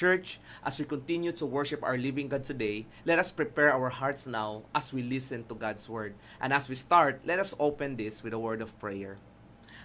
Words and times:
Church, 0.00 0.40
as 0.64 0.78
we 0.78 0.86
continue 0.86 1.30
to 1.30 1.44
worship 1.44 1.84
our 1.84 1.98
living 1.98 2.32
God 2.32 2.42
today, 2.42 2.86
let 3.04 3.18
us 3.18 3.30
prepare 3.30 3.68
our 3.68 3.90
hearts 3.92 4.24
now 4.24 4.62
as 4.74 4.94
we 4.96 5.02
listen 5.02 5.44
to 5.44 5.54
God's 5.54 5.90
word. 5.90 6.14
And 6.40 6.54
as 6.54 6.70
we 6.70 6.74
start, 6.74 7.20
let 7.26 7.38
us 7.38 7.52
open 7.60 8.00
this 8.00 8.24
with 8.24 8.32
a 8.32 8.38
word 8.38 8.62
of 8.62 8.72
prayer. 8.80 9.18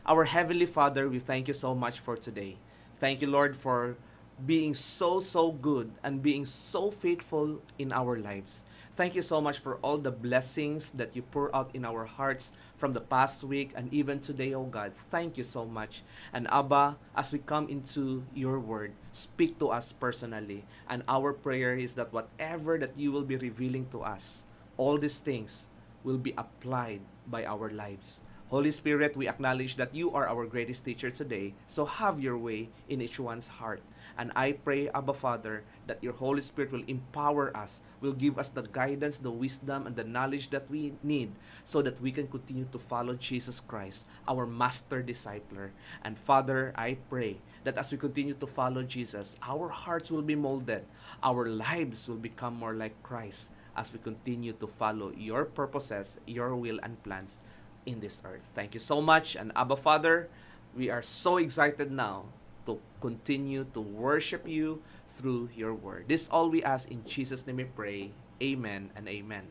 Our 0.08 0.24
Heavenly 0.24 0.68
Father, 0.68 1.10
we 1.10 1.20
thank 1.20 1.50
you 1.50 1.54
so 1.54 1.76
much 1.76 2.00
for 2.00 2.16
today. 2.16 2.56
Thank 2.96 3.20
you, 3.20 3.28
Lord, 3.28 3.58
for 3.58 3.98
being 4.40 4.74
so, 4.74 5.20
so 5.20 5.52
good 5.52 5.92
and 6.02 6.24
being 6.24 6.46
so 6.46 6.92
faithful 6.92 7.60
in 7.78 7.92
our 7.92 8.16
lives. 8.16 8.64
Thank 8.96 9.14
you 9.14 9.22
so 9.22 9.42
much 9.42 9.60
for 9.60 9.76
all 9.84 9.98
the 9.98 10.12
blessings 10.12 10.90
that 10.96 11.20
you 11.20 11.22
pour 11.22 11.54
out 11.54 11.70
in 11.76 11.84
our 11.84 12.06
hearts 12.06 12.54
from 12.78 12.94
the 12.94 13.02
past 13.04 13.44
week 13.44 13.76
and 13.76 13.92
even 13.92 14.22
today, 14.24 14.54
oh 14.54 14.64
God. 14.64 14.96
Thank 14.96 15.36
you 15.38 15.44
so 15.44 15.66
much. 15.66 16.02
And 16.32 16.48
Abba, 16.48 16.96
as 17.14 17.34
we 17.34 17.40
come 17.40 17.68
into 17.68 18.24
your 18.34 18.58
word, 18.58 18.94
speak 19.12 19.60
to 19.60 19.68
us 19.68 19.92
personally. 19.92 20.64
And 20.88 21.04
our 21.10 21.34
prayer 21.34 21.76
is 21.76 21.96
that 21.96 22.14
whatever 22.14 22.78
that 22.80 22.96
you 22.96 23.12
will 23.12 23.28
be 23.28 23.36
revealing 23.36 23.88
to 23.92 24.00
us, 24.00 24.46
all 24.78 24.98
these 24.98 25.20
things 25.20 25.68
will 26.06 26.18
be 26.18 26.34
applied 26.38 27.02
by 27.28 27.44
our 27.44 27.70
lives. 27.70 28.22
Holy 28.50 28.70
Spirit, 28.70 29.18
we 29.18 29.28
acknowledge 29.28 29.76
that 29.76 29.96
you 29.96 30.14
are 30.14 30.30
our 30.30 30.46
greatest 30.46 30.86
teacher 30.86 31.10
today, 31.10 31.56
so 31.66 31.84
have 31.84 32.22
your 32.22 32.38
way 32.38 32.70
in 32.88 33.02
each 33.02 33.20
one's 33.20 33.48
heart. 33.48 33.82
And 34.20 34.32
I 34.36 34.52
pray, 34.52 34.88
Abba 34.94 35.14
Father, 35.14 35.64
that 35.88 36.04
your 36.04 36.14
Holy 36.14 36.42
Spirit 36.42 36.72
will 36.72 36.86
empower 36.86 37.50
us, 37.58 37.82
will 38.02 38.14
give 38.14 38.38
us 38.38 38.50
the 38.50 38.62
guidance, 38.62 39.18
the 39.18 39.32
wisdom, 39.32 39.88
and 39.88 39.96
the 39.96 40.04
knowledge 40.04 40.52
that 40.52 40.70
we 40.70 40.94
need 41.02 41.32
so 41.64 41.82
that 41.82 42.00
we 42.00 42.12
can 42.12 42.28
continue 42.28 42.68
to 42.72 42.78
follow 42.78 43.16
Jesus 43.16 43.62
Christ, 43.66 44.06
our 44.28 44.46
master 44.46 45.02
discipler. 45.02 45.72
And 46.04 46.20
Father, 46.20 46.72
I 46.78 46.98
pray 47.10 47.42
that 47.64 47.80
as 47.80 47.92
we 47.92 47.98
continue 47.98 48.36
to 48.36 48.46
follow 48.46 48.84
Jesus, 48.84 49.36
our 49.42 49.70
hearts 49.70 50.12
will 50.12 50.22
be 50.22 50.36
molded, 50.36 50.86
our 51.24 51.50
lives 51.50 52.08
will 52.08 52.22
become 52.22 52.54
more 52.54 52.76
like 52.76 53.02
Christ 53.02 53.50
as 53.76 53.92
we 53.92 54.00
continue 54.00 54.54
to 54.54 54.68
follow 54.68 55.12
your 55.18 55.44
purposes, 55.46 56.20
your 56.26 56.56
will, 56.56 56.80
and 56.82 57.02
plans 57.04 57.40
in 57.86 58.00
this 58.00 58.22
earth. 58.26 58.52
Thank 58.54 58.74
you 58.74 58.80
so 58.80 59.02
much. 59.02 59.36
And 59.36 59.52
Abba 59.56 59.76
Father, 59.78 60.30
we 60.76 60.90
are 60.90 61.02
so 61.02 61.38
excited 61.38 61.92
now 61.92 62.26
to 62.66 62.82
continue 63.00 63.66
to 63.74 63.82
worship 63.82 64.48
you 64.48 64.82
through 65.08 65.50
your 65.56 65.74
word. 65.74 66.06
This 66.10 66.28
all 66.30 66.50
we 66.50 66.64
ask 66.64 66.90
in 66.90 67.06
Jesus' 67.06 67.46
name 67.46 67.58
we 67.58 67.70
pray. 67.70 68.12
Amen 68.42 68.92
and 68.96 69.08
amen. 69.08 69.48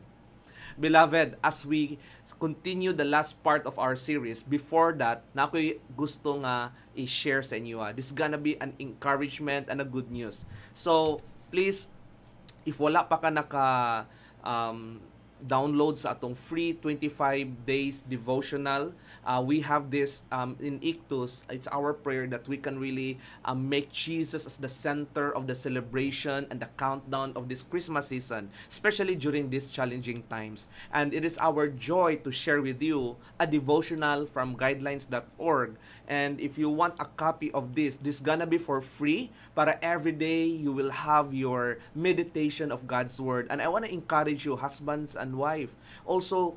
Beloved, 0.75 1.39
as 1.43 1.65
we 1.65 1.97
continue 2.39 2.91
the 2.91 3.07
last 3.07 3.39
part 3.41 3.65
of 3.65 3.79
our 3.79 3.95
series, 3.95 4.43
before 4.43 4.91
that, 4.99 5.23
na 5.31 5.47
ako'y 5.47 5.79
gusto 5.95 6.43
nga 6.43 6.75
i-share 6.99 7.39
sa 7.39 7.55
inyo. 7.55 7.79
Ah. 7.79 7.95
This 7.95 8.11
is 8.11 8.15
gonna 8.15 8.37
be 8.37 8.59
an 8.59 8.75
encouragement 8.75 9.71
and 9.71 9.79
a 9.79 9.87
good 9.87 10.11
news. 10.11 10.43
So, 10.75 11.23
please, 11.47 11.87
if 12.67 12.75
wala 12.75 13.07
pa 13.07 13.23
ka 13.23 13.31
naka 13.31 13.67
um, 14.43 14.99
download 15.43 15.99
sa 15.99 16.15
atong 16.15 16.33
free 16.33 16.73
25 16.79 17.67
days 17.67 18.01
devotional. 18.07 18.95
Uh, 19.25 19.43
we 19.43 19.59
have 19.61 19.91
this 19.91 20.23
um, 20.31 20.55
in 20.63 20.79
Ictus. 20.81 21.43
It's 21.49 21.67
our 21.69 21.93
prayer 21.93 22.27
that 22.27 22.47
we 22.47 22.57
can 22.57 22.79
really 22.79 23.19
um, 23.43 23.67
make 23.67 23.91
Jesus 23.91 24.45
as 24.45 24.57
the 24.57 24.71
center 24.71 25.33
of 25.35 25.47
the 25.47 25.55
celebration 25.55 26.47
and 26.49 26.59
the 26.59 26.69
countdown 26.79 27.33
of 27.35 27.49
this 27.49 27.63
Christmas 27.63 28.07
season, 28.09 28.49
especially 28.69 29.15
during 29.15 29.49
these 29.49 29.65
challenging 29.65 30.23
times. 30.29 30.67
And 30.93 31.13
it 31.13 31.25
is 31.25 31.37
our 31.39 31.67
joy 31.67 32.17
to 32.23 32.31
share 32.31 32.61
with 32.61 32.81
you 32.81 33.17
a 33.39 33.45
devotional 33.47 34.25
from 34.25 34.55
guidelines.org. 34.55 35.75
And 36.07 36.39
if 36.39 36.57
you 36.57 36.69
want 36.69 36.95
a 36.99 37.05
copy 37.05 37.51
of 37.51 37.75
this, 37.75 37.97
this 37.97 38.21
gonna 38.21 38.47
be 38.47 38.57
for 38.57 38.79
free. 38.81 39.31
Para 39.55 39.79
every 39.81 40.11
day 40.11 40.45
you 40.45 40.71
will 40.71 40.91
have 40.91 41.33
your 41.33 41.79
meditation 41.95 42.71
of 42.71 42.87
God's 42.87 43.19
Word. 43.19 43.47
And 43.49 43.61
I 43.61 43.67
want 43.67 43.85
to 43.85 43.91
encourage 43.91 44.45
you, 44.45 44.55
husbands 44.55 45.15
and 45.15 45.24
wife. 45.33 45.73
Also, 46.05 46.55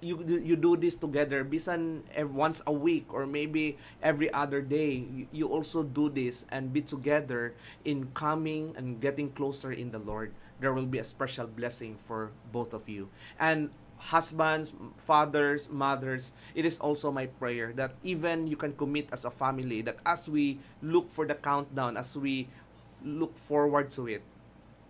you 0.00 0.22
you 0.26 0.54
do 0.54 0.76
this 0.76 0.94
together 0.94 1.42
bisan 1.42 2.06
once 2.30 2.62
a 2.66 2.72
week 2.72 3.10
or 3.10 3.26
maybe 3.26 3.74
every 4.02 4.30
other 4.30 4.62
day 4.62 5.02
you 5.32 5.48
also 5.50 5.82
do 5.82 6.06
this 6.08 6.46
and 6.54 6.70
be 6.72 6.80
together 6.80 7.54
in 7.84 8.06
coming 8.14 8.74
and 8.78 9.00
getting 9.02 9.30
closer 9.34 9.72
in 9.72 9.90
the 9.90 9.98
Lord 9.98 10.30
there 10.60 10.72
will 10.72 10.86
be 10.86 10.98
a 10.98 11.04
special 11.04 11.46
blessing 11.46 11.98
for 12.06 12.30
both 12.52 12.74
of 12.74 12.88
you 12.88 13.10
and 13.42 13.70
husbands 14.14 14.72
fathers 14.96 15.66
mothers 15.66 16.30
it 16.54 16.62
is 16.64 16.78
also 16.78 17.10
my 17.10 17.26
prayer 17.26 17.74
that 17.74 17.90
even 18.06 18.46
you 18.46 18.54
can 18.54 18.70
commit 18.78 19.10
as 19.10 19.24
a 19.24 19.30
family 19.30 19.82
that 19.82 19.98
as 20.06 20.28
we 20.30 20.58
look 20.80 21.10
for 21.10 21.26
the 21.26 21.34
countdown 21.34 21.96
as 21.96 22.14
we 22.14 22.46
look 23.02 23.36
forward 23.36 23.90
to 23.90 24.06
it 24.06 24.22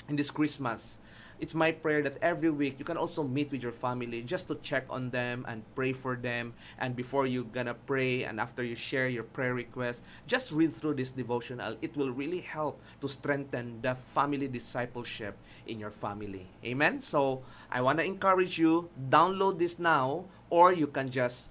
in 0.09 0.17
this 0.17 0.31
Christmas 0.31 0.99
it's 1.41 1.54
my 1.54 1.71
prayer 1.71 2.03
that 2.03 2.19
every 2.21 2.50
week 2.50 2.78
you 2.78 2.84
can 2.84 2.97
also 2.97 3.22
meet 3.22 3.50
with 3.50 3.62
your 3.62 3.72
family 3.72 4.22
just 4.22 4.49
to 4.49 4.56
check 4.56 4.84
on 4.91 5.10
them 5.10 5.44
and 5.49 5.62
pray 5.75 5.93
for 5.93 6.16
them. 6.16 6.54
And 6.78 6.97
before 6.97 7.26
you 7.26 7.44
gonna 7.44 7.75
pray 7.75 8.25
and 8.25 8.41
after 8.41 8.62
you 8.62 8.75
share 8.75 9.09
your 9.09 9.22
prayer 9.22 9.54
request, 9.54 10.03
just 10.26 10.53
read 10.53 10.72
through 10.72 10.94
this 10.94 11.12
devotional. 11.12 11.76
It 11.81 11.97
will 11.97 12.10
really 12.10 12.41
help 12.41 12.81
to 13.00 13.09
strengthen 13.09 13.81
the 13.82 13.94
family 13.94 14.49
discipleship 14.49 15.37
in 15.66 15.78
your 15.78 15.91
family. 15.91 16.47
Amen. 16.65 17.00
So 17.00 17.43
I 17.70 17.82
wanna 17.82 18.03
encourage 18.03 18.59
you 18.59 18.91
download 19.10 19.59
this 19.59 19.78
now, 19.78 20.26
or 20.50 20.72
you 20.72 20.87
can 20.87 21.10
just 21.10 21.50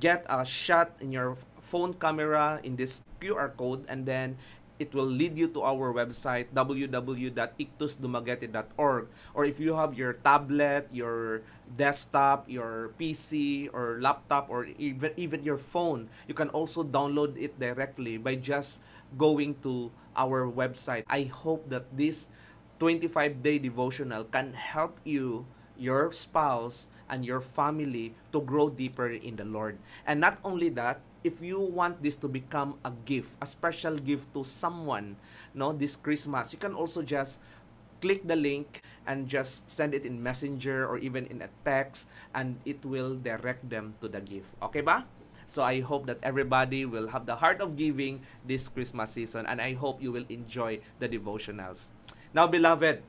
get 0.00 0.24
a 0.28 0.44
shot 0.44 0.96
in 1.00 1.12
your 1.12 1.36
phone 1.66 1.94
camera 1.94 2.60
in 2.62 2.76
this 2.76 3.02
QR 3.20 3.50
code 3.50 3.84
and 3.88 4.06
then 4.06 4.38
it 4.78 4.94
will 4.94 5.08
lead 5.08 5.38
you 5.38 5.48
to 5.48 5.62
our 5.62 5.92
website 5.92 6.46
www.ictusdumaguete.org 6.54 9.08
or 9.34 9.44
if 9.44 9.60
you 9.60 9.74
have 9.74 9.94
your 9.96 10.12
tablet 10.20 10.88
your 10.92 11.42
desktop 11.76 12.48
your 12.48 12.90
pc 13.00 13.68
or 13.72 13.98
laptop 14.00 14.48
or 14.48 14.66
even 14.78 15.10
even 15.16 15.42
your 15.42 15.58
phone 15.58 16.08
you 16.28 16.34
can 16.34 16.48
also 16.50 16.84
download 16.84 17.36
it 17.40 17.58
directly 17.58 18.18
by 18.18 18.34
just 18.34 18.80
going 19.16 19.54
to 19.62 19.90
our 20.16 20.48
website. 20.48 21.04
I 21.06 21.28
hope 21.28 21.68
that 21.70 21.86
this 21.94 22.28
25 22.80 23.44
day 23.44 23.58
devotional 23.58 24.24
can 24.24 24.52
help 24.52 24.98
you 25.04 25.46
your 25.76 26.10
spouse 26.10 26.88
and 27.08 27.24
your 27.24 27.40
family 27.40 28.16
to 28.32 28.40
grow 28.40 28.68
deeper 28.68 29.06
in 29.06 29.36
the 29.36 29.44
lord. 29.44 29.78
And 30.06 30.18
not 30.18 30.38
only 30.42 30.70
that 30.74 31.00
if 31.26 31.42
you 31.42 31.58
want 31.58 31.98
this 32.06 32.14
to 32.22 32.30
become 32.30 32.78
a 32.86 32.94
gift, 33.02 33.34
a 33.42 33.46
special 33.46 33.98
gift 33.98 34.30
to 34.30 34.46
someone, 34.46 35.18
no, 35.50 35.74
this 35.74 35.98
Christmas, 35.98 36.54
you 36.54 36.58
can 36.62 36.70
also 36.70 37.02
just 37.02 37.42
click 38.00 38.22
the 38.22 38.36
link 38.38 38.86
and 39.10 39.26
just 39.26 39.66
send 39.66 39.90
it 39.90 40.06
in 40.06 40.22
messenger 40.22 40.86
or 40.86 41.02
even 41.02 41.26
in 41.26 41.42
a 41.42 41.50
text 41.66 42.06
and 42.30 42.62
it 42.62 42.78
will 42.86 43.18
direct 43.18 43.66
them 43.66 43.98
to 44.00 44.06
the 44.06 44.20
gift. 44.22 44.54
Okay 44.62 44.86
ba? 44.86 45.02
So 45.46 45.62
I 45.62 45.80
hope 45.80 46.06
that 46.06 46.18
everybody 46.22 46.86
will 46.86 47.08
have 47.10 47.26
the 47.26 47.34
heart 47.34 47.60
of 47.60 47.74
giving 47.74 48.22
this 48.46 48.68
Christmas 48.68 49.10
season 49.10 49.46
and 49.46 49.60
I 49.60 49.74
hope 49.74 50.02
you 50.02 50.12
will 50.12 50.26
enjoy 50.28 50.78
the 50.98 51.08
devotionals. 51.08 51.90
Now 52.34 52.46
beloved, 52.46 53.02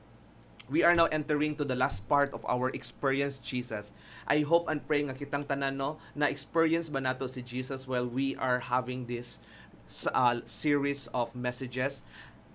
we 0.68 0.84
are 0.84 0.94
now 0.94 1.06
entering 1.08 1.56
to 1.56 1.64
the 1.64 1.74
last 1.74 2.06
part 2.08 2.32
of 2.32 2.44
our 2.44 2.68
experience 2.70 3.40
Jesus. 3.40 3.92
I 4.28 4.44
hope 4.44 4.68
and 4.68 4.84
pray 4.84 5.02
nga 5.02 5.16
kitang 5.16 5.48
tanan 5.48 5.80
no 5.80 5.96
na 6.12 6.28
experience 6.28 6.92
ba 6.92 7.00
nato 7.00 7.26
si 7.26 7.40
Jesus 7.40 7.88
while 7.88 8.06
we 8.06 8.36
are 8.36 8.60
having 8.60 9.08
this 9.08 9.40
uh, 10.12 10.44
series 10.44 11.08
of 11.16 11.32
messages. 11.32 12.04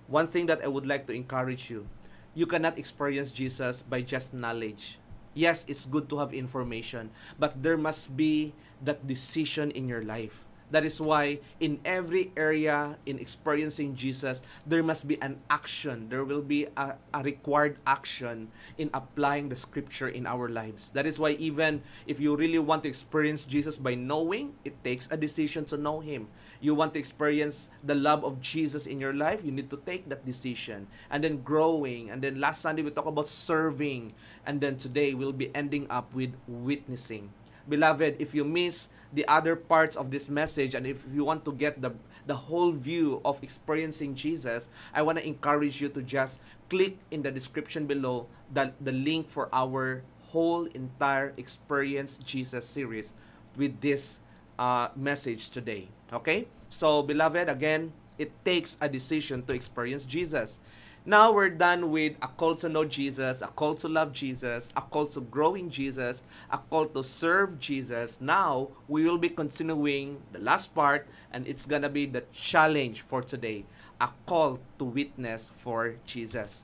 One 0.06 0.30
thing 0.30 0.46
that 0.48 0.62
I 0.62 0.70
would 0.70 0.86
like 0.86 1.10
to 1.10 1.14
encourage 1.14 1.74
you, 1.74 1.90
you 2.38 2.46
cannot 2.46 2.78
experience 2.78 3.34
Jesus 3.34 3.82
by 3.82 4.06
just 4.06 4.34
knowledge. 4.34 5.02
Yes, 5.34 5.66
it's 5.66 5.90
good 5.90 6.06
to 6.14 6.22
have 6.22 6.30
information, 6.30 7.10
but 7.42 7.66
there 7.66 7.78
must 7.78 8.14
be 8.14 8.54
that 8.86 9.10
decision 9.10 9.74
in 9.74 9.90
your 9.90 10.06
life 10.06 10.46
That 10.74 10.90
is 10.90 10.98
why 10.98 11.38
in 11.62 11.78
every 11.86 12.34
area 12.34 12.98
in 13.06 13.22
experiencing 13.22 13.94
Jesus, 13.94 14.42
there 14.66 14.82
must 14.82 15.06
be 15.06 15.22
an 15.22 15.38
action. 15.46 16.10
There 16.10 16.26
will 16.26 16.42
be 16.42 16.66
a, 16.74 16.98
a 17.14 17.22
required 17.22 17.78
action 17.86 18.50
in 18.82 18.90
applying 18.90 19.54
the 19.54 19.56
scripture 19.56 20.10
in 20.10 20.26
our 20.26 20.50
lives. 20.50 20.90
That 20.98 21.06
is 21.06 21.22
why 21.22 21.38
even 21.38 21.86
if 22.10 22.20
you 22.20 22.36
really 22.36 22.58
want 22.58 22.82
to 22.84 22.90
experience 22.90 23.46
Jesus 23.46 23.78
by 23.78 23.94
knowing, 23.94 24.58
it 24.66 24.84
takes 24.84 25.08
a 25.14 25.18
decision 25.18 25.64
to 25.70 25.78
know 25.78 26.00
him. 26.02 26.26
You 26.58 26.74
want 26.74 26.98
to 26.98 27.00
experience 27.00 27.70
the 27.86 27.94
love 27.94 28.26
of 28.26 28.42
Jesus 28.42 28.90
in 28.90 29.00
your 29.00 29.14
life, 29.14 29.46
you 29.46 29.52
need 29.52 29.70
to 29.70 29.78
take 29.78 30.10
that 30.10 30.26
decision. 30.26 30.88
And 31.14 31.24
then 31.24 31.46
growing. 31.46 32.10
And 32.10 32.18
then 32.18 32.42
last 32.42 32.66
Sunday 32.66 32.82
we 32.82 32.90
talked 32.90 33.14
about 33.14 33.30
serving. 33.30 34.18
And 34.42 34.58
then 34.58 34.82
today 34.82 35.14
we'll 35.14 35.38
be 35.38 35.54
ending 35.54 35.86
up 35.92 36.10
with 36.18 36.34
witnessing. 36.48 37.30
Beloved, 37.70 38.18
if 38.20 38.34
you 38.34 38.44
miss 38.44 38.90
the 39.14 39.28
other 39.28 39.56
parts 39.56 39.96
of 39.96 40.12
this 40.12 40.30
message 40.30 40.74
and 40.74 40.88
if 40.88 41.06
you 41.14 41.24
want 41.24 41.46
to 41.46 41.54
get 41.54 41.82
the 41.82 41.94
the 42.26 42.48
whole 42.48 42.72
view 42.72 43.22
of 43.26 43.42
experiencing 43.44 44.16
Jesus, 44.16 44.70
I 44.94 45.02
want 45.02 45.18
to 45.18 45.28
encourage 45.28 45.82
you 45.82 45.90
to 45.90 46.02
just 46.02 46.40
click 46.70 46.98
in 47.12 47.22
the 47.22 47.32
description 47.32 47.86
below 47.86 48.28
the, 48.52 48.72
the 48.80 48.92
link 48.92 49.30
for 49.30 49.50
our 49.52 50.04
whole 50.32 50.66
entire 50.66 51.34
experience 51.38 52.18
Jesus 52.18 52.66
series 52.66 53.14
with 53.56 53.82
this 53.82 54.20
uh, 54.58 54.90
message 54.96 55.50
today. 55.50 55.90
Okay? 56.12 56.48
So, 56.70 57.04
beloved, 57.04 57.50
again, 57.50 57.94
it 58.18 58.32
takes 58.46 58.78
a 58.80 58.88
decision 58.88 59.44
to 59.44 59.54
experience 59.54 60.06
Jesus. 60.06 60.60
Now 61.06 61.34
we're 61.34 61.50
done 61.50 61.92
with 61.92 62.16
a 62.22 62.30
call 62.30 62.56
to 62.56 62.70
know 62.70 62.86
Jesus, 62.86 63.42
a 63.42 63.48
call 63.48 63.76
to 63.76 63.90
love 63.90 64.14
Jesus, 64.14 64.72
a 64.76 64.82
call 64.82 65.06
to 65.08 65.20
grow 65.20 65.54
in 65.54 65.70
Jesus, 65.70 66.24
a 66.50 66.58
call 66.58 66.86
to 66.86 67.04
serve 67.04 67.60
Jesus. 67.60 68.22
Now 68.22 68.70
we 68.88 69.04
will 69.04 69.18
be 69.18 69.28
continuing 69.28 70.22
the 70.32 70.40
last 70.40 70.74
part, 70.74 71.08
and 71.32 71.46
it's 71.46 71.66
gonna 71.66 71.90
be 71.90 72.06
the 72.06 72.24
challenge 72.32 73.02
for 73.02 73.22
today 73.22 73.66
a 74.00 74.10
call 74.26 74.60
to 74.80 74.86
witness 74.86 75.52
for 75.56 75.96
Jesus. 76.06 76.64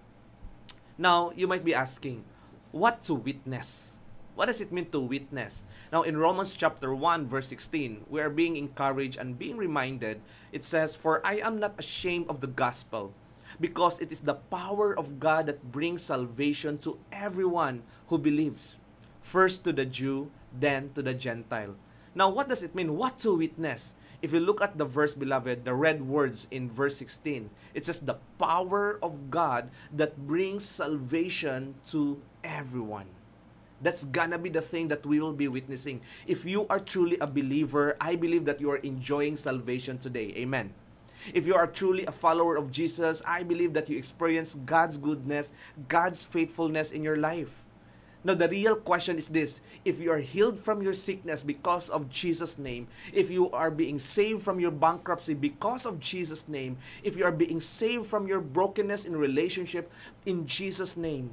Now, 0.97 1.31
you 1.35 1.47
might 1.47 1.63
be 1.63 1.73
asking, 1.73 2.23
what 2.71 3.01
to 3.03 3.13
witness? 3.13 3.95
What 4.35 4.47
does 4.47 4.61
it 4.61 4.71
mean 4.71 4.89
to 4.91 4.99
witness? 4.99 5.63
Now, 5.91 6.03
in 6.03 6.17
Romans 6.17 6.53
chapter 6.53 6.93
1, 6.93 7.27
verse 7.27 7.47
16, 7.47 8.05
we 8.09 8.19
are 8.19 8.29
being 8.29 8.55
encouraged 8.55 9.17
and 9.17 9.39
being 9.39 9.57
reminded. 9.57 10.21
It 10.51 10.63
says, 10.63 10.95
For 10.95 11.25
I 11.25 11.39
am 11.39 11.59
not 11.59 11.75
ashamed 11.79 12.27
of 12.29 12.41
the 12.41 12.47
gospel, 12.47 13.13
because 13.59 13.99
it 13.99 14.11
is 14.11 14.21
the 14.21 14.35
power 14.35 14.97
of 14.97 15.19
God 15.19 15.47
that 15.47 15.71
brings 15.71 16.03
salvation 16.03 16.77
to 16.79 16.97
everyone 17.11 17.83
who 18.07 18.17
believes, 18.17 18.79
first 19.21 19.63
to 19.65 19.73
the 19.73 19.85
Jew, 19.85 20.31
then 20.51 20.91
to 20.95 21.01
the 21.01 21.13
Gentile. 21.13 21.75
Now, 22.15 22.29
what 22.29 22.49
does 22.49 22.63
it 22.63 22.73
mean? 22.73 22.95
What 22.97 23.19
to 23.19 23.37
witness? 23.37 23.93
If 24.21 24.33
you 24.33 24.39
look 24.39 24.61
at 24.61 24.77
the 24.77 24.85
verse, 24.85 25.13
beloved, 25.13 25.63
the 25.63 25.73
red 25.73 26.03
words 26.03 26.47
in 26.51 26.69
verse 26.69 26.97
16, 26.97 27.49
it 27.73 27.85
says, 27.85 27.99
The 27.99 28.19
power 28.37 28.99
of 29.01 29.31
God 29.31 29.71
that 29.93 30.27
brings 30.27 30.65
salvation 30.65 31.75
to 31.91 32.19
everyone. 32.43 33.07
That's 33.81 34.03
gonna 34.03 34.37
be 34.37 34.49
the 34.49 34.61
thing 34.61 34.89
that 34.89 35.05
we 35.05 35.21
will 35.21 35.31
be 35.31 35.47
witnessing. 35.47 36.01
If 36.27 36.43
you 36.43 36.67
are 36.67 36.79
truly 36.79 37.17
a 37.21 37.27
believer, 37.27 37.95
I 38.01 38.17
believe 38.17 38.43
that 38.45 38.59
you 38.59 38.69
are 38.71 38.83
enjoying 38.83 39.37
salvation 39.37 39.97
today. 39.97 40.33
Amen. 40.35 40.73
If 41.33 41.45
you 41.45 41.55
are 41.55 41.67
truly 41.67 42.05
a 42.05 42.11
follower 42.11 42.55
of 42.55 42.71
Jesus, 42.71 43.21
I 43.25 43.43
believe 43.43 43.73
that 43.73 43.89
you 43.89 43.97
experience 43.97 44.55
God's 44.65 44.97
goodness, 44.97 45.51
God's 45.87 46.23
faithfulness 46.23 46.91
in 46.91 47.03
your 47.03 47.17
life. 47.17 47.65
Now, 48.21 48.33
the 48.33 48.49
real 48.49 48.75
question 48.75 49.17
is 49.17 49.29
this 49.29 49.61
if 49.85 49.99
you 49.99 50.11
are 50.11 50.19
healed 50.19 50.59
from 50.59 50.81
your 50.81 50.93
sickness 50.93 51.41
because 51.41 51.89
of 51.89 52.09
Jesus' 52.09 52.57
name, 52.57 52.87
if 53.13 53.29
you 53.29 53.49
are 53.51 53.71
being 53.71 53.97
saved 53.97 54.43
from 54.43 54.59
your 54.59 54.71
bankruptcy 54.71 55.33
because 55.33 55.85
of 55.85 55.99
Jesus' 55.99 56.47
name, 56.47 56.77
if 57.01 57.15
you 57.15 57.23
are 57.23 57.31
being 57.31 57.61
saved 57.61 58.07
from 58.07 58.27
your 58.27 58.41
brokenness 58.41 59.05
in 59.05 59.15
relationship 59.15 59.89
in 60.25 60.45
Jesus' 60.45 60.97
name, 60.97 61.31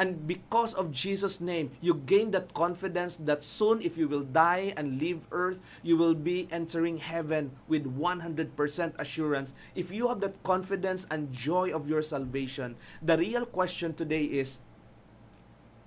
and 0.00 0.24
because 0.24 0.72
of 0.72 0.88
Jesus' 0.88 1.44
name, 1.44 1.76
you 1.84 1.92
gain 1.92 2.32
that 2.32 2.56
confidence 2.56 3.20
that 3.20 3.44
soon, 3.44 3.84
if 3.84 4.00
you 4.00 4.08
will 4.08 4.24
die 4.24 4.72
and 4.80 4.96
leave 4.96 5.28
earth, 5.28 5.60
you 5.84 6.00
will 6.00 6.16
be 6.16 6.48
entering 6.48 6.96
heaven 6.96 7.52
with 7.68 7.84
100% 7.84 8.56
assurance. 8.96 9.52
If 9.76 9.92
you 9.92 10.08
have 10.08 10.24
that 10.24 10.40
confidence 10.40 11.04
and 11.12 11.28
joy 11.28 11.68
of 11.76 11.84
your 11.84 12.00
salvation, 12.00 12.80
the 13.04 13.20
real 13.20 13.44
question 13.44 13.92
today 13.92 14.24
is 14.24 14.64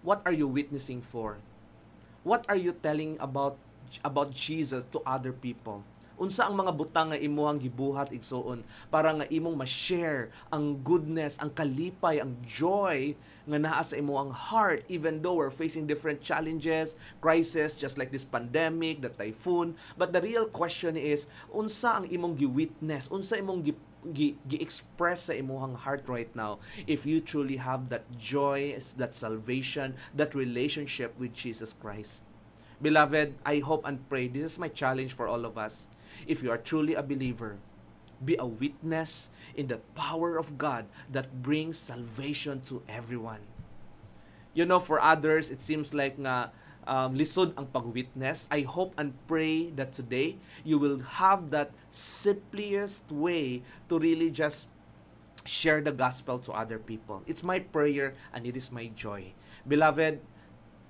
what 0.06 0.22
are 0.30 0.36
you 0.36 0.46
witnessing 0.46 1.02
for? 1.02 1.42
What 2.22 2.46
are 2.48 2.60
you 2.60 2.78
telling 2.78 3.18
about 3.18 3.58
about 4.06 4.30
Jesus 4.30 4.86
to 4.94 5.02
other 5.10 5.34
people? 5.34 5.82
Unsa 6.22 6.46
ang 6.46 6.54
mga 6.54 6.78
butang 6.78 7.10
nga 7.10 7.18
imuhang 7.18 7.58
gibuhat 7.58 8.14
igsuon 8.14 8.62
para 8.94 9.10
nga 9.10 9.26
imong 9.34 9.58
ma-share 9.58 10.30
ang 10.54 10.78
goodness, 10.86 11.42
ang 11.42 11.50
kalipay, 11.50 12.22
ang 12.22 12.38
joy 12.46 13.18
nga 13.44 13.60
naa 13.60 13.84
sa 13.84 14.00
imong 14.00 14.32
heart 14.32 14.88
even 14.88 15.20
though 15.20 15.36
we're 15.36 15.52
facing 15.52 15.88
different 15.88 16.24
challenges, 16.24 16.96
crises 17.20 17.76
just 17.76 17.98
like 17.98 18.12
this 18.12 18.24
pandemic, 18.24 19.04
the 19.04 19.12
typhoon. 19.12 19.76
But 19.98 20.16
the 20.16 20.24
real 20.24 20.48
question 20.48 20.96
is 20.96 21.28
unsa 21.52 22.04
ang 22.04 22.08
imong 22.08 22.40
gi-witness? 22.40 23.12
Unsa 23.12 23.40
imong 23.40 23.68
gi 23.68 23.76
gi-express 24.48 25.32
sa 25.32 25.34
imuhang 25.34 25.80
heart 25.80 26.04
right 26.12 26.28
now 26.36 26.60
if 26.92 27.08
you 27.08 27.24
truly 27.24 27.56
have 27.56 27.88
that 27.88 28.04
joy, 28.20 28.76
that 29.00 29.16
salvation, 29.16 29.96
that 30.12 30.36
relationship 30.36 31.16
with 31.16 31.32
Jesus 31.32 31.72
Christ. 31.72 32.20
Beloved, 32.84 33.40
I 33.48 33.64
hope 33.64 33.88
and 33.88 34.04
pray 34.12 34.28
this 34.28 34.56
is 34.56 34.60
my 34.60 34.68
challenge 34.68 35.16
for 35.16 35.28
all 35.28 35.48
of 35.48 35.56
us. 35.56 35.88
If 36.28 36.44
you 36.44 36.52
are 36.52 36.60
truly 36.60 37.00
a 37.00 37.04
believer, 37.04 37.64
be 38.26 38.36
a 38.40 38.48
witness 38.48 39.30
in 39.56 39.68
the 39.68 39.78
power 39.94 40.38
of 40.38 40.58
God 40.58 40.86
that 41.12 41.44
brings 41.44 41.78
salvation 41.78 42.62
to 42.72 42.82
everyone. 42.88 43.44
You 44.54 44.66
know, 44.66 44.80
for 44.80 45.02
others, 45.02 45.50
it 45.50 45.62
seems 45.62 45.94
like 45.94 46.18
nga 46.18 46.54
um, 46.86 47.16
lisod 47.16 47.58
ang 47.58 47.68
pag-witness. 47.74 48.48
I 48.52 48.62
hope 48.64 48.94
and 48.98 49.16
pray 49.28 49.72
that 49.76 49.94
today 49.94 50.38
you 50.64 50.78
will 50.78 51.02
have 51.20 51.50
that 51.52 51.72
simplest 51.90 53.10
way 53.10 53.64
to 53.90 53.98
really 53.98 54.30
just 54.30 54.70
share 55.44 55.82
the 55.82 55.92
gospel 55.92 56.40
to 56.40 56.52
other 56.54 56.80
people. 56.80 57.24
It's 57.28 57.44
my 57.44 57.60
prayer 57.60 58.16
and 58.32 58.46
it 58.48 58.56
is 58.56 58.72
my 58.72 58.88
joy. 58.96 59.34
Beloved, 59.68 60.22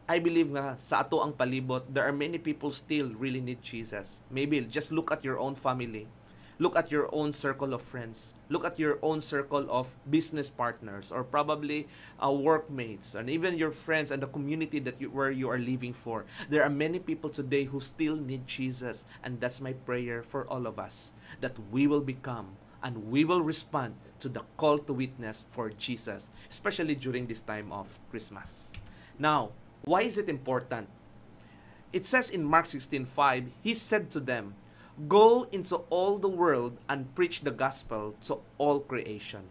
I 0.03 0.19
believe 0.19 0.51
nga 0.51 0.75
sa 0.75 1.01
ato 1.01 1.23
ang 1.23 1.33
palibot, 1.33 1.87
there 1.87 2.03
are 2.03 2.13
many 2.13 2.37
people 2.37 2.69
still 2.69 3.15
really 3.15 3.39
need 3.39 3.63
Jesus. 3.63 4.19
Maybe 4.27 4.59
just 4.67 4.91
look 4.91 5.09
at 5.09 5.23
your 5.23 5.39
own 5.39 5.55
family 5.55 6.11
look 6.59 6.75
at 6.75 6.91
your 6.91 7.09
own 7.13 7.33
circle 7.33 7.73
of 7.73 7.81
friends. 7.81 8.33
Look 8.49 8.65
at 8.65 8.77
your 8.77 8.99
own 9.01 9.21
circle 9.21 9.65
of 9.69 9.95
business 10.09 10.49
partners 10.49 11.11
or 11.11 11.23
probably 11.23 11.87
uh, 12.23 12.31
workmates 12.31 13.15
and 13.15 13.29
even 13.29 13.57
your 13.57 13.71
friends 13.71 14.11
and 14.11 14.21
the 14.21 14.27
community 14.27 14.79
that 14.79 15.01
you 15.01 15.09
where 15.09 15.31
you 15.31 15.49
are 15.49 15.57
living 15.57 15.93
for. 15.93 16.25
There 16.49 16.63
are 16.63 16.69
many 16.69 16.99
people 16.99 17.29
today 17.29 17.65
who 17.65 17.79
still 17.79 18.15
need 18.15 18.45
jesus 18.45 19.05
and 19.23 19.39
that's 19.39 19.61
my 19.61 19.73
prayer 19.73 20.21
for 20.21 20.45
all 20.45 20.67
of 20.67 20.77
us 20.77 21.13
that 21.41 21.57
we 21.71 21.87
will 21.87 22.01
become 22.01 22.57
and 22.83 23.09
we 23.09 23.23
will 23.23 23.41
respond 23.41 23.95
to 24.19 24.29
the 24.29 24.43
call 24.57 24.77
to 24.77 24.93
witness 24.93 25.45
for 25.47 25.69
jesus 25.69 26.29
especially 26.49 26.95
during 26.95 27.27
this 27.27 27.41
time 27.41 27.71
of 27.71 27.97
christmas. 28.11 28.71
Now 29.17 29.51
why 29.81 30.03
is 30.03 30.17
it 30.17 30.29
important? 30.29 30.89
It 31.91 32.05
says 32.05 32.29
in 32.29 32.43
mark 32.43 32.65
16:5 32.65 33.49
he 33.63 33.73
said 33.73 34.11
to 34.11 34.19
them 34.19 34.55
Go 35.07 35.47
into 35.51 35.77
all 35.89 36.19
the 36.19 36.29
world 36.29 36.77
and 36.87 37.09
preach 37.15 37.41
the 37.41 37.51
gospel 37.51 38.13
to 38.29 38.39
all 38.57 38.79
creation. 38.79 39.49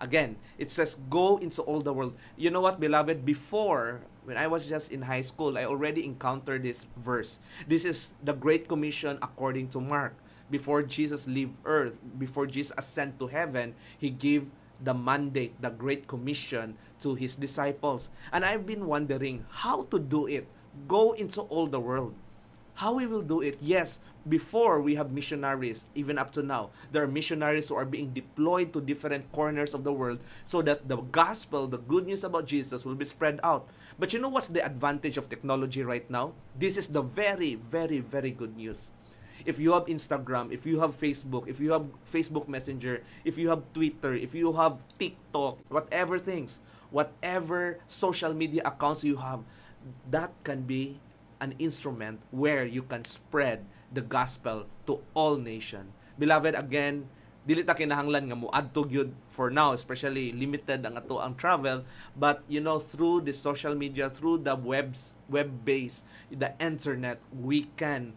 Again, 0.00 0.36
it 0.58 0.70
says, 0.70 0.96
Go 1.08 1.38
into 1.38 1.62
all 1.62 1.80
the 1.80 1.92
world. 1.92 2.14
You 2.36 2.50
know 2.50 2.60
what, 2.60 2.78
beloved? 2.78 3.24
Before, 3.24 4.02
when 4.24 4.36
I 4.36 4.46
was 4.46 4.66
just 4.66 4.92
in 4.92 5.02
high 5.02 5.22
school, 5.22 5.56
I 5.56 5.64
already 5.64 6.04
encountered 6.04 6.62
this 6.62 6.86
verse. 6.96 7.40
This 7.66 7.84
is 7.84 8.12
the 8.22 8.34
Great 8.34 8.68
Commission 8.68 9.18
according 9.22 9.68
to 9.72 9.80
Mark. 9.80 10.14
Before 10.50 10.82
Jesus 10.82 11.26
leave 11.26 11.50
earth, 11.64 11.98
before 12.18 12.46
Jesus 12.46 12.72
ascend 12.76 13.18
to 13.18 13.26
heaven, 13.26 13.74
he 13.98 14.10
gave 14.10 14.46
the 14.80 14.94
mandate, 14.94 15.60
the 15.60 15.70
Great 15.70 16.06
Commission 16.06 16.76
to 17.00 17.14
his 17.14 17.36
disciples. 17.36 18.10
And 18.32 18.44
I've 18.44 18.66
been 18.66 18.86
wondering 18.86 19.44
how 19.48 19.84
to 19.90 19.98
do 19.98 20.26
it. 20.26 20.46
Go 20.86 21.12
into 21.12 21.42
all 21.48 21.66
the 21.66 21.80
world. 21.80 22.14
How 22.78 22.94
we 22.94 23.10
will 23.10 23.26
do 23.26 23.42
it? 23.42 23.58
Yes, 23.58 23.98
before 24.22 24.78
we 24.78 24.94
have 24.94 25.10
missionaries, 25.10 25.90
even 25.98 26.14
up 26.14 26.30
to 26.38 26.46
now, 26.46 26.70
there 26.94 27.02
are 27.02 27.10
missionaries 27.10 27.66
who 27.66 27.74
are 27.74 27.84
being 27.84 28.14
deployed 28.14 28.70
to 28.70 28.80
different 28.80 29.26
corners 29.34 29.74
of 29.74 29.82
the 29.82 29.90
world 29.90 30.22
so 30.44 30.62
that 30.62 30.86
the 30.86 31.02
gospel, 31.10 31.66
the 31.66 31.82
good 31.82 32.06
news 32.06 32.22
about 32.22 32.46
Jesus, 32.46 32.86
will 32.86 32.94
be 32.94 33.04
spread 33.04 33.40
out. 33.42 33.66
But 33.98 34.12
you 34.14 34.22
know 34.22 34.28
what's 34.28 34.46
the 34.46 34.64
advantage 34.64 35.18
of 35.18 35.28
technology 35.28 35.82
right 35.82 36.08
now? 36.08 36.38
This 36.54 36.78
is 36.78 36.86
the 36.86 37.02
very, 37.02 37.56
very, 37.56 37.98
very 37.98 38.30
good 38.30 38.54
news. 38.54 38.94
If 39.44 39.58
you 39.58 39.72
have 39.74 39.90
Instagram, 39.90 40.54
if 40.54 40.62
you 40.64 40.78
have 40.78 40.94
Facebook, 40.94 41.50
if 41.50 41.58
you 41.58 41.74
have 41.74 41.90
Facebook 42.06 42.46
Messenger, 42.46 43.02
if 43.24 43.36
you 43.36 43.50
have 43.50 43.66
Twitter, 43.74 44.14
if 44.14 44.38
you 44.38 44.52
have 44.52 44.78
TikTok, 45.02 45.58
whatever 45.66 46.16
things, 46.16 46.60
whatever 46.94 47.82
social 47.88 48.30
media 48.34 48.62
accounts 48.64 49.02
you 49.02 49.16
have, 49.16 49.42
that 50.06 50.30
can 50.44 50.62
be 50.62 51.00
an 51.40 51.54
instrument 51.58 52.22
where 52.30 52.64
you 52.64 52.82
can 52.82 53.04
spread 53.04 53.64
the 53.92 54.02
gospel 54.02 54.66
to 54.86 55.00
all 55.14 55.36
nation. 55.36 55.92
Beloved, 56.18 56.54
again, 56.54 57.08
dili 57.48 57.64
ta 57.64 57.72
kinahanglan 57.72 58.28
nga 58.28 58.36
mo 58.36 58.52
adto 58.52 58.84
gyud 58.84 59.16
for 59.24 59.48
now 59.48 59.72
especially 59.72 60.36
limited 60.36 60.84
ang 60.84 61.00
ato 61.00 61.16
ang 61.16 61.32
travel 61.32 61.80
but 62.12 62.44
you 62.44 62.60
know 62.60 62.76
through 62.76 63.24
the 63.24 63.32
social 63.32 63.72
media 63.72 64.12
through 64.12 64.36
the 64.36 64.52
webs 64.52 65.16
web 65.32 65.64
base 65.64 66.04
the 66.28 66.52
internet 66.60 67.16
we 67.32 67.72
can 67.80 68.12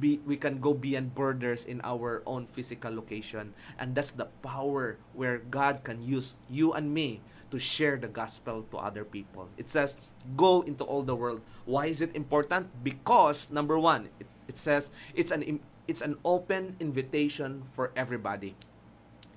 be 0.00 0.20
we 0.24 0.36
can 0.36 0.64
go 0.64 0.72
beyond 0.72 1.12
borders 1.12 1.64
in 1.64 1.80
our 1.84 2.24
own 2.24 2.48
physical 2.48 2.92
location 2.92 3.52
and 3.76 3.92
that's 3.92 4.12
the 4.12 4.28
power 4.44 4.96
where 5.16 5.40
God 5.40 5.84
can 5.84 6.04
use 6.04 6.36
you 6.48 6.72
and 6.72 6.92
me 6.92 7.20
to 7.54 7.62
share 7.62 7.94
the 7.94 8.10
gospel 8.10 8.66
to 8.74 8.82
other 8.82 9.06
people. 9.06 9.46
It 9.54 9.70
says, 9.70 9.94
go 10.34 10.66
into 10.66 10.82
all 10.82 11.06
the 11.06 11.14
world. 11.14 11.38
Why 11.70 11.86
is 11.86 12.02
it 12.02 12.10
important? 12.10 12.66
Because, 12.82 13.46
number 13.46 13.78
one, 13.78 14.10
it, 14.18 14.26
it 14.50 14.58
says 14.58 14.90
it's 15.14 15.30
an, 15.30 15.62
it's 15.86 16.02
an 16.02 16.18
open 16.26 16.74
invitation 16.82 17.62
for 17.70 17.94
everybody. 17.94 18.58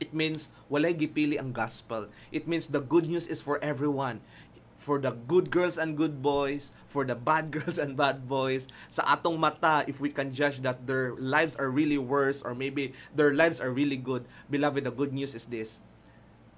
It 0.02 0.18
means 0.18 0.50
walay 0.66 0.98
gipili 0.98 1.38
ang 1.38 1.54
gospel. 1.54 2.10
It 2.34 2.50
means 2.50 2.74
the 2.74 2.82
good 2.82 3.06
news 3.06 3.30
is 3.30 3.46
for 3.46 3.62
everyone. 3.62 4.26
For 4.74 4.98
the 4.98 5.14
good 5.14 5.54
girls 5.54 5.78
and 5.78 5.94
good 5.94 6.22
boys, 6.22 6.74
for 6.90 7.06
the 7.06 7.14
bad 7.14 7.50
girls 7.56 7.78
and 7.78 7.94
bad 7.94 8.26
boys. 8.26 8.66
Sa 8.90 9.06
atong 9.06 9.38
mata, 9.38 9.86
if 9.86 10.02
we 10.02 10.10
can 10.10 10.34
judge 10.34 10.66
that 10.66 10.90
their 10.90 11.14
lives 11.22 11.54
are 11.58 11.70
really 11.70 12.02
worse 12.02 12.42
or 12.42 12.58
maybe 12.58 12.98
their 13.14 13.34
lives 13.38 13.62
are 13.62 13.70
really 13.70 13.98
good, 13.98 14.26
beloved, 14.50 14.90
the 14.90 14.94
good 14.94 15.14
news 15.14 15.38
is 15.38 15.46
this 15.46 15.82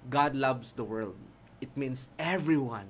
God 0.08 0.36
loves 0.40 0.72
the 0.72 0.88
world. 0.88 1.20
It 1.62 1.76
means 1.76 2.10
everyone. 2.18 2.88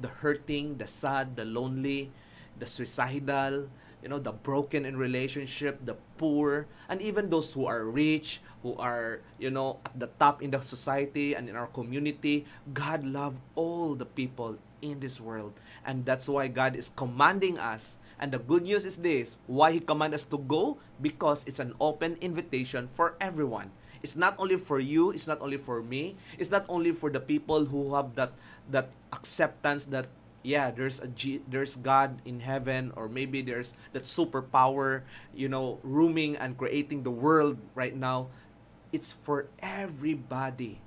The 0.00 0.08
hurting, 0.08 0.78
the 0.78 0.86
sad, 0.86 1.36
the 1.36 1.44
lonely, 1.44 2.10
the 2.58 2.66
suicidal, 2.66 3.68
you 4.02 4.08
know, 4.08 4.18
the 4.18 4.32
broken 4.32 4.84
in 4.84 4.96
relationship, 4.96 5.84
the 5.84 5.94
poor, 6.16 6.66
and 6.88 7.00
even 7.02 7.28
those 7.28 7.52
who 7.52 7.66
are 7.66 7.84
rich, 7.84 8.40
who 8.62 8.74
are, 8.76 9.20
you 9.38 9.50
know, 9.50 9.78
at 9.84 9.98
the 9.98 10.08
top 10.18 10.42
in 10.42 10.50
the 10.50 10.60
society 10.60 11.34
and 11.34 11.48
in 11.48 11.56
our 11.56 11.68
community. 11.68 12.46
God 12.72 13.04
loves 13.04 13.38
all 13.54 13.94
the 13.94 14.06
people 14.06 14.56
in 14.80 15.00
this 15.00 15.20
world. 15.20 15.52
And 15.84 16.04
that's 16.04 16.28
why 16.28 16.48
God 16.48 16.76
is 16.76 16.90
commanding 16.96 17.58
us. 17.58 17.98
And 18.18 18.32
the 18.32 18.38
good 18.38 18.64
news 18.64 18.84
is 18.84 18.96
this 18.96 19.36
why 19.46 19.72
He 19.72 19.80
commands 19.80 20.16
us 20.16 20.24
to 20.26 20.38
go? 20.38 20.78
Because 21.00 21.44
it's 21.46 21.60
an 21.60 21.74
open 21.80 22.16
invitation 22.20 22.88
for 22.92 23.16
everyone. 23.20 23.70
It's 24.02 24.16
not 24.16 24.36
only 24.38 24.56
for 24.56 24.80
you, 24.80 25.10
it's 25.10 25.26
not 25.26 25.40
only 25.40 25.56
for 25.56 25.82
me, 25.82 26.16
it's 26.38 26.50
not 26.50 26.64
only 26.68 26.92
for 26.92 27.10
the 27.10 27.20
people 27.20 27.66
who 27.66 27.94
have 27.94 28.14
that 28.16 28.32
that 28.70 28.88
acceptance 29.12 29.84
that 29.92 30.08
yeah 30.42 30.70
there's 30.70 31.00
a 31.00 31.08
G, 31.08 31.42
there's 31.44 31.76
god 31.76 32.24
in 32.24 32.40
heaven 32.40 32.92
or 32.96 33.08
maybe 33.08 33.42
there's 33.44 33.76
that 33.92 34.08
superpower 34.08 35.02
you 35.36 35.48
know 35.48 35.78
rooming 35.82 36.36
and 36.36 36.56
creating 36.56 37.02
the 37.02 37.12
world 37.12 37.58
right 37.74 37.94
now. 37.94 38.28
It's 38.92 39.12
for 39.12 39.46
everybody 39.60 40.80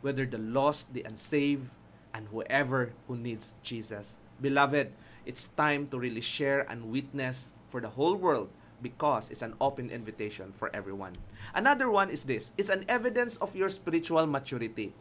whether 0.00 0.24
the 0.24 0.38
lost 0.38 0.94
the 0.94 1.02
unsaved 1.02 1.68
and 2.14 2.28
whoever 2.30 2.92
who 3.08 3.16
needs 3.16 3.54
jesus. 3.62 4.18
Beloved 4.40 4.92
it's 5.26 5.48
time 5.58 5.86
to 5.88 5.98
really 5.98 6.22
share 6.22 6.64
and 6.70 6.90
witness 6.90 7.52
for 7.68 7.80
the 7.80 7.90
whole 7.92 8.16
world 8.16 8.48
because 8.82 9.30
it's 9.30 9.42
an 9.42 9.54
open 9.60 9.90
invitation 9.90 10.52
for 10.52 10.70
everyone 10.74 11.12
another 11.54 11.90
one 11.90 12.10
is 12.10 12.24
this 12.24 12.52
it's 12.56 12.70
an 12.70 12.84
evidence 12.88 13.36
of 13.36 13.54
your 13.54 13.68
spiritual 13.68 14.26
maturity 14.26 14.92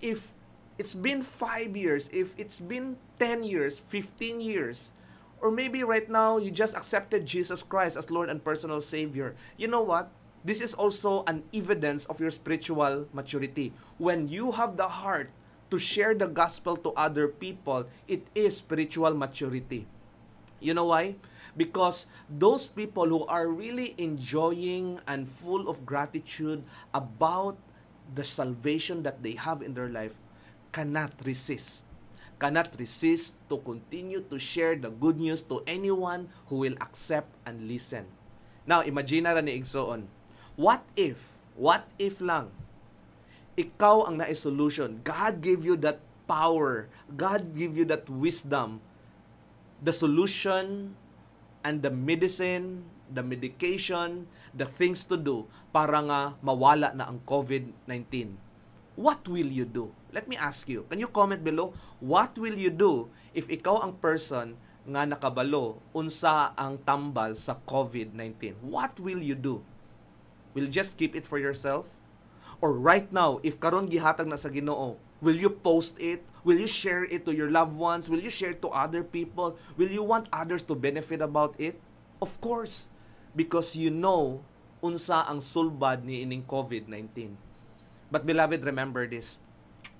if 0.00 0.32
it's 0.80 0.96
been 0.96 1.20
five 1.20 1.76
years, 1.76 2.08
if 2.08 2.32
it's 2.40 2.58
been 2.58 2.96
10 3.18 3.44
years, 3.44 3.78
15 3.78 4.40
years, 4.40 4.92
or 5.40 5.50
maybe 5.50 5.84
right 5.84 6.08
now 6.08 6.38
you 6.38 6.50
just 6.50 6.74
accepted 6.74 7.26
Jesus 7.26 7.62
Christ 7.62 7.98
as 7.98 8.10
Lord 8.10 8.30
and 8.30 8.42
personal 8.42 8.80
Savior, 8.80 9.36
you 9.58 9.68
know 9.68 9.82
what? 9.82 10.08
This 10.42 10.62
is 10.62 10.72
also 10.72 11.22
an 11.28 11.44
evidence 11.52 12.06
of 12.06 12.18
your 12.18 12.30
spiritual 12.30 13.04
maturity. 13.12 13.74
When 13.98 14.28
you 14.28 14.52
have 14.52 14.78
the 14.78 14.88
heart 14.88 15.28
to 15.70 15.76
share 15.76 16.14
the 16.14 16.28
gospel 16.28 16.78
to 16.78 16.96
other 16.96 17.28
people, 17.28 17.84
it 18.08 18.26
is 18.34 18.56
spiritual 18.56 19.12
maturity. 19.12 19.86
You 20.60 20.72
know 20.72 20.86
why? 20.86 21.16
Because 21.56 22.06
those 22.28 22.68
people 22.68 23.06
who 23.06 23.26
are 23.26 23.48
really 23.50 23.94
enjoying 23.98 25.00
and 25.06 25.28
full 25.28 25.68
of 25.68 25.84
gratitude 25.84 26.62
about 26.94 27.58
the 28.14 28.24
salvation 28.24 29.02
that 29.02 29.22
they 29.22 29.34
have 29.38 29.62
in 29.62 29.74
their 29.74 29.88
life 29.88 30.18
cannot 30.72 31.14
resist 31.24 31.86
cannot 32.40 32.72
resist 32.80 33.36
to 33.52 33.60
continue 33.60 34.24
to 34.24 34.40
share 34.40 34.72
the 34.72 34.88
good 34.88 35.20
news 35.20 35.44
to 35.44 35.60
anyone 35.68 36.32
who 36.48 36.64
will 36.64 36.72
accept 36.80 37.28
and 37.44 37.68
listen. 37.68 38.08
Now, 38.64 38.80
imagine 38.80 39.28
na 39.28 39.36
ni 39.44 39.60
Igsoon, 39.60 40.08
what 40.56 40.80
if, 40.96 41.20
what 41.52 41.84
if 42.00 42.16
lang, 42.24 42.48
ikaw 43.60 44.08
ang 44.08 44.24
na-solution. 44.24 45.04
God 45.04 45.44
gave 45.44 45.60
you 45.60 45.76
that 45.84 46.00
power. 46.24 46.88
God 47.12 47.52
give 47.52 47.76
you 47.76 47.84
that 47.92 48.08
wisdom. 48.08 48.80
The 49.84 49.92
solution 49.92 50.96
and 51.66 51.84
the 51.84 51.92
medicine, 51.92 52.88
the 53.10 53.22
medication, 53.22 54.26
the 54.54 54.66
things 54.66 55.04
to 55.06 55.16
do 55.18 55.46
para 55.74 56.00
nga 56.02 56.20
mawala 56.40 56.94
na 56.94 57.10
ang 57.10 57.20
COVID-19. 57.26 58.36
What 59.00 59.24
will 59.30 59.48
you 59.48 59.64
do? 59.64 59.94
Let 60.12 60.26
me 60.26 60.36
ask 60.36 60.68
you, 60.68 60.84
can 60.90 61.00
you 61.00 61.08
comment 61.08 61.40
below, 61.40 61.72
what 62.02 62.36
will 62.36 62.58
you 62.58 62.68
do 62.68 63.08
if 63.32 63.48
ikaw 63.48 63.80
ang 63.80 63.96
person 64.02 64.58
nga 64.84 65.06
nakabalo 65.06 65.78
unsa 65.94 66.52
ang 66.58 66.80
tambal 66.82 67.38
sa 67.38 67.56
COVID-19? 67.64 68.60
What 68.60 68.98
will 68.98 69.22
you 69.22 69.38
do? 69.38 69.62
Will 70.52 70.66
you 70.66 70.74
just 70.74 70.98
keep 70.98 71.14
it 71.14 71.24
for 71.24 71.38
yourself? 71.38 71.86
Or 72.60 72.76
right 72.76 73.08
now, 73.08 73.40
if 73.40 73.56
karon 73.56 73.88
gihatag 73.88 74.28
na 74.28 74.36
sa 74.36 74.52
Ginoo, 74.52 75.00
will 75.20 75.36
you 75.36 75.48
post 75.48 75.96
it? 76.00 76.24
Will 76.42 76.58
you 76.58 76.66
share 76.66 77.04
it 77.04 77.28
to 77.28 77.32
your 77.36 77.52
loved 77.52 77.76
ones? 77.76 78.08
Will 78.08 78.20
you 78.20 78.32
share 78.32 78.56
it 78.56 78.62
to 78.64 78.72
other 78.72 79.04
people? 79.04 79.56
Will 79.76 79.92
you 79.92 80.02
want 80.02 80.28
others 80.32 80.62
to 80.72 80.74
benefit 80.74 81.20
about 81.20 81.54
it? 81.60 81.80
Of 82.20 82.40
course, 82.40 82.88
because 83.36 83.76
you 83.76 83.92
know 83.92 84.40
unsa 84.80 85.28
ang 85.28 85.44
sulbad 85.44 86.04
ni 86.04 86.24
ining 86.24 86.44
COVID-19. 86.48 87.36
But 88.10 88.24
beloved, 88.24 88.64
remember 88.64 89.06
this 89.06 89.38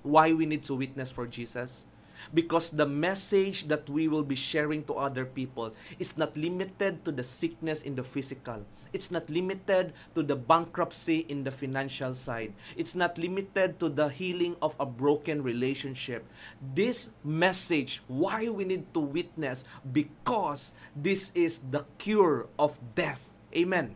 why 0.01 0.33
we 0.33 0.45
need 0.49 0.65
to 0.65 0.75
witness 0.75 1.13
for 1.13 1.29
Jesus? 1.29 1.85
Because 2.33 2.69
the 2.69 2.85
message 2.85 3.65
that 3.69 3.89
we 3.89 4.05
will 4.05 4.25
be 4.25 4.37
sharing 4.37 4.85
to 4.85 4.93
other 4.93 5.25
people 5.25 5.73
is 5.97 6.17
not 6.17 6.37
limited 6.37 7.05
to 7.05 7.11
the 7.11 7.25
sickness 7.25 7.81
in 7.81 7.97
the 7.97 8.05
physical. 8.05 8.65
It's 8.93 9.11
not 9.11 9.29
limited 9.29 9.93
to 10.15 10.23
the 10.23 10.35
bankruptcy 10.35 11.25
in 11.29 11.43
the 11.43 11.51
financial 11.51 12.13
side. 12.13 12.53
It's 12.75 12.95
not 12.95 13.17
limited 13.17 13.79
to 13.79 13.89
the 13.89 14.09
healing 14.09 14.55
of 14.61 14.75
a 14.79 14.85
broken 14.85 15.43
relationship. 15.43 16.27
This 16.59 17.09
message, 17.23 18.03
why 18.07 18.49
we 18.49 18.65
need 18.65 18.93
to 18.93 18.99
witness, 18.99 19.63
because 19.91 20.73
this 20.95 21.31
is 21.33 21.59
the 21.71 21.85
cure 21.97 22.47
of 22.59 22.79
death. 22.95 23.31
Amen. 23.55 23.95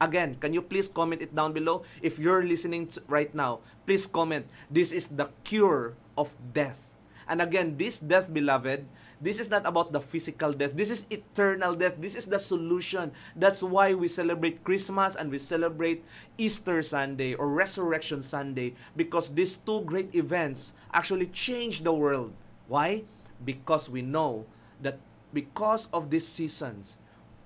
Again, 0.00 0.36
can 0.36 0.52
you 0.52 0.60
please 0.60 0.88
comment 0.88 1.22
it 1.22 1.34
down 1.34 1.52
below? 1.52 1.82
If 2.02 2.18
you're 2.18 2.44
listening 2.44 2.90
right 3.08 3.34
now, 3.34 3.60
please 3.86 4.06
comment. 4.06 4.46
This 4.70 4.92
is 4.92 5.08
the 5.08 5.30
cure 5.42 5.96
of 6.18 6.36
death. 6.52 6.85
And 7.28 7.42
again, 7.42 7.76
this 7.76 7.98
death, 7.98 8.32
beloved, 8.32 8.86
this 9.20 9.40
is 9.40 9.50
not 9.50 9.66
about 9.66 9.92
the 9.92 10.00
physical 10.00 10.52
death. 10.52 10.72
This 10.74 10.90
is 10.90 11.06
eternal 11.10 11.74
death. 11.74 11.98
This 11.98 12.14
is 12.14 12.26
the 12.26 12.38
solution. 12.38 13.12
That's 13.34 13.62
why 13.62 13.94
we 13.94 14.08
celebrate 14.08 14.62
Christmas 14.62 15.16
and 15.16 15.30
we 15.30 15.38
celebrate 15.38 16.04
Easter 16.38 16.82
Sunday 16.82 17.34
or 17.34 17.48
Resurrection 17.48 18.22
Sunday 18.22 18.74
because 18.94 19.30
these 19.34 19.56
two 19.56 19.82
great 19.82 20.14
events 20.14 20.74
actually 20.92 21.26
change 21.26 21.82
the 21.82 21.92
world. 21.92 22.32
Why? 22.68 23.04
Because 23.44 23.90
we 23.90 24.02
know 24.02 24.46
that 24.82 24.98
because 25.32 25.88
of 25.92 26.10
these 26.10 26.28
seasons, 26.28 26.98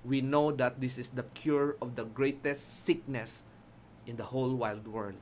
we 0.05 0.21
know 0.21 0.53
that 0.53 0.81
this 0.81 0.99
is 0.99 1.11
the 1.11 1.25
cure 1.35 1.77
of 1.81 1.97
the 1.97 2.05
greatest 2.05 2.85
sickness 2.85 3.45
in 4.07 4.17
the 4.17 4.25
whole 4.25 4.55
wild 4.55 4.89
world. 4.89 5.17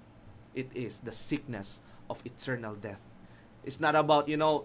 It 0.55 0.71
is 0.75 1.01
the 1.01 1.13
sickness 1.13 1.81
of 2.11 2.23
eternal 2.25 2.75
death. 2.75 3.08
It's 3.69 3.85
not 3.85 3.93
about, 3.93 4.33
you 4.33 4.41
know, 4.41 4.65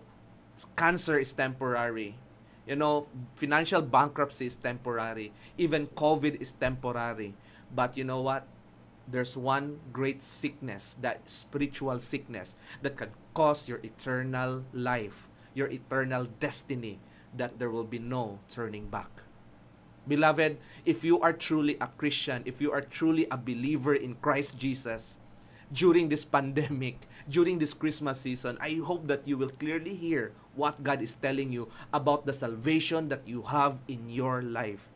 cancer 0.80 1.20
is 1.20 1.36
temporary. 1.36 2.16
You 2.64 2.80
know, 2.80 3.12
financial 3.36 3.84
bankruptcy 3.84 4.48
is 4.48 4.56
temporary. 4.56 5.36
Even 5.60 5.92
COVID 5.92 6.40
is 6.40 6.56
temporary. 6.56 7.36
But 7.68 8.00
you 8.00 8.08
know 8.08 8.22
what? 8.24 8.48
There's 9.04 9.36
one 9.36 9.84
great 9.92 10.22
sickness, 10.24 10.96
that 11.04 11.28
spiritual 11.28 12.00
sickness, 12.00 12.56
that 12.80 12.96
can 12.96 13.12
cause 13.36 13.68
your 13.68 13.84
eternal 13.84 14.64
life, 14.72 15.28
your 15.54 15.68
eternal 15.68 16.32
destiny, 16.40 17.04
that 17.36 17.60
there 17.60 17.70
will 17.70 17.84
be 17.84 18.00
no 18.00 18.40
turning 18.48 18.88
back. 18.88 19.12
Beloved, 20.08 20.56
if 20.86 21.04
you 21.04 21.20
are 21.20 21.34
truly 21.34 21.76
a 21.82 21.88
Christian, 22.00 22.44
if 22.46 22.62
you 22.62 22.72
are 22.72 22.80
truly 22.80 23.28
a 23.30 23.36
believer 23.36 23.94
in 23.94 24.16
Christ 24.24 24.58
Jesus, 24.58 25.18
during 25.72 26.10
this 26.10 26.26
pandemic, 26.26 27.08
during 27.30 27.60
this 27.60 27.74
Christmas 27.74 28.22
season, 28.22 28.58
I 28.60 28.82
hope 28.84 29.08
that 29.08 29.28
you 29.28 29.38
will 29.38 29.52
clearly 29.54 29.96
hear 29.96 30.34
what 30.56 30.84
God 30.84 31.02
is 31.02 31.16
telling 31.16 31.54
you 31.54 31.70
about 31.94 32.26
the 32.26 32.34
salvation 32.34 33.10
that 33.10 33.28
you 33.28 33.44
have 33.48 33.80
in 33.88 34.10
your 34.10 34.42
life. 34.42 34.90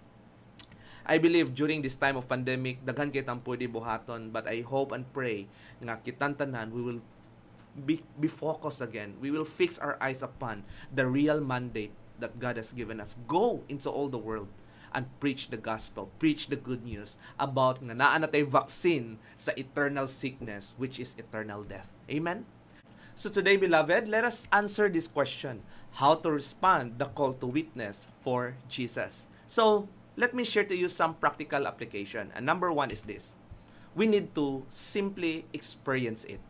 I 1.07 1.17
believe 1.17 1.55
during 1.55 1.81
this 1.81 1.95
time 1.95 2.19
of 2.19 2.27
pandemic, 2.27 2.83
daghan 2.83 3.15
kitang 3.15 3.39
pwede 3.39 3.71
buhaton, 3.71 4.36
but 4.36 4.43
I 4.43 4.59
hope 4.59 4.91
and 4.91 5.07
pray 5.15 5.47
nga 5.79 5.95
kitang 6.03 6.36
tanan, 6.36 6.75
we 6.75 6.83
will 6.83 7.00
be, 7.79 8.03
be 8.19 8.27
focused 8.27 8.83
again. 8.83 9.15
We 9.24 9.31
will 9.31 9.47
fix 9.47 9.79
our 9.79 9.95
eyes 10.03 10.19
upon 10.19 10.67
the 10.91 11.07
real 11.07 11.39
mandate 11.39 11.95
that 12.19 12.36
God 12.43 12.59
has 12.59 12.75
given 12.75 13.00
us. 13.00 13.15
Go 13.24 13.63
into 13.71 13.88
all 13.88 14.12
the 14.12 14.19
world 14.19 14.51
and 14.94 15.08
preach 15.20 15.50
the 15.50 15.58
gospel, 15.58 16.10
preach 16.20 16.48
the 16.48 16.56
good 16.56 16.84
news 16.84 17.17
about 17.39 17.84
nga 17.84 17.96
naa 17.96 18.17
na 18.17 18.27
vaccine 18.27 19.20
sa 19.36 19.51
eternal 19.58 20.08
sickness 20.08 20.74
which 20.77 21.00
is 21.00 21.15
eternal 21.17 21.63
death. 21.63 21.91
Amen. 22.10 22.46
So 23.17 23.29
today 23.34 23.58
beloved, 23.58 24.08
let 24.08 24.24
us 24.24 24.48
answer 24.53 24.88
this 24.88 25.08
question, 25.08 25.65
how 25.98 26.15
to 26.22 26.29
respond 26.29 27.01
the 27.01 27.10
call 27.10 27.34
to 27.41 27.48
witness 27.50 28.06
for 28.22 28.56
Jesus. 28.70 29.27
So, 29.48 29.88
let 30.17 30.34
me 30.34 30.44
share 30.44 30.65
to 30.65 30.75
you 30.75 30.89
some 30.89 31.15
practical 31.15 31.65
application. 31.65 32.34
And 32.36 32.46
number 32.46 32.74
one 32.74 32.91
is 32.91 33.03
this. 33.03 33.34
We 33.96 34.06
need 34.06 34.36
to 34.36 34.65
simply 34.70 35.46
experience 35.53 36.25
it. 36.25 36.41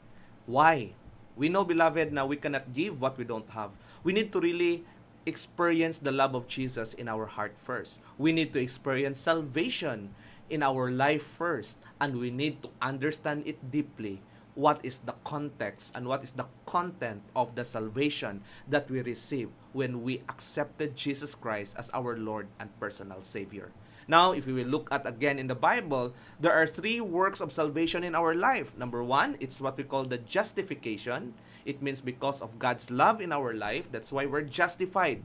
Why? 0.48 0.96
We 1.38 1.48
know, 1.48 1.64
beloved, 1.64 2.12
now 2.12 2.26
we 2.26 2.36
cannot 2.36 2.74
give 2.74 3.00
what 3.00 3.18
we 3.18 3.24
don't 3.24 3.48
have. 3.52 3.70
We 4.04 4.12
need 4.12 4.32
to 4.34 4.40
really 4.40 4.84
experience 5.28 6.00
the 6.00 6.12
love 6.12 6.34
of 6.34 6.48
Jesus 6.48 6.94
in 6.94 7.08
our 7.08 7.28
heart 7.28 7.54
first. 7.60 8.00
We 8.18 8.32
need 8.32 8.54
to 8.54 8.60
experience 8.60 9.20
salvation 9.20 10.16
in 10.50 10.64
our 10.64 10.90
life 10.90 11.24
first. 11.24 11.78
And 12.00 12.18
we 12.18 12.32
need 12.32 12.64
to 12.64 12.70
understand 12.82 13.44
it 13.46 13.70
deeply 13.70 14.22
what 14.56 14.82
is 14.82 15.06
the 15.06 15.14
context 15.24 15.94
and 15.94 16.08
what 16.08 16.24
is 16.24 16.32
the 16.34 16.48
content 16.66 17.22
of 17.36 17.54
the 17.54 17.64
salvation 17.64 18.42
that 18.68 18.90
we 18.90 19.02
receive 19.02 19.50
when 19.72 20.02
we 20.02 20.24
accepted 20.28 20.96
Jesus 20.96 21.36
Christ 21.36 21.76
as 21.78 21.92
our 21.94 22.18
Lord 22.18 22.48
and 22.60 22.74
personal 22.80 23.22
Savior. 23.22 23.70
Now, 24.08 24.32
if 24.32 24.48
we 24.48 24.54
will 24.54 24.72
look 24.72 24.88
at 24.92 25.06
again 25.06 25.38
in 25.38 25.48
the 25.48 25.56
Bible, 25.56 26.16
there 26.40 26.54
are 26.54 26.66
three 26.66 27.02
works 27.02 27.42
of 27.42 27.52
salvation 27.52 28.04
in 28.04 28.16
our 28.16 28.34
life. 28.34 28.72
Number 28.78 29.04
one, 29.04 29.36
it's 29.40 29.60
what 29.60 29.76
we 29.76 29.84
call 29.84 30.06
the 30.06 30.18
justification. 30.18 31.34
It 31.66 31.82
means 31.82 32.00
because 32.00 32.42
of 32.42 32.58
God's 32.58 32.90
love 32.90 33.20
in 33.20 33.34
our 33.34 33.54
life, 33.54 33.92
that's 33.92 34.12
why 34.12 34.26
we're 34.26 34.48
justified. 34.48 35.24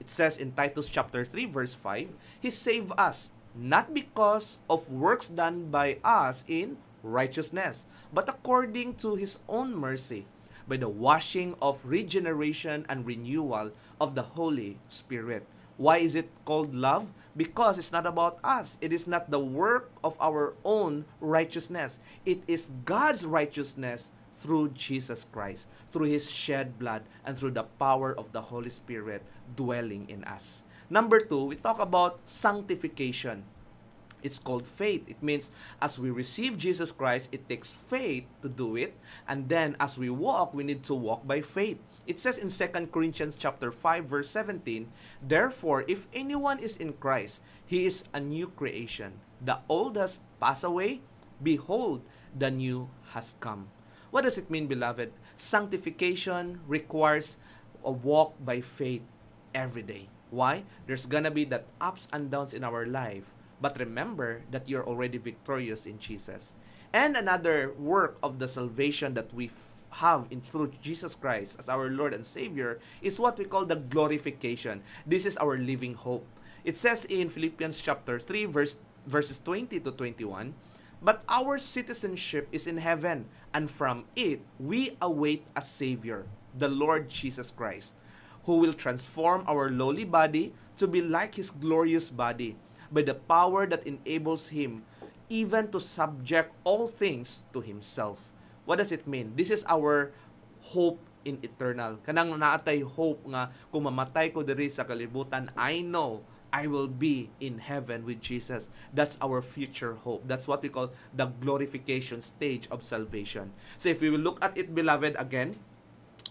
It 0.00 0.08
says 0.08 0.38
in 0.38 0.52
Titus 0.52 0.88
chapter 0.88 1.24
3 1.24 1.44
verse 1.46 1.74
5, 1.74 2.08
He 2.40 2.48
saved 2.48 2.92
us 2.96 3.30
not 3.54 3.92
because 3.92 4.58
of 4.68 4.90
works 4.90 5.28
done 5.28 5.68
by 5.68 5.98
us 6.02 6.42
in 6.48 6.78
righteousness, 7.02 7.84
but 8.12 8.28
according 8.28 8.94
to 9.04 9.14
His 9.16 9.38
own 9.48 9.76
mercy, 9.76 10.24
by 10.66 10.78
the 10.78 10.88
washing 10.88 11.54
of 11.60 11.84
regeneration 11.84 12.86
and 12.88 13.04
renewal 13.04 13.72
of 14.00 14.14
the 14.14 14.22
Holy 14.34 14.78
Spirit. 14.88 15.44
Why 15.76 15.98
is 15.98 16.14
it 16.14 16.30
called 16.44 16.74
love? 16.74 17.12
Because 17.36 17.78
it's 17.78 17.92
not 17.92 18.06
about 18.06 18.38
us. 18.44 18.76
It 18.80 18.92
is 18.92 19.06
not 19.06 19.30
the 19.30 19.40
work 19.40 19.90
of 20.04 20.16
our 20.20 20.54
own 20.64 21.06
righteousness. 21.20 21.98
It 22.26 22.42
is 22.46 22.70
God's 22.84 23.24
righteousness 23.24 24.12
through 24.32 24.70
Jesus 24.70 25.26
Christ, 25.30 25.68
through 25.92 26.08
His 26.08 26.30
shed 26.30 26.78
blood, 26.78 27.02
and 27.24 27.38
through 27.38 27.52
the 27.52 27.64
power 27.78 28.12
of 28.16 28.32
the 28.32 28.42
Holy 28.42 28.70
Spirit 28.70 29.22
dwelling 29.56 30.08
in 30.08 30.24
us. 30.24 30.62
Number 30.90 31.20
two, 31.20 31.44
we 31.44 31.56
talk 31.56 31.78
about 31.78 32.20
sanctification. 32.24 33.44
It's 34.22 34.38
called 34.38 34.66
faith. 34.66 35.04
It 35.08 35.22
means 35.22 35.50
as 35.80 35.98
we 35.98 36.10
receive 36.10 36.56
Jesus 36.56 36.92
Christ, 36.92 37.28
it 37.32 37.48
takes 37.48 37.70
faith 37.70 38.24
to 38.42 38.48
do 38.48 38.76
it. 38.76 38.96
And 39.26 39.48
then 39.48 39.76
as 39.78 39.98
we 39.98 40.10
walk, 40.10 40.54
we 40.54 40.64
need 40.64 40.82
to 40.84 40.94
walk 40.94 41.26
by 41.26 41.40
faith. 41.40 41.78
It 42.06 42.18
says 42.18 42.38
in 42.38 42.50
2 42.50 42.88
Corinthians 42.88 43.36
chapter 43.36 43.70
5 43.70 44.06
verse 44.06 44.30
17, 44.30 44.90
Therefore, 45.22 45.84
if 45.86 46.06
anyone 46.12 46.58
is 46.58 46.76
in 46.76 46.94
Christ, 46.94 47.40
he 47.64 47.86
is 47.86 48.04
a 48.12 48.20
new 48.20 48.48
creation. 48.48 49.20
The 49.40 49.58
old 49.68 49.96
has 49.96 50.20
passed 50.40 50.64
away, 50.64 51.02
behold, 51.42 52.02
the 52.36 52.50
new 52.50 52.90
has 53.14 53.34
come. 53.40 53.68
What 54.10 54.24
does 54.24 54.36
it 54.36 54.50
mean, 54.50 54.66
beloved? 54.66 55.12
Sanctification 55.36 56.60
requires 56.66 57.38
a 57.84 57.90
walk 57.90 58.34
by 58.44 58.60
faith 58.60 59.02
every 59.54 59.82
day. 59.82 60.08
Why? 60.30 60.64
There's 60.86 61.06
gonna 61.06 61.30
be 61.30 61.44
that 61.46 61.66
ups 61.80 62.08
and 62.12 62.30
downs 62.30 62.54
in 62.54 62.64
our 62.64 62.86
life. 62.86 63.32
But 63.62 63.78
remember 63.78 64.42
that 64.50 64.68
you're 64.68 64.84
already 64.84 65.18
victorious 65.18 65.86
in 65.86 66.02
Jesus. 66.02 66.58
And 66.92 67.16
another 67.16 67.72
work 67.78 68.18
of 68.20 68.40
the 68.42 68.48
salvation 68.48 69.14
that 69.14 69.32
we 69.32 69.54
have 70.02 70.26
in 70.30 70.40
through 70.40 70.72
Jesus 70.82 71.14
Christ 71.14 71.62
as 71.62 71.68
our 71.68 71.88
Lord 71.88 72.12
and 72.12 72.26
Savior 72.26 72.80
is 73.00 73.22
what 73.22 73.38
we 73.38 73.44
call 73.44 73.64
the 73.64 73.76
glorification. 73.76 74.82
This 75.06 75.24
is 75.24 75.38
our 75.38 75.56
living 75.56 75.94
hope. 75.94 76.26
It 76.64 76.76
says 76.76 77.04
in 77.06 77.28
Philippians 77.28 77.78
chapter 77.78 78.18
3 78.18 78.46
verse 78.46 78.76
verses 79.06 79.38
20 79.38 79.78
to 79.78 79.90
21, 79.90 80.54
but 81.00 81.22
our 81.28 81.58
citizenship 81.58 82.48
is 82.52 82.66
in 82.66 82.78
heaven, 82.78 83.26
and 83.52 83.70
from 83.70 84.04
it 84.14 84.40
we 84.58 84.96
await 85.02 85.46
a 85.56 85.62
savior, 85.62 86.26
the 86.56 86.68
Lord 86.68 87.08
Jesus 87.08 87.50
Christ, 87.50 87.94
who 88.44 88.58
will 88.58 88.72
transform 88.72 89.42
our 89.46 89.68
lowly 89.70 90.04
body 90.04 90.54
to 90.76 90.86
be 90.86 91.02
like 91.02 91.34
his 91.34 91.50
glorious 91.50 92.10
body 92.10 92.56
by 92.92 93.02
the 93.02 93.16
power 93.16 93.64
that 93.66 93.82
enables 93.88 94.52
him 94.52 94.84
even 95.32 95.72
to 95.72 95.80
subject 95.80 96.52
all 96.62 96.84
things 96.84 97.42
to 97.56 97.64
himself. 97.64 98.28
What 98.68 98.76
does 98.76 98.92
it 98.92 99.08
mean? 99.08 99.32
This 99.34 99.50
is 99.50 99.64
our 99.64 100.12
hope 100.60 101.00
in 101.24 101.40
eternal. 101.42 101.98
Kanang 102.04 102.36
naatay 102.36 102.84
hope 102.84 103.24
nga 103.32 103.48
kung 103.72 103.88
mamatay 103.88 104.28
ko 104.30 104.44
diri 104.44 104.68
sa 104.68 104.84
kalibutan, 104.84 105.48
I 105.56 105.80
know 105.80 106.22
I 106.52 106.68
will 106.68 106.86
be 106.86 107.32
in 107.40 107.64
heaven 107.64 108.04
with 108.04 108.20
Jesus. 108.20 108.68
That's 108.92 109.16
our 109.24 109.40
future 109.40 109.96
hope. 110.04 110.28
That's 110.28 110.44
what 110.44 110.60
we 110.60 110.68
call 110.68 110.92
the 111.16 111.32
glorification 111.40 112.20
stage 112.20 112.68
of 112.68 112.84
salvation. 112.84 113.56
So 113.80 113.88
if 113.88 114.04
we 114.04 114.12
will 114.12 114.20
look 114.20 114.36
at 114.44 114.52
it 114.54 114.76
beloved 114.76 115.16
again, 115.16 115.56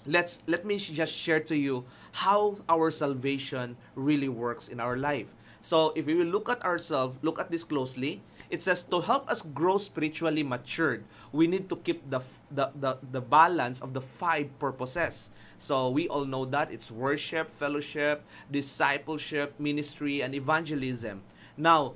let's 0.06 0.45
let 0.45 0.62
me 0.62 0.78
just 0.78 1.12
share 1.12 1.41
to 1.50 1.58
you 1.58 1.89
how 2.21 2.62
our 2.69 2.93
salvation 2.93 3.82
really 3.97 4.30
works 4.30 4.69
in 4.69 4.78
our 4.78 4.93
life. 4.93 5.34
So 5.62 5.93
if 5.95 6.06
we 6.06 6.15
will 6.15 6.30
look 6.30 6.50
at 6.50 6.65
ourselves, 6.65 7.17
look 7.21 7.39
at 7.39 7.52
this 7.52 7.63
closely, 7.63 8.21
it 8.50 8.62
says 8.62 8.84
to 8.89 9.02
help 9.02 9.30
us 9.30 9.41
grow 9.41 9.78
spiritually 9.78 10.43
matured, 10.43 11.06
we 11.32 11.47
need 11.47 11.69
to 11.69 11.78
keep 11.78 12.04
the 12.10 12.19
the 12.50 12.74
the, 12.76 12.97
the 13.00 13.21
balance 13.21 13.80
of 13.80 13.93
the 13.93 14.02
five 14.02 14.52
purposes. 14.60 15.30
So 15.62 15.89
we 15.89 16.10
all 16.10 16.26
know 16.26 16.43
that 16.50 16.74
it's 16.74 16.89
worship, 16.91 17.47
fellowship, 17.47 18.26
discipleship, 18.50 19.54
ministry, 19.62 20.21
and 20.21 20.34
evangelism. 20.34 21.21
Now, 21.56 21.93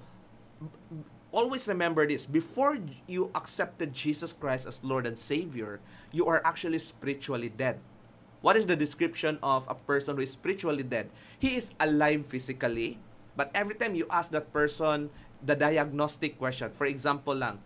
always 1.34 1.68
remember 1.68 2.08
this 2.08 2.26
before 2.26 2.78
you 3.10 3.32
accepted 3.36 3.92
Jesus 3.92 4.32
Christ 4.32 4.68
as 4.70 4.80
Lord 4.86 5.06
and 5.10 5.18
Savior, 5.18 5.82
you 6.14 6.30
are 6.30 6.46
actually 6.46 6.78
spiritually 6.78 7.50
dead. 7.50 7.82
What 8.46 8.56
is 8.56 8.70
the 8.70 8.78
description 8.78 9.40
of 9.42 9.66
a 9.68 9.74
person 9.74 10.16
who 10.16 10.22
is 10.22 10.32
spiritually 10.32 10.84
dead? 10.84 11.10
He 11.40 11.58
is 11.58 11.74
alive 11.80 12.28
physically, 12.28 13.00
But 13.36 13.52
every 13.54 13.76
time 13.76 13.96
you 13.96 14.08
ask 14.10 14.32
that 14.32 14.52
person 14.52 15.10
the 15.44 15.56
diagnostic 15.56 16.40
question, 16.40 16.72
for 16.72 16.86
example 16.88 17.36
lang, 17.36 17.60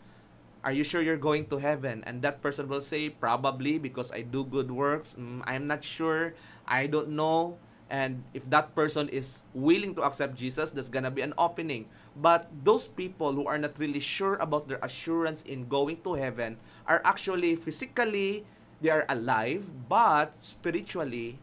are 0.64 0.72
you 0.72 0.84
sure 0.84 1.02
you're 1.02 1.22
going 1.22 1.46
to 1.48 1.58
heaven? 1.58 2.04
And 2.06 2.22
that 2.22 2.42
person 2.42 2.68
will 2.68 2.82
say, 2.82 3.10
probably 3.10 3.80
because 3.80 4.12
I 4.12 4.22
do 4.22 4.44
good 4.44 4.72
works. 4.72 5.16
Mm, 5.18 5.42
I'm 5.46 5.68
not 5.68 5.84
sure. 5.84 6.34
I 6.68 6.88
don't 6.88 7.16
know. 7.16 7.58
And 7.90 8.22
if 8.34 8.46
that 8.50 8.76
person 8.76 9.10
is 9.10 9.42
willing 9.54 9.96
to 9.96 10.04
accept 10.04 10.36
Jesus, 10.36 10.70
that's 10.70 10.90
gonna 10.90 11.10
be 11.10 11.22
an 11.22 11.34
opening. 11.38 11.90
But 12.16 12.46
those 12.64 12.88
people 12.88 13.34
who 13.34 13.48
are 13.48 13.58
not 13.58 13.80
really 13.80 14.00
sure 14.00 14.36
about 14.36 14.68
their 14.68 14.80
assurance 14.84 15.42
in 15.42 15.66
going 15.68 16.02
to 16.06 16.14
heaven 16.14 16.58
are 16.86 17.02
actually 17.04 17.56
physically 17.56 18.46
they 18.82 18.90
are 18.90 19.06
alive, 19.10 19.68
but 19.90 20.38
spiritually 20.40 21.40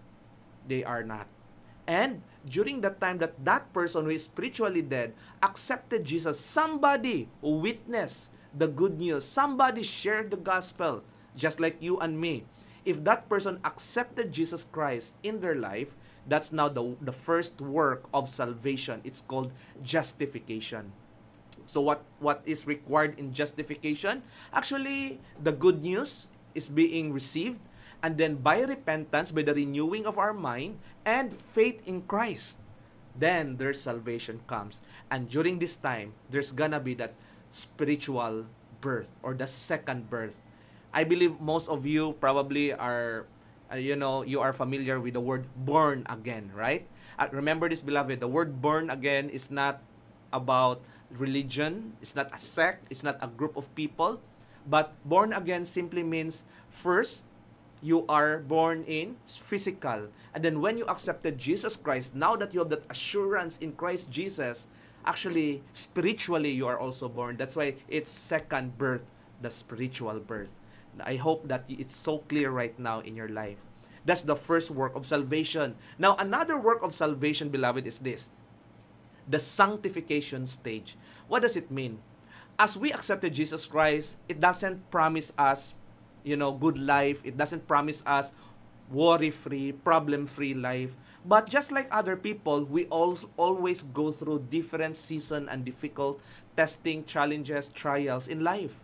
they 0.69 0.85
are 0.85 1.03
not. 1.03 1.27
And 1.87 2.23
during 2.47 2.81
that 2.83 3.01
time 3.01 3.19
that 3.19 3.39
that 3.45 3.73
person 3.73 4.05
who 4.05 4.11
is 4.11 4.25
spiritually 4.25 4.83
dead 4.83 5.15
accepted 5.43 6.05
Jesus, 6.05 6.39
somebody 6.39 7.29
witnessed 7.41 8.31
the 8.55 8.69
good 8.69 8.99
news, 8.99 9.25
somebody 9.25 9.83
shared 9.83 10.31
the 10.31 10.37
gospel, 10.37 11.03
just 11.37 11.61
like 11.61 11.77
you 11.81 11.99
and 11.99 12.21
me. 12.21 12.45
If 12.85 13.03
that 13.05 13.29
person 13.29 13.59
accepted 13.65 14.33
Jesus 14.33 14.67
Christ 14.71 15.15
in 15.23 15.41
their 15.41 15.55
life, 15.55 15.95
that's 16.27 16.53
now 16.53 16.69
the, 16.69 16.97
the 17.01 17.13
first 17.13 17.61
work 17.61 18.09
of 18.15 18.29
salvation. 18.29 19.01
It's 19.05 19.23
called 19.23 19.53
justification. 19.83 20.93
So 21.67 21.81
what, 21.81 22.03
what 22.19 22.43
is 22.47 22.67
required 22.67 23.19
in 23.19 23.33
justification? 23.33 24.23
Actually, 24.53 25.21
the 25.43 25.53
good 25.53 25.83
news 25.83 26.27
is 26.55 26.69
being 26.69 27.13
received 27.13 27.61
and 28.07 28.23
then 28.23 28.39
by 28.39 28.63
repentance, 28.63 29.35
by 29.35 29.43
the 29.43 29.51
renewing 29.51 30.07
of 30.07 30.15
our 30.15 30.31
mind, 30.31 30.79
and 31.03 31.35
faith 31.35 31.83
in 31.83 32.07
Christ, 32.07 32.55
then 33.19 33.59
their 33.59 33.75
salvation 33.75 34.47
comes. 34.47 34.79
And 35.11 35.27
during 35.27 35.59
this 35.59 35.75
time, 35.75 36.15
there's 36.31 36.55
gonna 36.55 36.79
be 36.79 36.95
that 37.03 37.19
spiritual 37.51 38.47
birth 38.79 39.11
or 39.27 39.35
the 39.35 39.51
second 39.51 40.07
birth. 40.07 40.39
I 40.95 41.03
believe 41.03 41.43
most 41.43 41.67
of 41.67 41.83
you 41.83 42.15
probably 42.23 42.71
are, 42.71 43.27
uh, 43.75 43.83
you 43.83 43.99
know, 43.99 44.23
you 44.23 44.39
are 44.39 44.55
familiar 44.55 45.03
with 45.03 45.19
the 45.19 45.21
word 45.21 45.51
born 45.59 46.07
again, 46.07 46.55
right? 46.55 46.87
Uh, 47.19 47.27
remember 47.35 47.67
this, 47.67 47.83
beloved, 47.83 48.23
the 48.23 48.31
word 48.31 48.63
born 48.63 48.87
again 48.87 49.35
is 49.35 49.51
not 49.51 49.83
about 50.31 50.79
religion, 51.11 51.99
it's 51.99 52.15
not 52.15 52.31
a 52.31 52.39
sect, 52.39 52.87
it's 52.87 53.03
not 53.03 53.19
a 53.19 53.27
group 53.27 53.59
of 53.59 53.67
people, 53.75 54.23
but 54.63 54.95
born 55.03 55.35
again 55.35 55.67
simply 55.67 56.07
means 56.07 56.47
first, 56.71 57.27
you 57.83 58.07
are 58.09 58.39
born 58.39 58.85
in 58.85 59.17
physical. 59.27 60.09
And 60.35 60.45
then 60.45 60.61
when 60.61 60.79
you 60.79 60.85
accepted 60.87 61.39
Jesus 61.39 61.77
Christ, 61.77 62.15
now 62.15 62.37
that 62.37 62.53
you 62.55 62.61
have 62.61 62.71
that 62.71 62.85
assurance 62.91 63.57
in 63.59 63.73
Christ 63.73 64.11
Jesus, 64.11 64.69
actually 65.05 65.63
spiritually 65.73 66.51
you 66.51 66.67
are 66.67 66.79
also 66.79 67.09
born. 67.09 67.37
That's 67.37 67.57
why 67.57 67.77
it's 67.89 68.11
second 68.11 68.79
birth, 68.79 69.05
the 69.41 69.51
spiritual 69.51 70.21
birth. 70.21 70.53
I 71.01 71.17
hope 71.17 71.49
that 71.49 71.65
it's 71.69 71.95
so 71.95 72.19
clear 72.19 72.51
right 72.51 72.77
now 72.79 73.01
in 73.01 73.17
your 73.17 73.29
life. 73.29 73.59
That's 74.07 74.23
the 74.23 74.37
first 74.37 74.71
work 74.71 74.95
of 74.95 75.05
salvation. 75.05 75.75
Now, 75.99 76.17
another 76.17 76.59
work 76.59 76.83
of 76.83 76.95
salvation, 76.95 77.51
beloved, 77.51 77.87
is 77.87 77.99
this 77.99 78.31
the 79.29 79.39
sanctification 79.39 80.47
stage. 80.47 80.97
What 81.27 81.43
does 81.43 81.57
it 81.57 81.71
mean? 81.71 81.99
As 82.59 82.79
we 82.79 82.93
accepted 82.93 83.35
Jesus 83.35 83.67
Christ, 83.67 84.19
it 84.29 84.41
doesn't 84.41 84.89
promise 84.91 85.33
us 85.37 85.75
you 86.27 86.37
know, 86.37 86.51
good 86.51 86.77
life. 86.77 87.23
It 87.23 87.39
doesn't 87.39 87.71
promise 87.71 88.03
us 88.05 88.33
worry-free, 88.91 89.79
problem-free 89.87 90.55
life. 90.55 90.99
But 91.25 91.49
just 91.49 91.71
like 91.71 91.87
other 91.91 92.17
people, 92.17 92.67
we 92.67 92.87
all 92.87 93.17
always 93.37 93.83
go 93.83 94.11
through 94.11 94.51
different 94.51 94.97
season 94.97 95.49
and 95.49 95.65
difficult 95.65 96.21
testing, 96.57 97.05
challenges, 97.07 97.71
trials 97.71 98.27
in 98.27 98.43
life. 98.43 98.83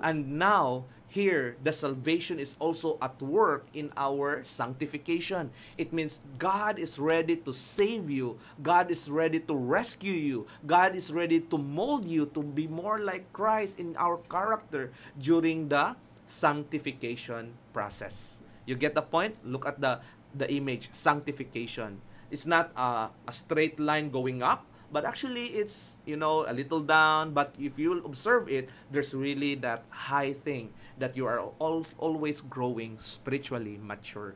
And 0.00 0.38
now, 0.38 0.84
here 1.08 1.56
the 1.64 1.72
salvation 1.72 2.38
is 2.38 2.56
also 2.60 2.98
at 3.00 3.20
work 3.20 3.66
in 3.72 3.90
our 3.96 4.44
sanctification. 4.44 5.50
It 5.76 5.92
means 5.92 6.20
God 6.36 6.78
is 6.78 6.98
ready 6.98 7.36
to 7.36 7.52
save 7.52 8.10
you. 8.10 8.36
God 8.62 8.90
is 8.90 9.10
ready 9.10 9.40
to 9.40 9.56
rescue 9.56 10.12
you. 10.12 10.46
God 10.66 10.94
is 10.94 11.10
ready 11.10 11.40
to 11.40 11.56
mold 11.56 12.06
you 12.06 12.26
to 12.36 12.42
be 12.42 12.68
more 12.68 13.00
like 13.00 13.32
Christ 13.32 13.80
in 13.80 13.96
our 13.96 14.18
character 14.28 14.92
during 15.18 15.68
the 15.68 15.96
sanctification 16.28 17.56
process. 17.72 18.44
You 18.68 18.76
get 18.76 18.94
the 18.94 19.02
point? 19.02 19.40
Look 19.42 19.64
at 19.64 19.80
the 19.80 20.04
the 20.36 20.46
image 20.52 20.92
sanctification. 20.92 22.04
It's 22.30 22.44
not 22.44 22.70
a, 22.76 23.08
a 23.24 23.32
straight 23.32 23.80
line 23.80 24.12
going 24.12 24.44
up, 24.44 24.68
but 24.92 25.04
actually 25.04 25.52
it's 25.52 25.96
you 26.04 26.16
know 26.16 26.44
a 26.48 26.52
little 26.52 26.80
down 26.80 27.32
but 27.32 27.54
if 27.60 27.78
you 27.78 28.00
observe 28.04 28.48
it 28.48 28.68
there's 28.90 29.12
really 29.12 29.54
that 29.54 29.84
high 29.90 30.32
thing 30.32 30.72
that 30.96 31.16
you 31.16 31.26
are 31.26 31.40
al- 31.60 31.86
always 31.98 32.40
growing 32.40 32.96
spiritually 32.98 33.78
mature 33.80 34.34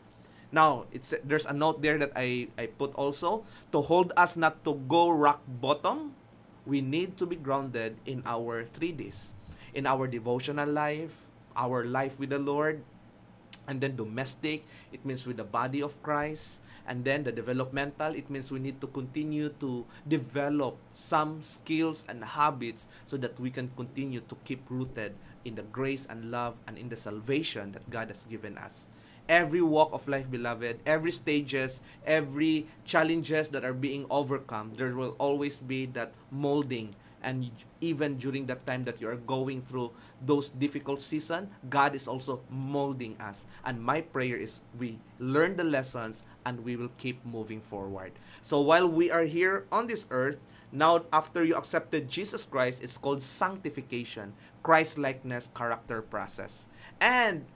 now 0.52 0.84
it's 0.92 1.14
there's 1.24 1.46
a 1.46 1.52
note 1.52 1.80
there 1.80 1.96
that 1.96 2.12
I, 2.14 2.48
I 2.58 2.66
put 2.66 2.94
also 2.94 3.44
to 3.72 3.80
hold 3.80 4.12
us 4.16 4.36
not 4.36 4.64
to 4.64 4.76
go 4.88 5.08
rock 5.08 5.40
bottom 5.48 6.12
we 6.66 6.80
need 6.80 7.16
to 7.16 7.26
be 7.26 7.36
grounded 7.36 7.96
in 8.04 8.22
our 8.26 8.64
three 8.64 8.92
Ds 8.92 9.32
in 9.72 9.86
our 9.86 10.06
devotional 10.06 10.68
life 10.68 11.24
our 11.56 11.84
life 11.84 12.18
with 12.18 12.30
the 12.30 12.38
lord 12.38 12.82
and 13.68 13.80
then 13.80 13.94
domestic 13.94 14.64
it 14.92 15.04
means 15.04 15.26
with 15.26 15.36
the 15.36 15.44
body 15.44 15.82
of 15.82 16.00
christ 16.02 16.62
and 16.86 17.04
then 17.04 17.22
the 17.22 17.32
developmental, 17.32 18.14
it 18.14 18.28
means 18.30 18.50
we 18.50 18.58
need 18.58 18.80
to 18.80 18.86
continue 18.88 19.50
to 19.60 19.86
develop 20.06 20.76
some 20.94 21.42
skills 21.42 22.04
and 22.08 22.24
habits 22.24 22.86
so 23.06 23.16
that 23.18 23.38
we 23.38 23.50
can 23.50 23.70
continue 23.76 24.20
to 24.20 24.36
keep 24.44 24.66
rooted 24.68 25.14
in 25.44 25.54
the 25.54 25.62
grace 25.62 26.06
and 26.06 26.30
love 26.30 26.54
and 26.66 26.78
in 26.78 26.88
the 26.88 26.96
salvation 26.96 27.72
that 27.72 27.88
God 27.90 28.08
has 28.08 28.26
given 28.26 28.58
us. 28.58 28.88
Every 29.28 29.62
walk 29.62 29.90
of 29.92 30.08
life, 30.08 30.28
beloved, 30.28 30.80
every 30.84 31.12
stages, 31.12 31.80
every 32.04 32.66
challenges 32.84 33.50
that 33.50 33.64
are 33.64 33.72
being 33.72 34.06
overcome, 34.10 34.72
there 34.74 34.96
will 34.96 35.14
always 35.18 35.60
be 35.60 35.86
that 35.94 36.12
molding 36.30 36.96
and 37.22 37.50
even 37.80 38.16
during 38.16 38.46
that 38.46 38.66
time 38.66 38.84
that 38.84 39.00
you 39.00 39.08
are 39.08 39.16
going 39.16 39.62
through 39.62 39.90
those 40.20 40.50
difficult 40.50 41.00
season 41.00 41.48
god 41.70 41.94
is 41.94 42.08
also 42.08 42.40
molding 42.50 43.16
us. 43.20 43.46
And 43.64 43.80
my 43.80 44.00
prayer 44.00 44.36
is 44.36 44.60
we 44.78 44.98
learn 45.18 45.56
the 45.56 45.64
lessons 45.64 46.24
and 46.44 46.64
we 46.64 46.76
will 46.76 46.90
keep 46.98 47.24
moving 47.24 47.60
forward. 47.60 48.12
So 48.40 48.60
while 48.60 48.88
we 48.88 49.10
are 49.10 49.24
here 49.24 49.66
on 49.70 49.86
this 49.86 50.06
earth 50.10 50.40
now 50.72 51.04
after 51.12 51.44
you 51.44 51.54
accepted 51.54 52.08
jesus 52.08 52.48
christ 52.48 52.80
it's 52.80 52.96
called 52.96 53.20
sanctification 53.20 54.32
christ 54.62 54.98
likeness 54.98 55.50
character 55.54 56.02
process. 56.02 56.68
And 57.00 57.46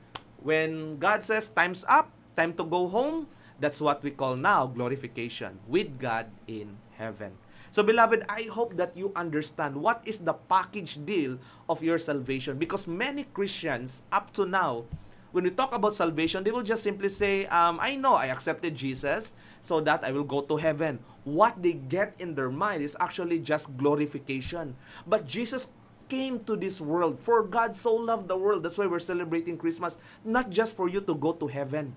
when 0.43 0.99
god 0.99 1.23
says 1.25 1.49
time's 1.49 1.85
up 1.89 2.13
time 2.37 2.53
to 2.55 2.65
go 2.65 2.89
home 2.89 3.27
that's 3.59 3.81
what 3.81 4.03
we 4.03 4.11
call 4.11 4.37
now 4.37 4.67
glorification 4.67 5.59
with 5.67 5.99
god 5.99 6.29
in 6.47 6.77
heaven 6.99 7.33
So 7.77 7.85
beloved, 7.85 8.25
I 8.25 8.49
hope 8.49 8.81
that 8.81 8.97
you 8.97 9.13
understand 9.13 9.77
what 9.77 10.01
is 10.09 10.25
the 10.25 10.33
package 10.33 10.97
deal 11.05 11.37
of 11.69 11.85
your 11.85 12.01
salvation 12.01 12.57
because 12.57 12.89
many 12.89 13.29
Christians 13.37 14.01
up 14.09 14.33
to 14.41 14.49
now 14.49 14.89
when 15.37 15.45
we 15.45 15.51
talk 15.53 15.77
about 15.77 15.93
salvation, 15.93 16.41
they 16.41 16.51
will 16.51 16.65
just 16.65 16.83
simply 16.83 17.11
say, 17.11 17.45
um, 17.53 17.77
I 17.79 17.97
know 17.97 18.15
I 18.15 18.33
accepted 18.33 18.75
Jesus 18.75 19.35
so 19.61 19.85
that 19.85 20.09
I 20.09 20.11
will 20.11 20.25
go 20.25 20.41
to 20.41 20.57
heaven. 20.57 21.05
What 21.29 21.61
they 21.61 21.75
get 21.75 22.17
in 22.19 22.33
their 22.35 22.49
mind 22.49 22.81
is 22.81 22.97
actually 22.99 23.41
just 23.41 23.69
glorification. 23.77 24.75
But 25.07 25.29
Jesus 25.29 25.69
came 26.09 26.41
to 26.49 26.57
this 26.57 26.81
world 26.81 27.21
for 27.21 27.45
God 27.45 27.77
so 27.77 27.93
loved 27.93 28.29
the 28.29 28.39
world. 28.39 28.63
That's 28.63 28.79
why 28.79 28.87
we're 28.87 29.05
celebrating 29.05 29.59
Christmas, 29.59 29.99
not 30.25 30.49
just 30.49 30.75
for 30.75 30.89
you 30.89 31.03
to 31.03 31.15
go 31.15 31.35
to 31.35 31.47
heaven, 31.47 31.95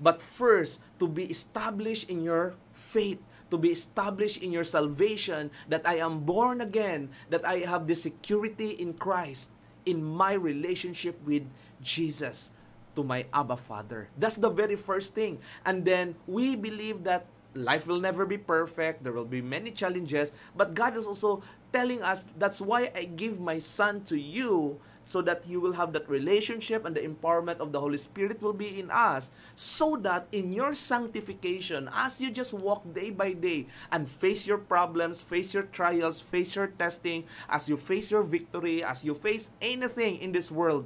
but 0.00 0.20
first 0.20 0.80
to 0.98 1.06
be 1.06 1.30
established 1.30 2.10
in 2.10 2.24
your 2.24 2.56
faith 2.72 3.22
to 3.50 3.58
be 3.58 3.70
established 3.70 4.42
in 4.42 4.52
your 4.52 4.64
salvation, 4.64 5.50
that 5.68 5.86
I 5.86 5.98
am 5.98 6.20
born 6.20 6.60
again, 6.60 7.10
that 7.30 7.44
I 7.44 7.64
have 7.64 7.86
the 7.86 7.94
security 7.94 8.70
in 8.76 8.94
Christ, 8.94 9.50
in 9.86 10.04
my 10.04 10.32
relationship 10.32 11.16
with 11.24 11.44
Jesus 11.80 12.50
to 12.96 13.04
my 13.04 13.26
Abba 13.32 13.56
Father. 13.56 14.08
That's 14.18 14.36
the 14.36 14.50
very 14.50 14.76
first 14.76 15.14
thing. 15.14 15.38
And 15.64 15.84
then 15.84 16.16
we 16.26 16.56
believe 16.56 17.04
that 17.04 17.26
life 17.54 17.86
will 17.86 18.00
never 18.00 18.26
be 18.26 18.38
perfect, 18.38 19.02
there 19.02 19.12
will 19.12 19.24
be 19.28 19.40
many 19.40 19.70
challenges, 19.70 20.32
but 20.56 20.74
God 20.74 20.96
is 20.96 21.06
also 21.06 21.42
telling 21.72 22.02
us 22.02 22.26
that's 22.36 22.60
why 22.60 22.90
I 22.94 23.04
give 23.04 23.40
my 23.40 23.58
son 23.58 24.04
to 24.04 24.18
you 24.18 24.80
so 25.08 25.24
that 25.24 25.48
you 25.48 25.56
will 25.56 25.72
have 25.72 25.96
that 25.96 26.04
relationship 26.04 26.84
and 26.84 26.92
the 26.92 27.00
empowerment 27.00 27.64
of 27.64 27.72
the 27.72 27.80
Holy 27.80 27.96
Spirit 27.96 28.42
will 28.44 28.52
be 28.52 28.78
in 28.78 28.90
us 28.90 29.30
so 29.56 29.96
that 29.96 30.28
in 30.32 30.52
your 30.52 30.74
sanctification 30.74 31.88
as 31.96 32.20
you 32.20 32.30
just 32.30 32.52
walk 32.52 32.84
day 32.92 33.08
by 33.08 33.32
day 33.32 33.64
and 33.90 34.04
face 34.04 34.46
your 34.46 34.60
problems 34.60 35.24
face 35.24 35.54
your 35.54 35.64
trials 35.72 36.20
face 36.20 36.54
your 36.54 36.68
testing 36.68 37.24
as 37.48 37.72
you 37.72 37.76
face 37.76 38.10
your 38.10 38.22
victory 38.22 38.84
as 38.84 39.02
you 39.02 39.14
face 39.14 39.50
anything 39.62 40.20
in 40.20 40.32
this 40.32 40.52
world 40.52 40.84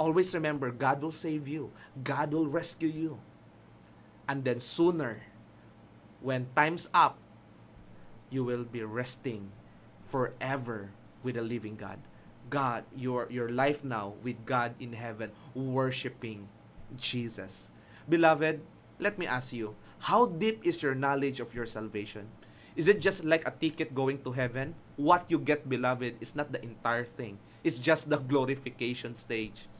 always 0.00 0.32
remember 0.32 0.72
God 0.72 1.04
will 1.04 1.12
save 1.12 1.46
you. 1.46 1.70
God 2.02 2.32
will 2.32 2.48
rescue 2.48 2.88
you. 2.88 3.20
And 4.26 4.42
then 4.42 4.58
sooner 4.58 5.28
when 6.24 6.48
time's 6.56 6.88
up 6.96 7.18
you 8.30 8.42
will 8.42 8.64
be 8.64 8.82
resting 8.82 9.52
forever 10.02 10.90
with 11.22 11.36
the 11.36 11.42
living 11.42 11.76
God 11.76 11.98
God, 12.50 12.84
your 12.90 13.30
your 13.30 13.48
life 13.48 13.86
now 13.86 14.18
with 14.26 14.42
God 14.44 14.74
in 14.82 14.98
heaven, 14.98 15.30
worshiping 15.54 16.50
Jesus. 16.98 17.70
Beloved, 18.10 18.60
let 18.98 19.16
me 19.16 19.24
ask 19.24 19.54
you, 19.54 19.78
how 20.10 20.26
deep 20.26 20.66
is 20.66 20.82
your 20.82 20.98
knowledge 20.98 21.38
of 21.38 21.54
your 21.54 21.64
salvation? 21.64 22.28
Is 22.74 22.88
it 22.88 23.00
just 23.00 23.24
like 23.24 23.46
a 23.46 23.54
ticket 23.54 23.94
going 23.94 24.22
to 24.26 24.32
heaven? 24.32 24.74
What 24.98 25.30
you 25.30 25.38
get, 25.38 25.68
beloved, 25.68 26.18
is 26.20 26.34
not 26.34 26.52
the 26.52 26.62
entire 26.62 27.04
thing. 27.04 27.38
It's 27.62 27.78
just 27.78 28.10
the 28.10 28.18
glorification 28.18 29.14
stage. 29.14 29.70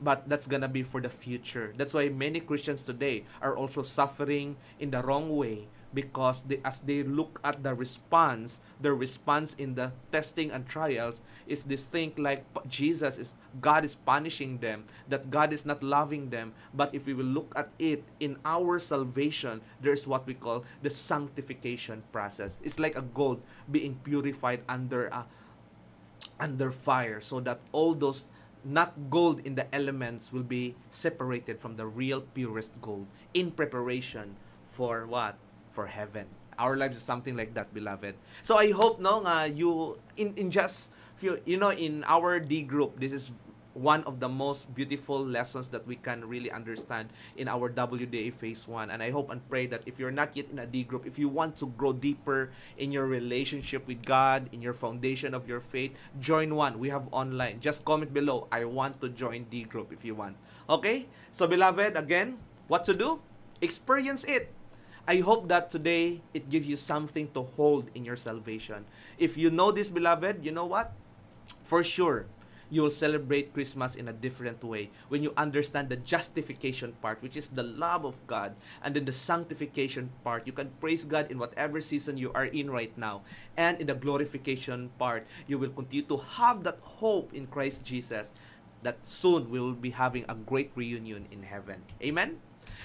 But 0.00 0.28
that's 0.28 0.46
gonna 0.46 0.68
be 0.68 0.82
for 0.82 1.00
the 1.00 1.08
future. 1.08 1.72
That's 1.76 1.94
why 1.94 2.08
many 2.08 2.40
Christians 2.40 2.82
today 2.82 3.24
are 3.40 3.56
also 3.56 3.82
suffering 3.82 4.56
in 4.78 4.90
the 4.90 5.00
wrong 5.00 5.32
way 5.32 5.68
because 5.94 6.42
they, 6.42 6.60
as 6.64 6.80
they 6.80 7.02
look 7.02 7.40
at 7.44 7.62
the 7.62 7.72
response, 7.72 8.60
the 8.80 8.92
response 8.92 9.54
in 9.54 9.74
the 9.74 9.92
testing 10.10 10.50
and 10.50 10.66
trials 10.66 11.22
is 11.46 11.64
this 11.64 11.84
thing 11.84 12.12
like 12.18 12.44
Jesus 12.68 13.16
is 13.16 13.34
God 13.60 13.84
is 13.84 13.94
punishing 13.94 14.58
them, 14.58 14.84
that 15.08 15.30
God 15.30 15.52
is 15.52 15.64
not 15.64 15.82
loving 15.82 16.30
them. 16.30 16.52
But 16.74 16.94
if 16.94 17.06
we 17.06 17.14
will 17.14 17.30
look 17.30 17.54
at 17.54 17.70
it 17.78 18.02
in 18.18 18.36
our 18.44 18.78
salvation, 18.78 19.62
there's 19.80 20.06
what 20.06 20.26
we 20.26 20.34
call 20.34 20.64
the 20.82 20.90
sanctification 20.90 22.02
process. 22.10 22.58
It's 22.62 22.78
like 22.78 22.96
a 22.96 23.02
gold 23.02 23.40
being 23.70 24.00
purified 24.02 24.62
under 24.68 25.06
a 25.06 25.26
under 26.40 26.72
fire 26.72 27.20
so 27.20 27.38
that 27.38 27.60
all 27.70 27.94
those 27.94 28.26
not 28.64 29.10
gold 29.10 29.40
in 29.44 29.54
the 29.54 29.72
elements 29.74 30.32
will 30.32 30.42
be 30.42 30.74
separated 30.90 31.60
from 31.60 31.76
the 31.76 31.86
real 31.86 32.22
purest 32.22 32.72
gold 32.80 33.06
in 33.34 33.50
preparation 33.52 34.36
for 34.66 35.06
what 35.06 35.36
for 35.74 35.90
heaven. 35.90 36.30
Our 36.54 36.78
lives 36.78 36.96
is 36.96 37.02
something 37.02 37.34
like 37.34 37.58
that, 37.58 37.74
beloved. 37.74 38.14
So 38.46 38.54
I 38.54 38.70
hope 38.70 39.02
no 39.02 39.18
nga 39.26 39.50
you 39.50 39.98
in 40.14 40.38
in 40.38 40.54
just 40.54 40.94
few 41.18 41.42
you 41.42 41.58
know 41.58 41.74
in 41.74 42.06
our 42.06 42.38
D 42.38 42.62
group 42.62 43.02
this 43.02 43.10
is 43.10 43.34
one 43.74 44.06
of 44.06 44.22
the 44.22 44.30
most 44.30 44.70
beautiful 44.70 45.18
lessons 45.18 45.66
that 45.74 45.82
we 45.82 45.98
can 45.98 46.22
really 46.22 46.50
understand 46.50 47.10
in 47.34 47.50
our 47.50 47.66
WDA 47.66 48.30
phase 48.30 48.70
1 48.70 48.90
and 48.90 49.02
I 49.02 49.10
hope 49.10 49.34
and 49.34 49.42
pray 49.50 49.66
that 49.66 49.82
if 49.84 49.98
you're 49.98 50.14
not 50.14 50.38
yet 50.38 50.46
in 50.54 50.62
a 50.62 50.66
D 50.66 50.86
group 50.86 51.02
if 51.06 51.18
you 51.18 51.28
want 51.28 51.58
to 51.58 51.66
grow 51.74 51.92
deeper 51.92 52.54
in 52.78 52.94
your 52.94 53.10
relationship 53.10 53.82
with 53.90 54.06
God 54.06 54.46
in 54.54 54.62
your 54.62 54.78
foundation 54.78 55.34
of 55.34 55.50
your 55.50 55.58
faith 55.58 55.90
join 56.22 56.54
one. 56.54 56.78
We 56.78 56.88
have 56.94 57.10
online. 57.10 57.58
Just 57.58 57.84
comment 57.84 58.14
below 58.14 58.46
I 58.54 58.64
want 58.64 59.02
to 59.02 59.10
join 59.10 59.50
D 59.50 59.66
group 59.66 59.90
if 59.90 60.06
you 60.06 60.14
want. 60.14 60.38
Okay? 60.70 61.10
So 61.34 61.50
beloved 61.50 61.98
again 61.98 62.38
what 62.70 62.86
to 62.86 62.94
do? 62.94 63.18
Experience 63.58 64.22
it 64.22 64.54
I 65.06 65.20
hope 65.20 65.48
that 65.48 65.70
today 65.70 66.22
it 66.32 66.48
gives 66.48 66.66
you 66.66 66.76
something 66.76 67.28
to 67.36 67.42
hold 67.42 67.90
in 67.94 68.04
your 68.04 68.16
salvation. 68.16 68.86
If 69.18 69.36
you 69.36 69.50
know 69.50 69.70
this, 69.70 69.90
beloved, 69.90 70.44
you 70.44 70.50
know 70.50 70.64
what? 70.64 70.92
For 71.62 71.84
sure, 71.84 72.24
you 72.70 72.80
will 72.80 72.90
celebrate 72.90 73.52
Christmas 73.52 73.96
in 73.96 74.08
a 74.08 74.16
different 74.16 74.64
way 74.64 74.90
when 75.08 75.22
you 75.22 75.34
understand 75.36 75.90
the 75.90 76.00
justification 76.00 76.96
part, 77.02 77.20
which 77.20 77.36
is 77.36 77.48
the 77.48 77.62
love 77.62 78.04
of 78.04 78.16
God, 78.26 78.56
and 78.82 78.96
then 78.96 79.04
the 79.04 79.12
sanctification 79.12 80.08
part. 80.24 80.46
You 80.46 80.52
can 80.52 80.72
praise 80.80 81.04
God 81.04 81.30
in 81.30 81.38
whatever 81.38 81.80
season 81.80 82.16
you 82.16 82.32
are 82.32 82.46
in 82.46 82.70
right 82.70 82.96
now. 82.96 83.22
And 83.56 83.80
in 83.80 83.88
the 83.88 83.94
glorification 83.94 84.88
part, 84.98 85.26
you 85.46 85.58
will 85.58 85.70
continue 85.70 86.06
to 86.06 86.16
have 86.40 86.64
that 86.64 86.78
hope 86.80 87.34
in 87.34 87.46
Christ 87.46 87.84
Jesus 87.84 88.32
that 88.82 88.96
soon 89.04 89.50
we 89.50 89.60
will 89.60 89.76
be 89.76 89.90
having 89.90 90.24
a 90.28 90.34
great 90.34 90.72
reunion 90.74 91.28
in 91.30 91.42
heaven. 91.42 91.82
Amen? 92.02 92.40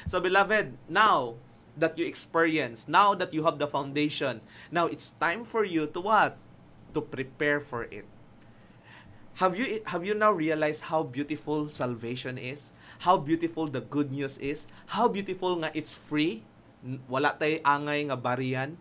So, 0.08 0.19
beloved, 0.19 0.77
now 0.88 1.36
that 1.79 1.97
you 1.97 2.05
experience, 2.05 2.87
now 2.87 3.15
that 3.15 3.33
you 3.33 3.43
have 3.43 3.57
the 3.57 3.67
foundation, 3.67 4.41
now 4.71 4.85
it's 4.85 5.15
time 5.17 5.43
for 5.43 5.63
you 5.63 5.87
to 5.87 5.99
what? 5.99 6.37
To 6.93 7.01
prepare 7.01 7.59
for 7.59 7.83
it. 7.87 8.05
Have 9.39 9.55
you 9.55 9.79
have 9.87 10.03
you 10.03 10.11
now 10.11 10.35
realized 10.35 10.91
how 10.91 11.07
beautiful 11.07 11.71
salvation 11.71 12.35
is? 12.35 12.75
How 13.07 13.15
beautiful 13.15 13.71
the 13.71 13.79
good 13.79 14.11
news 14.11 14.35
is? 14.35 14.67
How 14.91 15.07
beautiful 15.07 15.55
nga 15.63 15.71
it's 15.71 15.95
free? 15.95 16.43
Wala 17.07 17.39
tay 17.39 17.63
angay 17.63 18.11
nga 18.11 18.19
bariyan. 18.19 18.75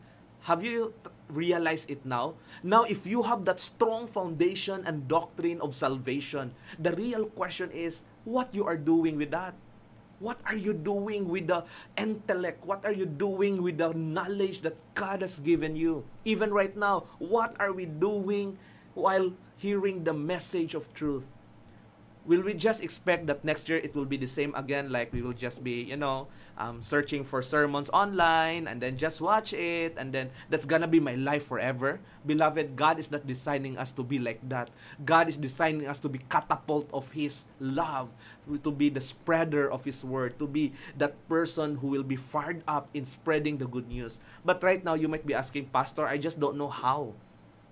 Have 0.51 0.67
you 0.67 0.99
realized 1.31 1.87
it 1.87 2.03
now? 2.03 2.35
Now 2.67 2.83
if 2.83 3.07
you 3.07 3.23
have 3.23 3.47
that 3.47 3.63
strong 3.63 4.11
foundation 4.11 4.83
and 4.83 5.07
doctrine 5.07 5.63
of 5.63 5.79
salvation, 5.79 6.59
the 6.75 6.91
real 6.91 7.31
question 7.31 7.71
is 7.71 8.03
what 8.27 8.51
you 8.51 8.67
are 8.67 8.79
doing 8.81 9.15
with 9.15 9.31
that? 9.31 9.55
What 10.19 10.43
are 10.47 10.59
you 10.59 10.75
doing 10.75 11.31
with 11.31 11.47
the 11.47 11.63
intellect? 11.97 12.67
What 12.67 12.85
are 12.85 12.93
you 12.93 13.07
doing 13.07 13.63
with 13.63 13.79
the 13.79 13.95
knowledge 13.95 14.63
that 14.63 14.75
God 14.95 15.23
has 15.23 15.39
given 15.39 15.77
you? 15.79 16.05
Even 16.25 16.51
right 16.51 16.75
now, 16.75 17.07
what 17.23 17.55
are 17.63 17.73
we 17.73 17.87
doing 17.87 18.59
while 18.95 19.33
hearing 19.57 20.03
the 20.03 20.13
message 20.13 20.75
of 20.75 20.93
truth? 20.93 21.31
Will 22.27 22.43
we 22.43 22.53
just 22.53 22.83
expect 22.83 23.27
that 23.31 23.45
next 23.45 23.71
year 23.71 23.79
it 23.79 23.95
will 23.95 24.05
be 24.05 24.19
the 24.19 24.27
same 24.27 24.55
again? 24.55 24.91
Like 24.91 25.13
we 25.15 25.23
will 25.23 25.33
just 25.39 25.63
be, 25.63 25.87
you 25.87 25.97
know, 25.97 26.27
um, 26.59 26.83
searching 26.83 27.23
for 27.23 27.41
sermons 27.41 27.89
online 27.91 28.67
and 28.67 28.83
then 28.83 28.99
just 28.99 29.23
watch 29.23 29.55
it 29.55 29.95
and 29.97 30.13
then 30.13 30.31
that's 30.51 30.67
gonna 30.67 30.91
be 30.91 31.01
my 31.01 31.15
life 31.15 31.47
forever? 31.47 32.01
Beloved, 32.27 32.77
God 32.77 32.99
is 32.99 33.11
not 33.11 33.27
designing 33.27 33.79
us 33.79 33.95
to 33.95 34.03
be 34.03 34.19
like 34.19 34.43
that. 34.51 34.69
God 35.07 35.29
is 35.31 35.39
designing 35.39 35.87
us 35.87 35.99
to 36.01 36.11
be 36.11 36.19
catapult 36.29 36.91
of 36.93 37.11
His 37.13 37.47
love, 37.61 38.11
to 38.45 38.71
be 38.71 38.91
the 38.91 39.01
spreader 39.01 39.71
of 39.71 39.85
His 39.87 40.05
word, 40.05 40.39
to 40.39 40.47
be 40.47 40.75
that 40.99 41.17
person 41.29 41.79
who 41.79 41.89
will 41.89 42.03
be 42.03 42.17
fired 42.17 42.63
up 42.67 42.91
in 42.93 43.07
spreading 43.07 43.59
the 43.59 43.67
good 43.67 43.89
news. 43.89 44.19
But 44.45 44.63
right 44.63 44.85
now, 44.85 44.95
you 44.95 45.09
might 45.09 45.25
be 45.25 45.35
asking, 45.35 45.71
Pastor, 45.71 46.07
I 46.07 46.19
just 46.19 46.41
don't 46.41 46.59
know 46.59 46.69
how. 46.69 47.15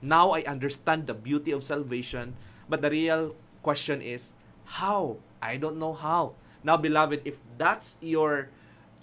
Now 0.01 0.31
I 0.31 0.43
understand 0.43 1.07
the 1.07 1.15
beauty 1.15 1.51
of 1.51 1.65
salvation, 1.65 2.37
but 2.69 2.81
the 2.83 2.91
real 2.91 3.35
question 3.63 4.01
is, 4.01 4.35
how? 4.79 5.19
I 5.43 5.57
don't 5.57 5.79
know 5.79 5.93
how. 5.93 6.35
Now, 6.63 6.77
beloved, 6.77 7.23
if 7.25 7.41
that's 7.59 7.99
your 8.01 8.51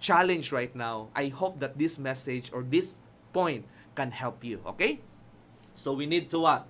challenge 0.04 0.52
right 0.52 0.76
now, 0.76 1.08
I 1.16 1.32
hope 1.32 1.64
that 1.64 1.80
this 1.80 1.96
message 1.96 2.52
or 2.52 2.62
this 2.62 3.00
point 3.32 3.64
can 3.96 4.12
help 4.12 4.44
you. 4.44 4.60
Okay? 4.68 5.00
So 5.74 5.96
we 5.96 6.06
need 6.06 6.30
to 6.36 6.44
what? 6.44 6.68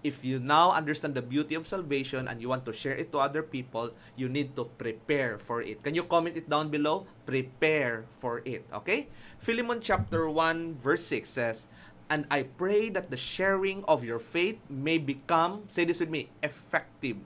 If 0.00 0.24
you 0.24 0.40
now 0.40 0.72
understand 0.72 1.12
the 1.12 1.20
beauty 1.20 1.52
of 1.52 1.68
salvation 1.68 2.24
and 2.24 2.40
you 2.40 2.48
want 2.48 2.64
to 2.64 2.72
share 2.72 2.96
it 2.96 3.12
to 3.12 3.18
other 3.18 3.42
people, 3.42 3.92
you 4.16 4.30
need 4.30 4.56
to 4.56 4.64
prepare 4.64 5.36
for 5.36 5.60
it. 5.60 5.82
Can 5.82 5.92
you 5.92 6.04
comment 6.04 6.38
it 6.38 6.48
down 6.48 6.70
below? 6.70 7.04
Prepare 7.26 8.08
for 8.08 8.40
it. 8.46 8.64
Okay? 8.72 9.12
Philemon 9.36 9.82
chapter 9.82 10.30
1 10.30 10.80
verse 10.80 11.04
6 11.04 11.28
says, 11.28 11.68
And 12.08 12.24
I 12.30 12.48
pray 12.48 12.88
that 12.88 13.10
the 13.10 13.20
sharing 13.20 13.84
of 13.84 14.00
your 14.00 14.18
faith 14.18 14.56
may 14.70 14.96
become, 14.96 15.68
say 15.68 15.84
this 15.84 16.00
with 16.00 16.08
me, 16.08 16.30
effective. 16.40 17.20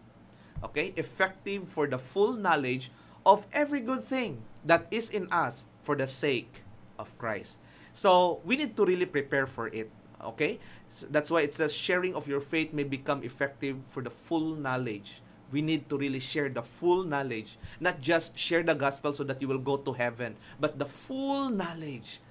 Okay? 0.65 0.91
Effective 0.97 1.69
for 1.69 1.87
the 1.87 1.99
full 1.99 2.35
knowledge 2.35 2.91
of 3.25 3.47
every 3.55 3.81
good 3.81 4.03
thing 4.03 4.43
that 4.64 4.87
is 4.90 5.11
in 5.11 5.29
us 5.31 5.66
for 5.83 5.94
the 5.94 6.07
sake 6.07 6.64
of 6.98 7.16
Christ. 7.18 7.59
So, 7.92 8.40
we 8.44 8.57
need 8.57 8.77
to 8.77 8.85
really 8.85 9.07
prepare 9.07 9.46
for 9.46 9.68
it. 9.68 9.90
Okay? 10.22 10.59
So 10.94 11.07
that's 11.11 11.31
why 11.31 11.42
it 11.42 11.55
says 11.55 11.74
sharing 11.74 12.14
of 12.14 12.27
your 12.27 12.40
faith 12.40 12.72
may 12.72 12.85
become 12.85 13.22
effective 13.22 13.83
for 13.90 14.03
the 14.03 14.11
full 14.11 14.55
knowledge. 14.55 15.20
We 15.50 15.61
need 15.61 15.90
to 15.90 15.98
really 15.98 16.18
share 16.18 16.48
the 16.48 16.62
full 16.62 17.03
knowledge, 17.03 17.59
not 17.79 18.00
just 18.00 18.38
share 18.38 18.62
the 18.62 18.74
gospel 18.74 19.12
so 19.12 19.22
that 19.24 19.42
you 19.42 19.46
will 19.46 19.62
go 19.62 19.77
to 19.77 19.92
heaven, 19.92 20.35
but 20.59 20.79
the 20.79 20.87
full 20.87 21.50
knowledge. 21.50 22.22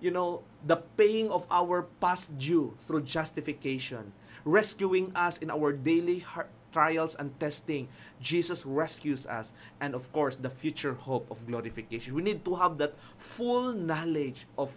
You 0.00 0.10
know, 0.10 0.42
the 0.66 0.82
paying 0.98 1.30
of 1.30 1.46
our 1.50 1.86
past 2.02 2.38
due 2.38 2.74
through 2.80 3.06
justification, 3.06 4.12
rescuing 4.44 5.14
us 5.14 5.38
in 5.38 5.50
our 5.50 5.70
daily 5.70 6.18
heart 6.18 6.50
trials 6.72 7.14
and 7.14 7.38
testing, 7.38 7.88
Jesus 8.20 8.64
rescues 8.66 9.26
us, 9.26 9.52
and 9.80 9.94
of 9.94 10.10
course, 10.12 10.36
the 10.36 10.50
future 10.50 10.94
hope 10.94 11.30
of 11.30 11.46
glorification. 11.46 12.14
We 12.14 12.22
need 12.22 12.44
to 12.46 12.56
have 12.56 12.78
that 12.78 12.94
full 13.16 13.72
knowledge 13.72 14.46
of 14.58 14.72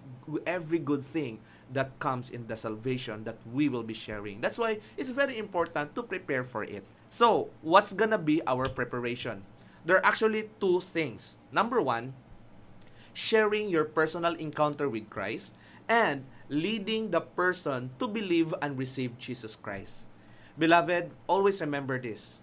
every 0.46 0.80
good 0.80 1.02
thing 1.02 1.40
that 1.72 1.98
comes 2.00 2.30
in 2.30 2.48
the 2.48 2.58
salvation 2.58 3.24
that 3.24 3.38
we 3.52 3.70
will 3.70 3.84
be 3.84 3.96
sharing. 3.96 4.42
That's 4.42 4.58
why 4.58 4.80
it's 4.98 5.10
very 5.10 5.38
important 5.40 5.96
to 5.96 6.04
prepare 6.04 6.44
for 6.44 6.64
it. 6.64 6.84
So, 7.10 7.50
what's 7.62 7.94
gonna 7.94 8.20
be 8.20 8.42
our 8.46 8.70
preparation? 8.70 9.44
There 9.86 9.98
are 9.98 10.06
actually 10.06 10.50
two 10.60 10.82
things. 10.82 11.38
Number 11.52 11.82
one, 11.82 12.14
sharing 13.14 13.70
your 13.70 13.86
personal 13.86 14.36
encounter 14.36 14.90
with 14.90 15.10
Christ 15.10 15.54
and 15.88 16.26
leading 16.50 17.12
the 17.12 17.22
person 17.22 17.92
to 18.00 18.08
believe 18.08 18.54
and 18.62 18.78
receive 18.78 19.18
Jesus 19.18 19.56
Christ. 19.56 20.06
Beloved, 20.58 21.12
always 21.28 21.60
remember 21.60 22.00
this. 22.00 22.40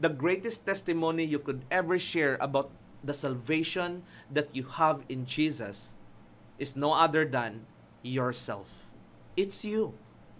The 0.00 0.10
greatest 0.10 0.66
testimony 0.66 1.22
you 1.24 1.38
could 1.38 1.64
ever 1.70 1.98
share 1.98 2.36
about 2.40 2.70
the 3.04 3.14
salvation 3.14 4.02
that 4.30 4.54
you 4.54 4.64
have 4.64 5.02
in 5.08 5.26
Jesus 5.26 5.94
is 6.58 6.74
no 6.74 6.92
other 6.94 7.24
than 7.24 7.66
yourself. 8.02 8.90
It's 9.36 9.64
you. 9.64 9.94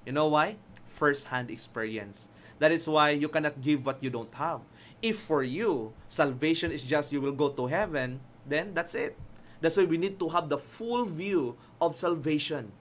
You 0.04 0.12
know 0.12 0.26
why? 0.26 0.56
First 0.86 1.30
hand 1.30 1.50
experience. 1.50 2.28
That 2.58 2.72
is 2.72 2.86
why 2.86 3.10
you 3.10 3.28
cannot 3.28 3.60
give 3.62 3.86
what 3.86 4.02
you 4.02 4.10
don't 4.10 4.34
have. 4.34 4.60
If 5.00 5.18
for 5.18 5.42
you, 5.42 5.94
salvation 6.06 6.70
is 6.70 6.82
just 6.82 7.12
you 7.12 7.20
will 7.20 7.34
go 7.34 7.50
to 7.50 7.66
heaven, 7.66 8.20
then 8.46 8.74
that's 8.74 8.94
it. 8.94 9.18
That's 9.60 9.76
why 9.76 9.84
we 9.84 9.98
need 9.98 10.18
to 10.18 10.28
have 10.30 10.48
the 10.48 10.58
full 10.58 11.06
view 11.06 11.56
of 11.80 11.94
salvation, 11.94 12.72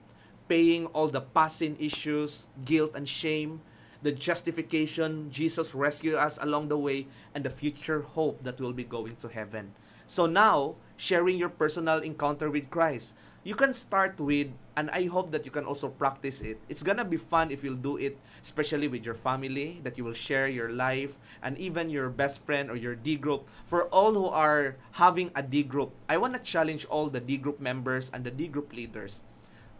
paying 0.48 0.86
all 0.86 1.06
the 1.06 1.20
passing 1.20 1.76
issues, 1.78 2.46
guilt 2.64 2.92
and 2.94 3.08
shame, 3.08 3.62
the 4.02 4.12
justification, 4.12 5.30
Jesus 5.30 5.74
rescued 5.74 6.14
us 6.14 6.38
along 6.42 6.68
the 6.68 6.78
way, 6.78 7.06
and 7.34 7.44
the 7.44 7.50
future 7.50 8.02
hope 8.02 8.42
that 8.42 8.60
we'll 8.60 8.74
be 8.74 8.84
going 8.84 9.16
to 9.16 9.28
heaven. 9.28 9.72
So 10.06 10.26
now, 10.26 10.74
sharing 10.96 11.38
your 11.38 11.48
personal 11.48 12.00
encounter 12.00 12.50
with 12.50 12.68
Christ, 12.68 13.14
you 13.44 13.54
can 13.54 13.74
start 13.74 14.20
with, 14.20 14.54
and 14.76 14.90
I 14.90 15.06
hope 15.06 15.32
that 15.32 15.44
you 15.44 15.50
can 15.50 15.64
also 15.64 15.88
practice 15.88 16.40
it. 16.40 16.58
It's 16.68 16.82
gonna 16.82 17.04
be 17.04 17.16
fun 17.16 17.50
if 17.50 17.64
you'll 17.64 17.78
do 17.78 17.96
it, 17.96 18.18
especially 18.42 18.86
with 18.86 19.06
your 19.06 19.14
family, 19.14 19.80
that 19.82 19.98
you 19.98 20.04
will 20.04 20.14
share 20.14 20.46
your 20.46 20.70
life, 20.70 21.18
and 21.42 21.58
even 21.58 21.90
your 21.90 22.10
best 22.10 22.42
friend 22.42 22.70
or 22.70 22.76
your 22.76 22.94
D 22.94 23.16
group. 23.16 23.48
For 23.66 23.86
all 23.90 24.14
who 24.14 24.26
are 24.26 24.76
having 24.92 25.30
a 25.34 25.42
D 25.42 25.62
group, 25.62 25.90
I 26.08 26.18
wanna 26.18 26.38
challenge 26.38 26.86
all 26.86 27.10
the 27.10 27.20
D 27.20 27.36
group 27.36 27.58
members 27.58 28.10
and 28.14 28.22
the 28.22 28.30
D 28.30 28.46
group 28.46 28.72
leaders. 28.72 29.22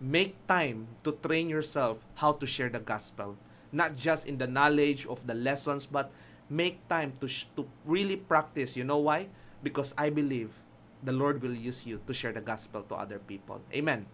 Make 0.01 0.35
time 0.49 0.89
to 1.05 1.13
train 1.13 1.49
yourself 1.49 2.05
how 2.17 2.33
to 2.33 2.47
share 2.47 2.69
the 2.69 2.81
gospel 2.81 3.39
not 3.73 3.97
just 3.97 4.27
in 4.27 4.39
the 4.39 4.47
knowledge 4.47 5.07
of 5.07 5.27
the 5.27 5.35
lessons, 5.35 5.87
but 5.87 6.13
make 6.49 6.87
time 6.89 7.15
to, 7.21 7.27
sh- 7.27 7.47
to 7.57 7.67
really 7.85 8.17
practice. 8.17 8.77
You 8.77 8.85
know 8.85 8.99
why? 8.99 9.29
Because 9.63 9.95
I 9.97 10.11
believe 10.11 10.53
the 11.03 11.13
Lord 11.13 11.43
will 11.43 11.55
use 11.55 11.87
you 11.87 12.01
to 12.07 12.13
share 12.13 12.33
the 12.33 12.41
gospel 12.41 12.83
to 12.83 12.95
other 12.95 13.19
people. 13.19 13.61
Amen. 13.75 14.07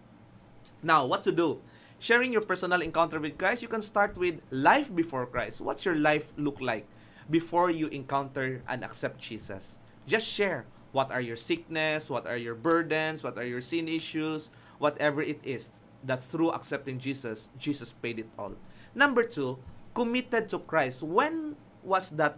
Now, 0.81 1.05
what 1.05 1.23
to 1.23 1.31
do? 1.31 1.61
Sharing 1.99 2.31
your 2.31 2.41
personal 2.41 2.81
encounter 2.81 3.19
with 3.19 3.37
Christ, 3.37 3.61
you 3.61 3.67
can 3.67 3.81
start 3.81 4.17
with 4.17 4.39
life 4.51 4.93
before 4.93 5.25
Christ. 5.25 5.59
What's 5.59 5.83
your 5.83 5.95
life 5.95 6.31
look 6.37 6.61
like 6.61 6.87
before 7.29 7.69
you 7.69 7.87
encounter 7.87 8.63
and 8.67 8.83
accept 8.83 9.19
Jesus? 9.19 9.77
Just 10.07 10.25
share. 10.25 10.65
What 10.91 11.11
are 11.11 11.21
your 11.21 11.35
sickness? 11.35 12.09
What 12.09 12.25
are 12.25 12.37
your 12.37 12.55
burdens? 12.55 13.23
What 13.23 13.37
are 13.37 13.45
your 13.45 13.61
sin 13.61 13.87
issues? 13.87 14.49
Whatever 14.79 15.21
it 15.21 15.39
is, 15.43 15.69
that 16.03 16.23
through 16.23 16.51
accepting 16.51 16.99
Jesus, 16.99 17.49
Jesus 17.57 17.93
paid 17.93 18.17
it 18.17 18.29
all. 18.39 18.55
Number 18.99 19.23
two, 19.23 19.63
committed 19.95 20.51
to 20.51 20.59
Christ. 20.59 20.99
When 20.99 21.55
was 21.87 22.11
that 22.19 22.35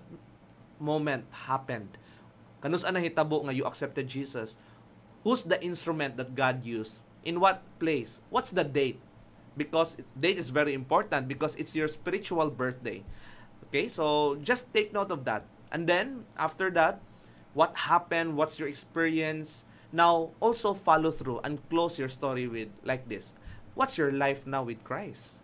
moment 0.77 1.25
happened? 1.49 1.97
Kanus 2.61 2.85
na 2.85 3.01
hitabo 3.01 3.41
nga 3.41 3.49
you 3.49 3.65
accepted 3.65 4.05
Jesus? 4.05 4.61
Who's 5.25 5.41
the 5.41 5.57
instrument 5.57 6.21
that 6.21 6.37
God 6.37 6.61
used? 6.61 7.01
In 7.25 7.41
what 7.41 7.65
place? 7.81 8.21
What's 8.29 8.53
the 8.53 8.61
date? 8.61 9.01
Because 9.57 9.97
date 10.13 10.37
is 10.37 10.53
very 10.53 10.77
important 10.77 11.25
because 11.25 11.57
it's 11.57 11.73
your 11.73 11.89
spiritual 11.89 12.53
birthday. 12.53 13.01
Okay, 13.65 13.89
so 13.89 14.37
just 14.37 14.69
take 14.69 14.93
note 14.93 15.09
of 15.09 15.25
that. 15.25 15.49
And 15.73 15.89
then 15.89 16.29
after 16.37 16.69
that, 16.77 17.01
what 17.57 17.89
happened? 17.89 18.37
What's 18.37 18.61
your 18.61 18.69
experience? 18.69 19.65
Now 19.89 20.37
also 20.37 20.77
follow 20.77 21.09
through 21.09 21.41
and 21.41 21.57
close 21.73 21.97
your 21.97 22.09
story 22.09 22.45
with 22.45 22.69
like 22.85 23.09
this. 23.09 23.33
What's 23.73 23.97
your 23.97 24.13
life 24.13 24.45
now 24.45 24.61
with 24.61 24.85
Christ? 24.85 25.40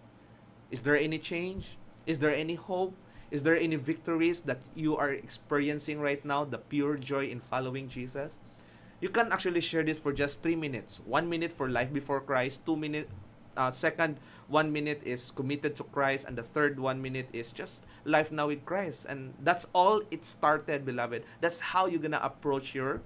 Is 0.71 0.81
there 0.81 0.97
any 0.97 1.19
change? 1.19 1.77
Is 2.05 2.19
there 2.19 2.33
any 2.33 2.55
hope? 2.55 2.95
Is 3.29 3.43
there 3.43 3.57
any 3.57 3.75
victories 3.75 4.41
that 4.43 4.61
you 4.75 4.95
are 4.95 5.11
experiencing 5.11 5.99
right 5.99 6.23
now, 6.23 6.45
the 6.45 6.57
pure 6.57 6.95
joy 6.95 7.27
in 7.27 7.39
following 7.39 7.89
Jesus? 7.89 8.37
You 8.99 9.09
can 9.09 9.31
actually 9.31 9.61
share 9.61 9.83
this 9.83 9.99
for 9.99 10.13
just 10.13 10.41
three 10.41 10.55
minutes. 10.55 10.99
One 11.05 11.29
minute 11.29 11.53
for 11.53 11.69
life 11.69 11.93
before 11.93 12.21
Christ, 12.21 12.65
two 12.65 12.75
minute, 12.75 13.09
uh, 13.55 13.71
second 13.71 14.19
one 14.47 14.71
minute 14.71 15.01
is 15.03 15.31
committed 15.31 15.75
to 15.75 15.83
Christ, 15.83 16.25
and 16.27 16.37
the 16.37 16.43
third 16.43 16.79
one 16.79 17.01
minute 17.01 17.27
is 17.33 17.51
just 17.51 17.83
life 18.05 18.31
now 18.31 18.47
with 18.47 18.65
Christ. 18.65 19.05
And 19.05 19.33
that's 19.43 19.67
all 19.73 20.01
it 20.09 20.23
started, 20.23 20.85
beloved. 20.85 21.23
That's 21.41 21.59
how 21.59 21.85
you're 21.85 22.01
gonna 22.01 22.21
approach 22.23 22.73
your 22.73 23.01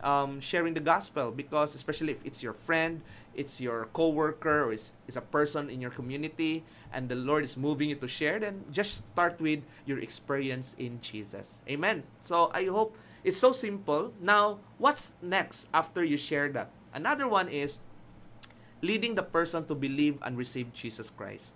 um, 0.00 0.40
sharing 0.40 0.74
the 0.74 0.80
gospel 0.80 1.30
because 1.32 1.74
especially 1.74 2.12
if 2.12 2.24
it's 2.24 2.42
your 2.42 2.52
friend 2.52 3.02
it's 3.38 3.60
your 3.60 3.86
coworker 3.94 4.64
or 4.64 4.72
it's, 4.72 4.92
it's 5.06 5.16
a 5.16 5.22
person 5.22 5.70
in 5.70 5.80
your 5.80 5.94
community 5.94 6.64
and 6.92 7.08
the 7.08 7.14
lord 7.14 7.44
is 7.44 7.56
moving 7.56 7.88
you 7.88 7.94
to 7.94 8.08
share 8.08 8.40
then 8.40 8.64
just 8.70 9.06
start 9.06 9.40
with 9.40 9.62
your 9.86 9.98
experience 10.00 10.74
in 10.76 11.00
jesus. 11.00 11.62
Amen. 11.70 12.02
So 12.20 12.50
i 12.52 12.66
hope 12.66 12.98
it's 13.22 13.38
so 13.38 13.52
simple. 13.52 14.12
Now 14.20 14.58
what's 14.78 15.14
next 15.22 15.68
after 15.72 16.02
you 16.02 16.16
share 16.16 16.50
that? 16.50 16.70
Another 16.92 17.28
one 17.28 17.48
is 17.48 17.78
leading 18.82 19.14
the 19.14 19.22
person 19.22 19.64
to 19.66 19.74
believe 19.74 20.18
and 20.22 20.36
receive 20.36 20.74
jesus 20.74 21.08
christ. 21.10 21.54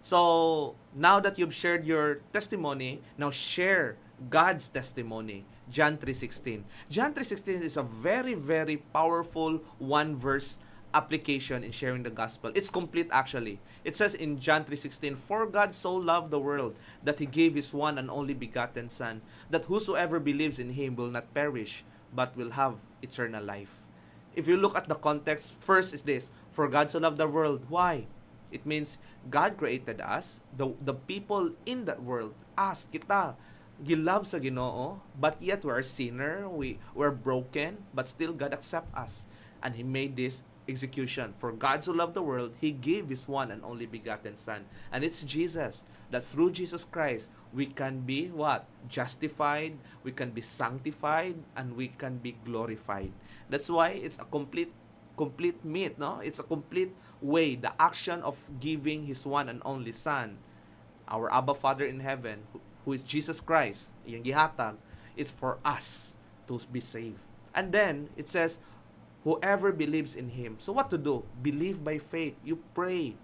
So 0.00 0.76
now 0.94 1.18
that 1.18 1.38
you've 1.38 1.54
shared 1.54 1.84
your 1.84 2.22
testimony 2.32 3.02
now 3.18 3.30
share 3.34 3.98
god's 4.30 4.68
testimony. 4.68 5.44
John 5.68 5.98
3.16. 5.98 6.62
John 6.88 7.12
3.16 7.12 7.62
is 7.62 7.76
a 7.76 7.82
very, 7.82 8.34
very 8.34 8.78
powerful 8.94 9.60
one 9.78 10.14
verse 10.14 10.58
application 10.96 11.60
in 11.60 11.76
sharing 11.76 12.02
the 12.02 12.10
gospel. 12.10 12.48
It's 12.56 12.72
complete 12.72 13.12
actually. 13.12 13.60
It 13.84 13.92
says 13.92 14.16
in 14.16 14.40
John 14.40 14.64
3:16, 14.64 15.12
"For 15.12 15.44
God 15.44 15.76
so 15.76 15.92
loved 15.92 16.32
the 16.32 16.40
world 16.40 16.72
that 17.04 17.20
he 17.20 17.28
gave 17.28 17.52
his 17.52 17.76
one 17.76 18.00
and 18.00 18.08
only 18.08 18.32
begotten 18.32 18.88
son, 18.88 19.20
that 19.52 19.68
whosoever 19.68 20.16
believes 20.16 20.56
in 20.56 20.72
him 20.72 20.96
will 20.96 21.12
not 21.12 21.36
perish, 21.36 21.84
but 22.16 22.32
will 22.32 22.56
have 22.56 22.88
eternal 23.04 23.44
life." 23.44 23.84
If 24.32 24.48
you 24.48 24.56
look 24.56 24.72
at 24.72 24.88
the 24.88 24.96
context, 24.96 25.52
first 25.60 25.92
is 25.92 26.08
this, 26.08 26.32
"For 26.48 26.64
God 26.72 26.88
so 26.88 26.96
loved 26.96 27.20
the 27.20 27.28
world." 27.28 27.68
Why? 27.68 28.08
It 28.48 28.64
means 28.64 28.96
God 29.28 29.60
created 29.60 30.00
us, 30.00 30.40
the 30.56 30.72
the 30.80 30.96
people 30.96 31.52
in 31.68 31.84
that 31.84 32.00
world, 32.00 32.32
us, 32.56 32.88
kita, 32.88 33.36
gilove 33.84 34.24
sa 34.24 34.40
Ginoo, 34.40 35.04
but 35.12 35.36
yet 35.44 35.60
we're 35.60 35.84
sinner, 35.84 36.48
we 36.48 36.80
we're 36.96 37.12
broken, 37.12 37.84
but 37.92 38.08
still 38.08 38.32
God 38.32 38.56
accept 38.56 38.88
us. 38.96 39.28
And 39.60 39.76
He 39.76 39.84
made 39.84 40.16
this 40.16 40.40
execution. 40.68 41.34
For 41.36 41.52
God 41.52 41.82
so 41.82 41.92
loved 41.92 42.14
the 42.14 42.22
world, 42.22 42.56
He 42.60 42.70
gave 42.70 43.08
His 43.08 43.26
one 43.28 43.50
and 43.50 43.64
only 43.64 43.86
begotten 43.86 44.36
Son. 44.36 44.66
And 44.92 45.04
it's 45.04 45.22
Jesus. 45.22 45.82
That 46.10 46.22
through 46.22 46.52
Jesus 46.52 46.84
Christ, 46.84 47.30
we 47.52 47.66
can 47.66 48.06
be 48.06 48.28
what? 48.28 48.66
Justified, 48.88 49.78
we 50.04 50.12
can 50.12 50.30
be 50.30 50.40
sanctified, 50.40 51.34
and 51.56 51.74
we 51.74 51.88
can 51.88 52.18
be 52.18 52.38
glorified. 52.44 53.10
That's 53.50 53.68
why 53.68 53.98
it's 53.98 54.18
a 54.18 54.24
complete 54.24 54.72
complete 55.16 55.64
meat, 55.64 55.98
no? 55.98 56.20
It's 56.20 56.38
a 56.38 56.44
complete 56.44 56.94
way, 57.20 57.56
the 57.56 57.72
action 57.80 58.20
of 58.22 58.36
giving 58.60 59.06
His 59.06 59.24
one 59.24 59.48
and 59.48 59.62
only 59.64 59.92
Son, 59.92 60.38
our 61.08 61.32
Abba 61.32 61.54
Father 61.54 61.84
in 61.84 62.00
heaven, 62.00 62.44
who 62.84 62.92
is 62.92 63.02
Jesus 63.02 63.40
Christ, 63.40 63.96
yung 64.04 64.22
gihatag, 64.22 64.76
is 65.16 65.32
for 65.32 65.58
us 65.64 66.14
to 66.46 66.60
be 66.70 66.78
saved. 66.78 67.18
And 67.56 67.72
then, 67.72 68.10
it 68.14 68.28
says, 68.28 68.60
whoever 69.26 69.74
believes 69.74 70.14
in 70.14 70.38
Him. 70.38 70.54
So 70.62 70.70
what 70.70 70.86
to 70.94 70.98
do? 70.98 71.26
Believe 71.42 71.82
by 71.82 71.98
faith. 71.98 72.38
You 72.46 72.62
pray. 72.78 73.18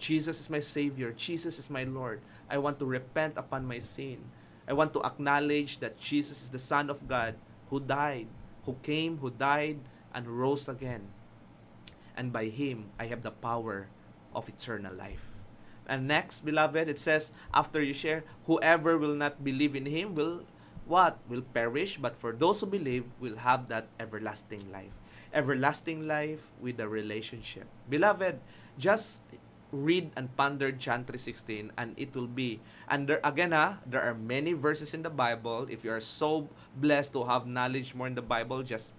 Jesus 0.00 0.40
is 0.40 0.48
my 0.48 0.64
Savior. 0.64 1.12
Jesus 1.12 1.60
is 1.60 1.68
my 1.68 1.84
Lord. 1.84 2.24
I 2.48 2.56
want 2.56 2.80
to 2.80 2.88
repent 2.88 3.36
upon 3.36 3.68
my 3.68 3.84
sin. 3.84 4.32
I 4.64 4.72
want 4.72 4.96
to 4.96 5.04
acknowledge 5.04 5.84
that 5.84 6.00
Jesus 6.00 6.40
is 6.40 6.48
the 6.48 6.58
Son 6.58 6.88
of 6.88 7.04
God 7.04 7.36
who 7.68 7.84
died, 7.84 8.32
who 8.64 8.80
came, 8.80 9.20
who 9.20 9.28
died, 9.28 9.84
and 10.16 10.24
rose 10.24 10.72
again. 10.72 11.12
And 12.16 12.32
by 12.32 12.48
Him, 12.48 12.88
I 12.96 13.12
have 13.12 13.20
the 13.20 13.30
power 13.30 13.92
of 14.32 14.48
eternal 14.48 14.96
life. 14.96 15.30
And 15.84 16.08
next, 16.08 16.48
beloved, 16.48 16.88
it 16.88 17.02
says, 17.02 17.28
after 17.52 17.82
you 17.82 17.92
share, 17.92 18.24
whoever 18.46 18.96
will 18.96 19.18
not 19.18 19.44
believe 19.44 19.74
in 19.74 19.86
him 19.86 20.14
will 20.14 20.46
what? 20.86 21.18
Will 21.28 21.42
perish, 21.42 21.98
but 21.98 22.18
for 22.18 22.32
those 22.32 22.60
who 22.60 22.66
believe 22.66 23.04
will 23.20 23.38
have 23.46 23.68
that 23.68 23.86
everlasting 23.98 24.70
life. 24.72 24.90
Everlasting 25.32 26.06
life 26.06 26.50
with 26.60 26.80
a 26.80 26.88
relationship. 26.88 27.66
Beloved, 27.88 28.40
just 28.78 29.20
read 29.70 30.10
and 30.16 30.34
ponder 30.36 30.72
John 30.72 31.04
3.16 31.04 31.70
and 31.78 31.94
it 31.96 32.14
will 32.14 32.26
be 32.26 32.58
and 32.88 33.06
there, 33.06 33.20
again 33.22 33.52
ha, 33.52 33.78
there 33.86 34.02
are 34.02 34.14
many 34.14 34.52
verses 34.52 34.94
in 34.94 35.02
the 35.02 35.14
Bible 35.14 35.68
if 35.70 35.84
you 35.84 35.92
are 35.92 36.02
so 36.02 36.50
blessed 36.74 37.12
to 37.12 37.22
have 37.22 37.46
knowledge 37.46 37.94
more 37.94 38.08
in 38.08 38.16
the 38.16 38.26
Bible 38.26 38.64
just 38.64 38.92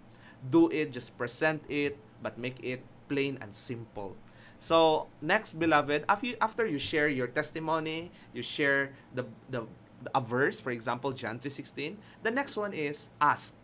do 0.49 0.69
it 0.71 0.93
just 0.95 1.17
present 1.17 1.61
it 1.67 1.99
but 2.23 2.37
make 2.37 2.55
it 2.63 2.87
plain 3.11 3.37
and 3.41 3.51
simple 3.53 4.15
So, 4.61 5.09
next, 5.25 5.57
beloved, 5.57 6.05
after 6.05 6.27
you, 6.27 6.37
after 6.37 6.69
you 6.69 6.77
share 6.77 7.09
your 7.09 7.25
testimony, 7.25 8.13
you 8.29 8.45
share 8.45 8.93
the, 9.09 9.25
the, 9.49 9.65
a 10.13 10.21
verse, 10.21 10.61
for 10.61 10.69
example, 10.69 11.17
John 11.17 11.41
3.16, 11.41 11.97
the 12.21 12.29
next 12.29 12.53
one 12.53 12.69
is 12.69 13.09
ask. 13.17 13.57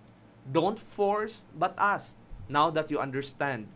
Don't 0.50 0.82
force, 0.82 1.46
but 1.54 1.78
ask. 1.78 2.17
Now 2.50 2.70
that 2.72 2.92
you 2.92 3.00
understand 3.00 3.68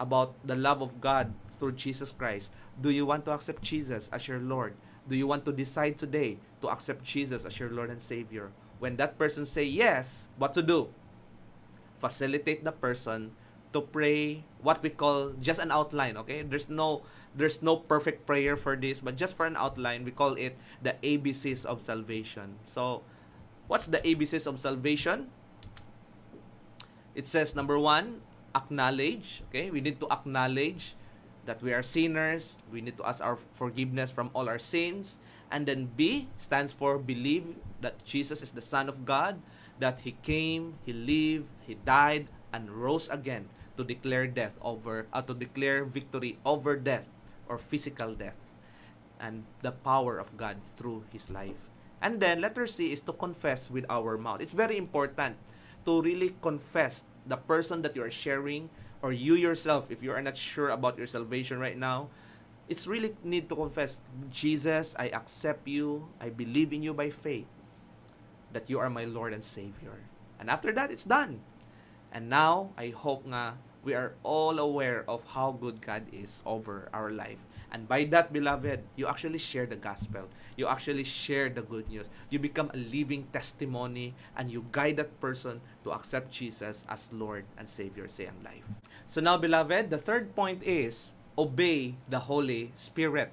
about 0.00 0.34
the 0.44 0.56
love 0.56 0.82
of 0.82 1.00
God 1.00 1.32
through 1.52 1.72
Jesus 1.72 2.12
Christ, 2.12 2.52
do 2.80 2.90
you 2.90 3.06
want 3.06 3.24
to 3.26 3.32
accept 3.32 3.62
Jesus 3.62 4.08
as 4.12 4.28
your 4.28 4.40
Lord? 4.40 4.74
Do 5.08 5.16
you 5.16 5.26
want 5.26 5.44
to 5.44 5.52
decide 5.52 5.98
today 5.98 6.38
to 6.60 6.68
accept 6.68 7.04
Jesus 7.04 7.44
as 7.44 7.58
your 7.58 7.70
Lord 7.70 7.90
and 7.90 8.02
Savior? 8.02 8.50
When 8.78 8.96
that 8.96 9.18
person 9.18 9.46
say 9.46 9.64
yes, 9.64 10.28
what 10.36 10.52
to 10.54 10.62
do? 10.62 10.88
Facilitate 12.00 12.64
the 12.64 12.72
person 12.72 13.32
to 13.76 13.80
pray 13.84 14.44
what 14.64 14.82
we 14.82 14.88
call 14.88 15.36
just 15.36 15.60
an 15.60 15.68
outline 15.68 16.16
okay 16.16 16.40
there's 16.40 16.72
no 16.72 17.04
there's 17.36 17.60
no 17.60 17.76
perfect 17.76 18.24
prayer 18.24 18.56
for 18.56 18.72
this 18.72 19.04
but 19.04 19.20
just 19.20 19.36
for 19.36 19.44
an 19.44 19.52
outline 19.52 20.00
we 20.00 20.10
call 20.10 20.32
it 20.40 20.56
the 20.80 20.96
abcs 21.04 21.60
of 21.68 21.84
salvation 21.84 22.56
so 22.64 23.02
what's 23.68 23.84
the 23.84 24.00
abcs 24.00 24.46
of 24.46 24.56
salvation 24.58 25.28
it 27.16 27.26
says 27.26 27.56
number 27.56 27.80
one 27.80 28.20
acknowledge 28.54 29.42
okay 29.48 29.72
we 29.72 29.80
need 29.80 29.98
to 29.98 30.06
acknowledge 30.12 30.94
that 31.48 31.62
we 31.64 31.72
are 31.72 31.82
sinners 31.82 32.60
we 32.70 32.84
need 32.84 32.96
to 32.96 33.04
ask 33.08 33.24
our 33.24 33.40
forgiveness 33.56 34.12
from 34.12 34.28
all 34.36 34.48
our 34.48 34.60
sins 34.60 35.16
and 35.50 35.64
then 35.64 35.88
b 35.96 36.28
stands 36.36 36.72
for 36.76 37.00
believe 37.00 37.56
that 37.80 37.96
jesus 38.04 38.44
is 38.44 38.52
the 38.52 38.62
son 38.62 38.88
of 38.88 39.08
god 39.08 39.40
that 39.80 40.04
he 40.04 40.12
came 40.20 40.76
he 40.84 40.92
lived 40.92 41.48
he 41.64 41.74
died 41.88 42.28
and 42.52 42.70
rose 42.70 43.08
again 43.08 43.48
to 43.76 43.84
declare 43.84 44.26
death 44.26 44.56
over 44.62 45.06
uh, 45.12 45.20
to 45.20 45.34
declare 45.34 45.84
victory 45.84 46.38
over 46.44 46.76
death 46.76 47.08
or 47.48 47.58
physical 47.58 48.14
death 48.14 48.36
and 49.20 49.44
the 49.62 49.72
power 49.72 50.18
of 50.18 50.36
God 50.36 50.56
through 50.76 51.04
his 51.12 51.30
life. 51.30 51.72
And 52.00 52.20
then 52.20 52.40
letter 52.40 52.66
C 52.66 52.92
is 52.92 53.00
to 53.08 53.12
confess 53.12 53.70
with 53.70 53.86
our 53.88 54.18
mouth. 54.18 54.40
It's 54.40 54.52
very 54.52 54.76
important 54.76 55.36
to 55.86 56.02
really 56.02 56.34
confess 56.42 57.06
the 57.26 57.36
person 57.36 57.82
that 57.82 57.96
you 57.96 58.02
are 58.02 58.10
sharing 58.10 58.68
or 59.02 59.12
you 59.12 59.34
yourself 59.34 59.90
if 59.90 60.02
you 60.02 60.10
are 60.12 60.22
not 60.22 60.36
sure 60.36 60.70
about 60.70 60.98
your 60.98 61.06
salvation 61.06 61.58
right 61.58 61.78
now. 61.78 62.10
It's 62.68 62.86
really 62.86 63.14
need 63.22 63.48
to 63.48 63.54
confess, 63.54 64.02
Jesus, 64.28 64.94
I 64.98 65.08
accept 65.14 65.68
you. 65.68 66.10
I 66.20 66.30
believe 66.30 66.72
in 66.72 66.82
you 66.82 66.92
by 66.92 67.10
faith 67.10 67.46
that 68.52 68.68
you 68.68 68.78
are 68.80 68.90
my 68.90 69.04
Lord 69.04 69.32
and 69.32 69.44
Savior. 69.44 70.02
And 70.40 70.50
after 70.50 70.72
that, 70.72 70.90
it's 70.90 71.04
done. 71.06 71.40
And 72.10 72.28
now, 72.28 72.74
I 72.76 72.90
hope 72.90 73.22
nga 73.26 73.58
we 73.86 73.94
are 73.94 74.18
all 74.26 74.58
aware 74.58 75.06
of 75.06 75.22
how 75.38 75.54
good 75.54 75.78
God 75.78 76.02
is 76.10 76.42
over 76.42 76.90
our 76.90 77.14
life. 77.14 77.38
And 77.70 77.86
by 77.86 78.02
that, 78.10 78.34
beloved, 78.34 78.82
you 78.98 79.06
actually 79.06 79.38
share 79.38 79.64
the 79.64 79.78
gospel. 79.78 80.26
You 80.58 80.66
actually 80.66 81.06
share 81.06 81.48
the 81.48 81.62
good 81.62 81.86
news. 81.88 82.10
You 82.28 82.42
become 82.42 82.74
a 82.74 82.82
living 82.82 83.30
testimony 83.32 84.18
and 84.34 84.50
you 84.50 84.66
guide 84.74 84.98
that 84.98 85.20
person 85.22 85.62
to 85.86 85.94
accept 85.94 86.34
Jesus 86.34 86.84
as 86.90 87.14
Lord 87.14 87.46
and 87.54 87.70
Savior 87.70 88.10
sa 88.10 88.26
iyang 88.26 88.42
life. 88.42 88.66
So 89.06 89.22
now, 89.22 89.38
beloved, 89.38 89.94
the 89.94 90.02
third 90.02 90.34
point 90.34 90.66
is 90.66 91.14
obey 91.38 91.94
the 92.10 92.26
Holy 92.26 92.74
Spirit. 92.74 93.30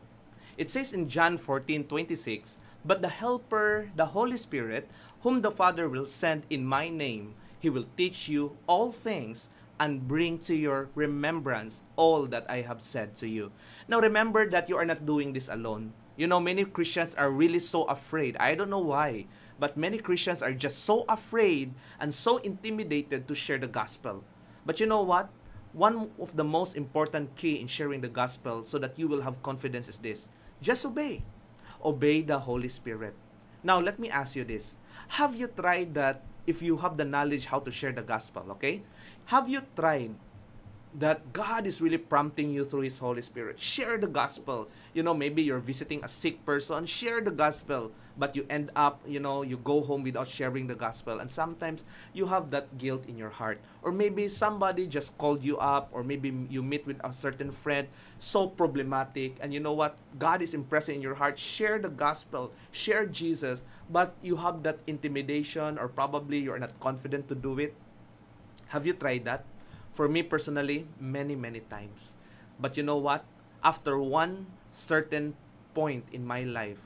It 0.53 0.69
says 0.69 0.93
in 0.93 1.09
John 1.09 1.41
14:26, 1.41 2.61
"But 2.85 3.01
the 3.01 3.09
helper, 3.09 3.89
the 3.97 4.13
Holy 4.13 4.37
Spirit, 4.37 4.85
whom 5.25 5.41
the 5.41 5.49
Father 5.49 5.89
will 5.89 6.05
send 6.05 6.45
in 6.53 6.61
my 6.61 6.93
name, 6.93 7.33
he 7.57 7.71
will 7.71 7.87
teach 7.97 8.27
you 8.27 8.59
all 8.67 8.91
things 8.91 9.47
and 9.79 10.07
bring 10.07 10.37
to 10.37 10.55
your 10.55 10.89
remembrance 10.95 11.83
all 11.95 12.25
that 12.27 12.45
I 12.49 12.61
have 12.61 12.81
said 12.81 13.15
to 13.17 13.27
you. 13.27 13.51
Now 13.87 13.99
remember 13.99 14.49
that 14.49 14.69
you 14.69 14.77
are 14.77 14.85
not 14.85 15.05
doing 15.05 15.33
this 15.33 15.49
alone. 15.49 15.93
You 16.15 16.27
know, 16.27 16.39
many 16.39 16.63
Christians 16.65 17.15
are 17.15 17.31
really 17.31 17.59
so 17.59 17.83
afraid. 17.85 18.37
I 18.37 18.53
don't 18.53 18.69
know 18.69 18.85
why, 18.85 19.25
but 19.59 19.77
many 19.77 19.97
Christians 19.97 20.43
are 20.43 20.53
just 20.53 20.85
so 20.85 21.05
afraid 21.09 21.73
and 21.99 22.13
so 22.13 22.37
intimidated 22.37 23.27
to 23.27 23.35
share 23.35 23.57
the 23.57 23.67
gospel. 23.67 24.23
But 24.65 24.79
you 24.79 24.85
know 24.85 25.01
what? 25.01 25.29
One 25.73 26.11
of 26.21 26.37
the 26.37 26.43
most 26.43 26.77
important 26.77 27.35
key 27.35 27.59
in 27.59 27.65
sharing 27.65 28.01
the 28.01 28.13
gospel 28.13 28.63
so 28.63 28.77
that 28.77 28.99
you 28.99 29.07
will 29.07 29.21
have 29.21 29.41
confidence 29.41 29.89
is 29.89 29.97
this 29.97 30.29
just 30.61 30.85
obey. 30.85 31.25
Obey 31.83 32.21
the 32.21 32.39
Holy 32.39 32.69
Spirit. 32.69 33.15
Now, 33.63 33.79
let 33.79 33.97
me 33.97 34.09
ask 34.09 34.35
you 34.35 34.43
this 34.43 34.77
Have 35.19 35.35
you 35.35 35.47
tried 35.47 35.95
that 35.95 36.23
if 36.45 36.61
you 36.61 36.77
have 36.77 36.97
the 36.97 37.05
knowledge 37.05 37.45
how 37.47 37.59
to 37.59 37.71
share 37.71 37.91
the 37.91 38.03
gospel, 38.03 38.45
okay? 38.51 38.83
Have 39.25 39.49
you 39.49 39.61
tried 39.75 40.15
that 40.93 41.33
God 41.33 41.65
is 41.65 41.81
really 41.81 41.97
prompting 41.97 42.51
you 42.51 42.65
through 42.65 42.85
His 42.85 42.99
Holy 42.99 43.21
Spirit. 43.21 43.59
Share 43.59 43.97
the 43.97 44.07
gospel. 44.07 44.69
You 44.93 45.01
know, 45.01 45.13
maybe 45.13 45.41
you're 45.41 45.59
visiting 45.59 46.03
a 46.03 46.07
sick 46.07 46.45
person, 46.45 46.85
share 46.85 47.19
the 47.19 47.31
gospel, 47.31 47.91
but 48.15 48.35
you 48.35 48.45
end 48.49 48.69
up, 48.75 49.01
you 49.07 49.19
know, 49.19 49.41
you 49.41 49.57
go 49.57 49.81
home 49.81 50.03
without 50.03 50.27
sharing 50.27 50.67
the 50.67 50.75
gospel. 50.75 51.19
And 51.19 51.29
sometimes 51.29 51.83
you 52.13 52.27
have 52.27 52.51
that 52.51 52.77
guilt 52.77 53.05
in 53.07 53.17
your 53.17 53.31
heart. 53.31 53.59
Or 53.81 53.91
maybe 53.91 54.27
somebody 54.27 54.85
just 54.85 55.17
called 55.17 55.43
you 55.43 55.57
up, 55.57 55.89
or 55.91 56.03
maybe 56.03 56.31
you 56.49 56.61
meet 56.61 56.85
with 56.85 57.01
a 57.03 57.11
certain 57.11 57.51
friend, 57.51 57.87
so 58.19 58.45
problematic. 58.45 59.37
And 59.41 59.51
you 59.51 59.59
know 59.59 59.73
what? 59.73 59.97
God 60.19 60.43
is 60.43 60.53
impressing 60.53 60.97
in 60.97 61.01
your 61.01 61.15
heart. 61.15 61.39
Share 61.39 61.79
the 61.79 61.89
gospel, 61.89 62.53
share 62.71 63.07
Jesus, 63.07 63.63
but 63.89 64.13
you 64.21 64.37
have 64.37 64.61
that 64.61 64.77
intimidation, 64.85 65.79
or 65.79 65.87
probably 65.87 66.37
you're 66.37 66.59
not 66.59 66.79
confident 66.79 67.27
to 67.29 67.35
do 67.35 67.57
it. 67.57 67.73
Have 68.73 68.89
you 68.89 68.97
tried 68.97 69.25
that? 69.29 69.45
For 69.93 70.09
me 70.09 70.25
personally, 70.25 70.89
many, 70.99 71.37
many 71.37 71.61
times. 71.61 72.17
But 72.57 72.75
you 72.75 72.81
know 72.81 72.97
what? 72.97 73.23
After 73.63 74.01
one 74.01 74.49
certain 74.73 75.37
point 75.77 76.09
in 76.11 76.25
my 76.25 76.41
life, 76.41 76.81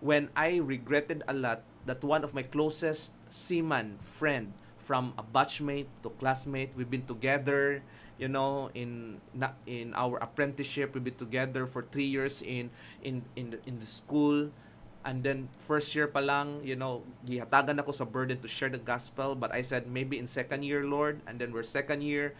when 0.00 0.32
I 0.34 0.56
regretted 0.56 1.22
a 1.28 1.34
lot 1.34 1.62
that 1.84 2.02
one 2.02 2.24
of 2.24 2.32
my 2.32 2.42
closest 2.42 3.12
seaman 3.28 4.00
friend 4.00 4.56
from 4.80 5.12
a 5.20 5.22
batchmate 5.22 5.92
to 6.02 6.08
classmate, 6.16 6.72
we've 6.76 6.88
been 6.88 7.04
together, 7.04 7.84
you 8.16 8.28
know, 8.28 8.72
in 8.72 9.20
in 9.68 9.92
our 9.92 10.16
apprenticeship, 10.24 10.96
we've 10.96 11.04
been 11.04 11.20
together 11.20 11.68
for 11.68 11.84
three 11.84 12.08
years 12.08 12.40
in 12.40 12.72
in 13.04 13.28
in 13.36 13.52
the, 13.52 13.58
in 13.68 13.80
the 13.80 13.86
school. 13.86 14.48
And 15.08 15.24
then 15.24 15.48
first 15.56 15.96
year 15.96 16.04
pa 16.04 16.20
lang, 16.20 16.60
you 16.60 16.76
know, 16.76 17.00
gihatagan 17.24 17.80
ako 17.80 17.96
sa 17.96 18.04
burden 18.04 18.36
to 18.44 18.48
share 18.50 18.68
the 18.68 18.76
gospel, 18.76 19.32
but 19.32 19.48
I 19.48 19.64
said 19.64 19.88
maybe 19.88 20.20
in 20.20 20.28
second 20.28 20.68
year, 20.68 20.84
Lord, 20.84 21.24
and 21.24 21.40
then 21.40 21.48
we're 21.48 21.64
second 21.64 22.04
year, 22.04 22.36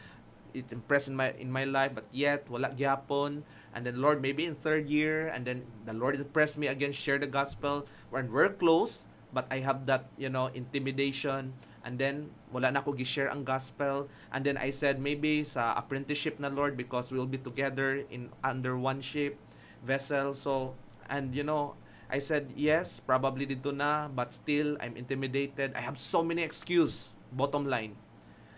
it 0.53 0.69
impressed 0.69 1.09
in 1.09 1.17
my 1.17 1.33
in 1.41 1.49
my 1.49 1.65
life, 1.65 1.97
but 1.97 2.05
yet 2.13 2.45
wala 2.45 2.69
gyapon. 2.77 3.49
And 3.73 3.89
then 3.89 4.05
Lord, 4.05 4.21
maybe 4.21 4.45
in 4.45 4.53
third 4.53 4.85
year, 4.85 5.33
and 5.33 5.49
then 5.49 5.65
the 5.89 5.97
Lord 5.97 6.21
impressed 6.21 6.61
me 6.61 6.69
again, 6.69 6.93
share 6.93 7.17
the 7.17 7.31
gospel. 7.31 7.89
When 8.13 8.29
we're 8.29 8.53
close, 8.53 9.09
but 9.33 9.49
I 9.49 9.65
have 9.65 9.89
that, 9.89 10.13
you 10.21 10.29
know, 10.29 10.53
intimidation. 10.53 11.57
And 11.89 11.97
then, 11.97 12.37
wala 12.53 12.69
na 12.69 12.85
ako 12.85 12.93
gi-share 12.93 13.33
ang 13.33 13.49
gospel. 13.49 14.13
And 14.29 14.45
then 14.45 14.61
I 14.61 14.69
said, 14.69 15.01
maybe 15.01 15.41
sa 15.41 15.73
apprenticeship 15.73 16.37
na 16.37 16.53
Lord, 16.53 16.77
because 16.77 17.09
we'll 17.09 17.31
be 17.31 17.41
together 17.41 18.05
in 18.13 18.29
under 18.45 18.77
one 18.77 19.01
ship, 19.01 19.41
vessel. 19.81 20.37
So, 20.37 20.77
and 21.09 21.33
you 21.33 21.49
know, 21.49 21.81
I 22.09 22.19
said, 22.25 22.57
yes, 22.57 23.05
probably 23.05 23.45
dito 23.45 23.69
na, 23.69 24.09
but 24.09 24.33
still, 24.33 24.81
I'm 24.81 24.97
intimidated. 24.97 25.77
I 25.77 25.85
have 25.85 26.01
so 26.01 26.25
many 26.25 26.41
excuse, 26.41 27.13
bottom 27.33 27.69
line. 27.69 28.01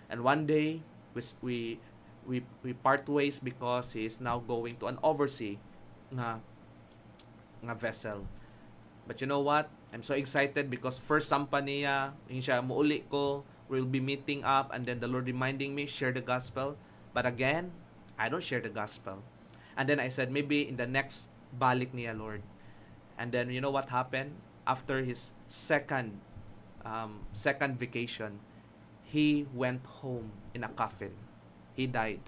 And 0.07 0.23
one 0.23 0.47
day, 0.47 0.87
we, 1.15 1.23
we, 1.43 1.57
we, 2.27 2.37
we 2.63 2.73
part 2.75 3.11
ways 3.11 3.43
because 3.43 3.93
he 3.93 4.07
is 4.07 4.23
now 4.23 4.39
going 4.39 4.79
to 4.79 4.87
an 4.87 4.99
oversea 5.03 5.59
nga, 6.15 6.39
nga 7.63 7.75
vessel. 7.75 8.27
But 9.11 9.21
you 9.21 9.27
know 9.27 9.43
what? 9.43 9.67
I'm 9.91 10.07
so 10.07 10.15
excited 10.15 10.71
because 10.71 11.03
first 11.03 11.27
sampa 11.27 11.59
niya, 11.59 11.91
ah, 11.91 12.05
yung 12.31 12.43
siya, 12.47 12.63
muuli 12.63 13.03
ko, 13.11 13.43
we'll 13.67 13.91
be 13.91 13.99
meeting 13.99 14.47
up 14.47 14.71
and 14.71 14.87
then 14.87 15.03
the 15.03 15.11
Lord 15.11 15.27
reminding 15.27 15.75
me, 15.75 15.87
share 15.87 16.15
the 16.15 16.23
gospel. 16.23 16.79
But 17.11 17.27
again, 17.27 17.75
I 18.15 18.31
don't 18.31 18.47
share 18.47 18.63
the 18.63 18.71
gospel. 18.71 19.27
And 19.75 19.91
then 19.91 19.99
I 19.99 20.07
said, 20.07 20.31
maybe 20.31 20.63
in 20.63 20.79
the 20.79 20.87
next 20.87 21.27
balik 21.51 21.91
niya, 21.91 22.15
Lord, 22.15 22.47
And 23.21 23.37
then 23.37 23.53
you 23.53 23.61
know 23.61 23.69
what 23.69 23.93
happened 23.93 24.41
after 24.65 25.05
his 25.05 25.37
second 25.45 26.25
um, 26.89 27.29
second 27.37 27.77
vacation, 27.77 28.41
he 29.05 29.45
went 29.53 29.85
home 30.01 30.33
in 30.57 30.65
a 30.65 30.73
coffin. 30.73 31.13
He 31.77 31.87
died. 31.87 32.25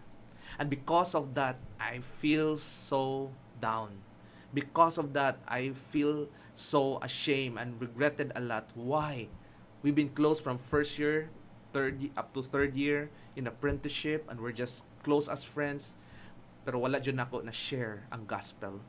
And 0.61 0.69
because 0.69 1.17
of 1.17 1.33
that, 1.33 1.57
I 1.81 2.05
feel 2.05 2.61
so 2.61 3.33
down. 3.57 4.05
Because 4.53 5.01
of 5.01 5.17
that, 5.17 5.41
I 5.49 5.73
feel 5.73 6.29
so 6.53 7.01
ashamed 7.01 7.57
and 7.57 7.81
regretted 7.81 8.37
a 8.37 8.45
lot. 8.45 8.69
Why? 8.77 9.33
We've 9.81 9.97
been 9.97 10.13
close 10.13 10.45
from 10.45 10.59
first 10.59 10.99
year, 10.99 11.33
third 11.73 12.05
up 12.21 12.37
to 12.37 12.45
third 12.45 12.77
year 12.77 13.09
in 13.33 13.49
apprenticeship 13.49 14.29
and 14.29 14.45
we're 14.45 14.53
just 14.53 14.85
close 15.01 15.25
as 15.25 15.41
friends. 15.41 15.97
Pero 16.69 16.85
wala 16.85 17.01
dyan 17.01 17.17
ako 17.17 17.41
na 17.49 17.51
share 17.51 18.05
ang 18.13 18.29
gospel 18.29 18.85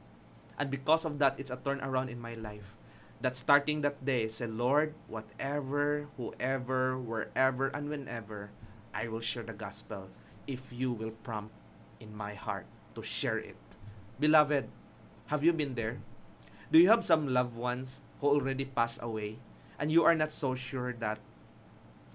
And 0.58 0.70
because 0.70 1.06
of 1.06 1.20
that, 1.20 1.40
it's 1.40 1.52
a 1.52 1.58
turnaround 1.58 2.10
in 2.10 2.20
my 2.20 2.34
life. 2.34 2.78
That 3.22 3.36
starting 3.36 3.82
that 3.82 4.04
day, 4.04 4.28
say, 4.28 4.48
Lord, 4.48 4.94
whatever, 5.08 6.08
whoever, 6.18 7.00
wherever, 7.00 7.68
and 7.68 7.90
whenever, 7.90 8.52
I 8.94 9.08
will 9.08 9.22
share 9.22 9.44
the 9.44 9.54
gospel 9.54 10.10
if 10.46 10.72
you 10.72 10.92
will 10.92 11.16
prompt 11.24 11.56
in 12.00 12.16
my 12.16 12.36
heart 12.36 12.66
to 12.96 13.02
share 13.02 13.40
it. 13.40 13.58
Beloved, 14.20 14.68
have 15.28 15.44
you 15.44 15.54
been 15.54 15.76
there? 15.76 16.00
Do 16.72 16.80
you 16.80 16.90
have 16.90 17.06
some 17.06 17.32
loved 17.32 17.56
ones 17.56 18.02
who 18.20 18.28
already 18.28 18.66
passed 18.66 19.00
away 19.02 19.40
and 19.80 19.92
you 19.92 20.04
are 20.04 20.16
not 20.16 20.32
so 20.32 20.54
sure 20.54 20.94
that 20.94 21.20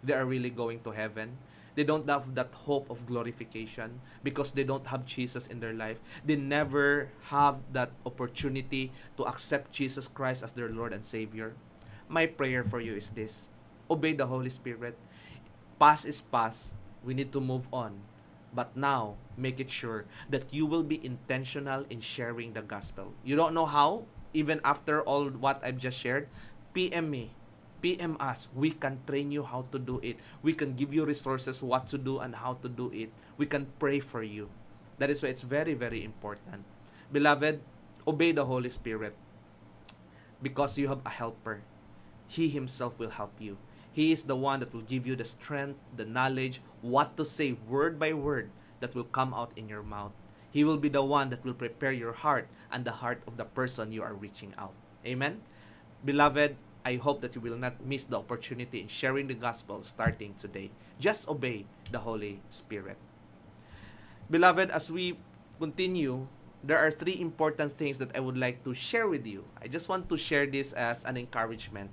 they 0.05 0.15
are 0.15 0.27
really 0.27 0.51
going 0.51 0.81
to 0.81 0.91
heaven? 0.91 1.39
They 1.79 1.87
don't 1.87 2.11
have 2.11 2.35
that 2.35 2.51
hope 2.67 2.91
of 2.91 3.07
glorification 3.07 4.03
because 4.27 4.51
they 4.51 4.67
don't 4.67 4.91
have 4.91 5.07
Jesus 5.07 5.47
in 5.47 5.63
their 5.63 5.71
life. 5.71 6.03
They 6.27 6.35
never 6.35 7.15
have 7.31 7.63
that 7.71 7.95
opportunity 8.03 8.91
to 9.15 9.23
accept 9.23 9.71
Jesus 9.71 10.11
Christ 10.11 10.43
as 10.43 10.51
their 10.59 10.75
Lord 10.75 10.91
and 10.91 11.07
Savior. 11.07 11.55
My 12.11 12.27
prayer 12.27 12.67
for 12.67 12.83
you 12.83 12.99
is 12.99 13.15
this 13.15 13.47
obey 13.87 14.11
the 14.11 14.27
Holy 14.27 14.51
Spirit. 14.51 14.99
Past 15.79 16.03
is 16.03 16.19
past. 16.19 16.75
We 17.07 17.15
need 17.15 17.31
to 17.31 17.39
move 17.39 17.71
on. 17.71 18.03
But 18.51 18.75
now, 18.75 19.15
make 19.39 19.63
it 19.63 19.71
sure 19.71 20.11
that 20.35 20.51
you 20.51 20.67
will 20.67 20.83
be 20.83 20.99
intentional 20.99 21.87
in 21.87 22.03
sharing 22.03 22.59
the 22.59 22.63
gospel. 22.67 23.15
You 23.23 23.39
don't 23.39 23.55
know 23.55 23.71
how, 23.71 24.11
even 24.35 24.59
after 24.65 24.99
all 25.07 25.31
what 25.31 25.63
I've 25.63 25.79
just 25.79 25.95
shared, 25.95 26.27
PM 26.75 27.07
me 27.07 27.38
PM 27.81 28.17
us. 28.21 28.49
We 28.55 28.71
can 28.71 29.01
train 29.07 29.31
you 29.31 29.43
how 29.43 29.67
to 29.73 29.79
do 29.79 30.01
it. 30.03 30.19
We 30.43 30.53
can 30.53 30.75
give 30.75 30.93
you 30.93 31.05
resources 31.05 31.63
what 31.63 31.87
to 31.89 31.99
do 31.99 32.19
and 32.19 32.35
how 32.35 32.55
to 32.63 32.69
do 32.69 32.91
it. 32.93 33.11
We 33.37 33.47
can 33.47 33.67
pray 33.79 34.01
for 34.01 34.23
you. 34.23 34.51
That 34.99 35.11
is 35.11 35.23
why 35.23 35.31
it's 35.31 35.47
very, 35.47 35.75
very 35.75 36.03
important. 36.03 36.65
Beloved, 37.13 37.61
obey 38.07 38.33
the 38.33 38.45
Holy 38.45 38.71
Spirit 38.71 39.15
because 40.43 40.79
you 40.79 40.89
have 40.89 41.01
a 41.07 41.11
helper. 41.11 41.63
He 42.27 42.49
Himself 42.49 42.99
will 42.99 43.11
help 43.11 43.33
you. 43.39 43.59
He 43.93 44.13
is 44.13 44.25
the 44.25 44.37
one 44.37 44.61
that 44.61 44.73
will 44.75 44.87
give 44.87 45.07
you 45.07 45.17
the 45.17 45.25
strength, 45.25 45.79
the 45.97 46.05
knowledge, 46.05 46.61
what 46.83 47.17
to 47.17 47.25
say 47.25 47.57
word 47.67 47.99
by 47.99 48.13
word 48.13 48.51
that 48.81 48.95
will 48.95 49.09
come 49.11 49.35
out 49.35 49.51
in 49.57 49.69
your 49.69 49.83
mouth. 49.83 50.13
He 50.51 50.65
will 50.65 50.77
be 50.79 50.89
the 50.89 51.03
one 51.03 51.31
that 51.31 51.45
will 51.45 51.55
prepare 51.55 51.93
your 51.93 52.13
heart 52.13 52.49
and 52.71 52.85
the 52.85 53.03
heart 53.03 53.23
of 53.27 53.37
the 53.37 53.45
person 53.45 53.93
you 53.93 54.03
are 54.03 54.15
reaching 54.15 54.55
out. 54.57 54.75
Amen? 55.05 55.43
Beloved, 56.05 56.57
I 56.89 56.97
hope 56.97 57.21
that 57.21 57.37
you 57.37 57.45
will 57.45 57.61
not 57.61 57.85
miss 57.85 58.09
the 58.09 58.17
opportunity 58.17 58.81
in 58.81 58.89
sharing 58.89 59.29
the 59.29 59.37
gospel 59.37 59.85
starting 59.85 60.33
today. 60.41 60.73
Just 60.97 61.29
obey 61.29 61.69
the 61.93 62.01
Holy 62.01 62.41
Spirit. 62.49 62.97
Beloved, 64.33 64.73
as 64.73 64.89
we 64.89 65.21
continue, 65.61 66.25
there 66.65 66.81
are 66.81 66.89
three 66.89 67.21
important 67.21 67.77
things 67.77 68.01
that 68.01 68.17
I 68.17 68.25
would 68.25 68.41
like 68.41 68.65
to 68.65 68.73
share 68.73 69.05
with 69.05 69.29
you. 69.29 69.45
I 69.61 69.69
just 69.69 69.93
want 69.93 70.09
to 70.09 70.17
share 70.17 70.49
this 70.49 70.73
as 70.73 71.05
an 71.05 71.21
encouragement. 71.21 71.93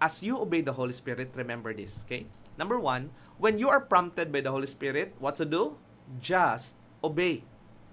As 0.00 0.24
you 0.24 0.40
obey 0.40 0.64
the 0.64 0.72
Holy 0.72 0.96
Spirit, 0.96 1.36
remember 1.36 1.76
this, 1.76 2.00
okay? 2.08 2.24
Number 2.56 2.80
one, 2.80 3.12
when 3.36 3.60
you 3.60 3.68
are 3.68 3.80
prompted 3.80 4.32
by 4.32 4.40
the 4.40 4.50
Holy 4.50 4.66
Spirit, 4.66 5.20
what 5.20 5.36
to 5.36 5.44
do? 5.44 5.76
Just 6.16 6.80
obey. 7.04 7.44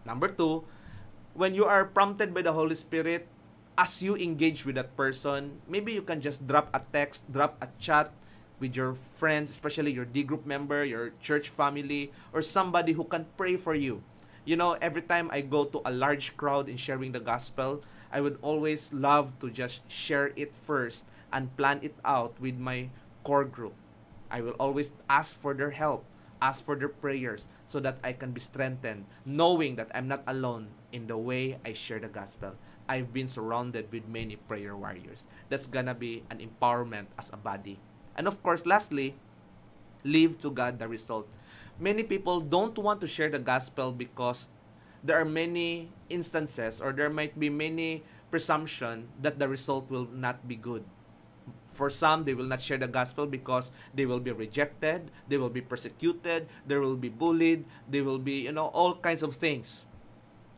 Number 0.07 0.31
two, 0.31 0.63
when 1.35 1.51
you 1.51 1.65
are 1.67 1.83
prompted 1.83 2.31
by 2.31 2.41
the 2.41 2.55
Holy 2.55 2.75
Spirit, 2.75 3.27
as 3.77 4.01
you 4.01 4.15
engage 4.15 4.65
with 4.65 4.75
that 4.75 4.95
person, 4.95 5.61
maybe 5.67 5.93
you 5.93 6.01
can 6.01 6.21
just 6.21 6.47
drop 6.47 6.69
a 6.73 6.81
text, 6.93 7.29
drop 7.31 7.57
a 7.61 7.67
chat 7.79 8.11
with 8.59 8.75
your 8.75 8.95
friends, 8.95 9.49
especially 9.49 9.91
your 9.91 10.05
D 10.05 10.23
group 10.23 10.45
member, 10.45 10.83
your 10.83 11.11
church 11.21 11.49
family, 11.49 12.11
or 12.31 12.41
somebody 12.41 12.93
who 12.93 13.03
can 13.03 13.27
pray 13.37 13.57
for 13.57 13.75
you. 13.75 14.01
You 14.45 14.55
know, 14.55 14.77
every 14.79 15.01
time 15.01 15.29
I 15.31 15.41
go 15.41 15.65
to 15.65 15.81
a 15.83 15.91
large 15.91 16.37
crowd 16.37 16.69
in 16.69 16.77
sharing 16.77 17.11
the 17.11 17.19
gospel, 17.19 17.83
I 18.11 18.21
would 18.21 18.37
always 18.41 18.93
love 18.93 19.37
to 19.39 19.49
just 19.49 19.81
share 19.91 20.31
it 20.35 20.55
first 20.55 21.05
and 21.33 21.55
plan 21.57 21.79
it 21.81 21.95
out 22.05 22.39
with 22.39 22.55
my 22.55 22.89
core 23.23 23.43
group. 23.43 23.73
I 24.31 24.41
will 24.41 24.55
always 24.59 24.93
ask 25.09 25.39
for 25.39 25.53
their 25.53 25.71
help, 25.71 26.05
ask 26.41 26.63
for 26.63 26.75
their 26.75 26.89
prayers 26.89 27.47
so 27.67 27.79
that 27.81 27.97
I 28.03 28.13
can 28.13 28.31
be 28.31 28.39
strengthened, 28.39 29.05
knowing 29.25 29.75
that 29.75 29.91
I'm 29.93 30.07
not 30.07 30.23
alone 30.27 30.69
in 30.93 31.07
the 31.07 31.17
way 31.17 31.57
I 31.65 31.73
share 31.73 31.99
the 31.99 32.07
gospel. 32.07 32.55
I've 32.87 33.13
been 33.13 33.27
surrounded 33.27 33.91
with 33.91 34.07
many 34.07 34.35
prayer 34.35 34.75
warriors. 34.75 35.27
That's 35.49 35.65
gonna 35.65 35.95
be 35.95 36.23
an 36.29 36.39
empowerment 36.39 37.07
as 37.17 37.29
a 37.33 37.37
body. 37.37 37.79
And 38.15 38.27
of 38.27 38.41
course, 38.43 38.65
lastly, 38.65 39.15
leave 40.03 40.37
to 40.39 40.51
God 40.51 40.79
the 40.79 40.87
result. 40.87 41.27
Many 41.79 42.03
people 42.03 42.39
don't 42.39 42.77
want 42.77 43.01
to 43.01 43.07
share 43.07 43.29
the 43.29 43.41
gospel 43.41 43.91
because 43.91 44.47
there 45.03 45.19
are 45.19 45.25
many 45.25 45.91
instances 46.09 46.79
or 46.79 46.93
there 46.93 47.09
might 47.09 47.37
be 47.37 47.49
many 47.49 48.03
presumption 48.31 49.09
that 49.21 49.39
the 49.39 49.47
result 49.47 49.89
will 49.89 50.07
not 50.11 50.47
be 50.47 50.55
good. 50.55 50.85
For 51.75 51.89
some, 51.89 52.23
they 52.23 52.33
will 52.33 52.47
not 52.47 52.61
share 52.61 52.77
the 52.77 52.87
gospel 52.87 53.27
because 53.27 53.69
they 53.93 54.05
will 54.05 54.21
be 54.21 54.31
rejected, 54.31 55.11
they 55.27 55.37
will 55.37 55.51
be 55.51 55.59
persecuted, 55.59 56.47
they 56.65 56.77
will 56.77 56.95
be 56.95 57.09
bullied, 57.09 57.65
they 57.89 57.99
will 57.99 58.19
be, 58.19 58.47
you 58.47 58.53
know, 58.53 58.67
all 58.71 58.95
kinds 58.95 59.21
of 59.21 59.35
things. 59.35 59.85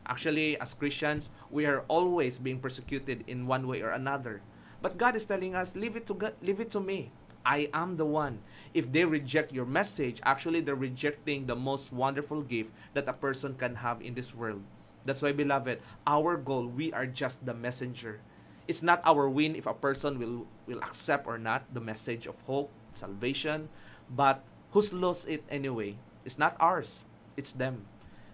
Actually, 0.08 0.58
as 0.58 0.72
Christians, 0.72 1.28
we 1.50 1.66
are 1.66 1.84
always 1.88 2.38
being 2.38 2.58
persecuted 2.58 3.24
in 3.26 3.46
one 3.46 3.68
way 3.68 3.82
or 3.82 3.90
another. 3.90 4.40
But 4.80 4.96
God 4.96 5.16
is 5.16 5.26
telling 5.26 5.54
us, 5.54 5.76
leave 5.76 5.96
it 5.96 6.06
to 6.06 6.14
God, 6.14 6.34
leave 6.40 6.60
it 6.60 6.70
to 6.70 6.80
me. 6.80 7.12
I 7.44 7.68
am 7.72 7.96
the 7.96 8.04
one. 8.04 8.40
If 8.74 8.90
they 8.92 9.04
reject 9.04 9.52
your 9.52 9.64
message, 9.64 10.20
actually 10.24 10.60
they're 10.60 10.74
rejecting 10.74 11.46
the 11.46 11.56
most 11.56 11.92
wonderful 11.92 12.42
gift 12.42 12.72
that 12.94 13.08
a 13.08 13.12
person 13.12 13.54
can 13.54 13.76
have 13.76 14.00
in 14.02 14.14
this 14.14 14.34
world. 14.34 14.62
That's 15.04 15.22
why, 15.22 15.32
beloved, 15.32 15.80
our 16.06 16.36
goal, 16.36 16.66
we 16.66 16.92
are 16.92 17.06
just 17.06 17.44
the 17.44 17.54
messenger. 17.54 18.20
It's 18.66 18.82
not 18.82 19.00
our 19.04 19.28
win 19.28 19.56
if 19.56 19.66
a 19.66 19.72
person 19.72 20.18
will, 20.18 20.46
will 20.66 20.80
accept 20.84 21.26
or 21.26 21.38
not 21.38 21.64
the 21.72 21.80
message 21.80 22.26
of 22.26 22.36
hope, 22.44 22.70
salvation, 22.92 23.68
but 24.12 24.44
who's 24.72 24.92
lost 24.92 25.28
it 25.28 25.44
anyway? 25.48 25.96
It's 26.24 26.38
not 26.38 26.56
ours, 26.60 27.04
it's 27.36 27.52
them. 27.52 27.88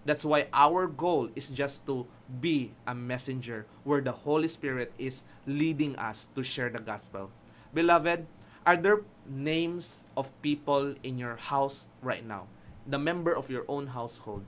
That's 0.05 0.23
why 0.23 0.47
our 0.53 0.85
goal 0.85 1.29
is 1.35 1.49
just 1.49 1.85
to 1.89 2.05
be 2.29 2.77
a 2.85 2.93
messenger 2.93 3.65
where 3.83 4.01
the 4.01 4.13
Holy 4.13 4.47
Spirit 4.47 4.93
is 5.01 5.25
leading 5.49 5.97
us 5.97 6.29
to 6.37 6.43
share 6.45 6.69
the 6.69 6.77
gospel. 6.77 7.31
Beloved, 7.73 8.29
are 8.65 8.77
there 8.77 9.01
names 9.25 10.05
of 10.15 10.29
people 10.41 10.93
in 11.01 11.17
your 11.17 11.37
house 11.37 11.87
right 12.01 12.25
now? 12.25 12.45
The 12.85 13.01
member 13.01 13.33
of 13.33 13.49
your 13.49 13.65
own 13.67 13.97
household. 13.97 14.45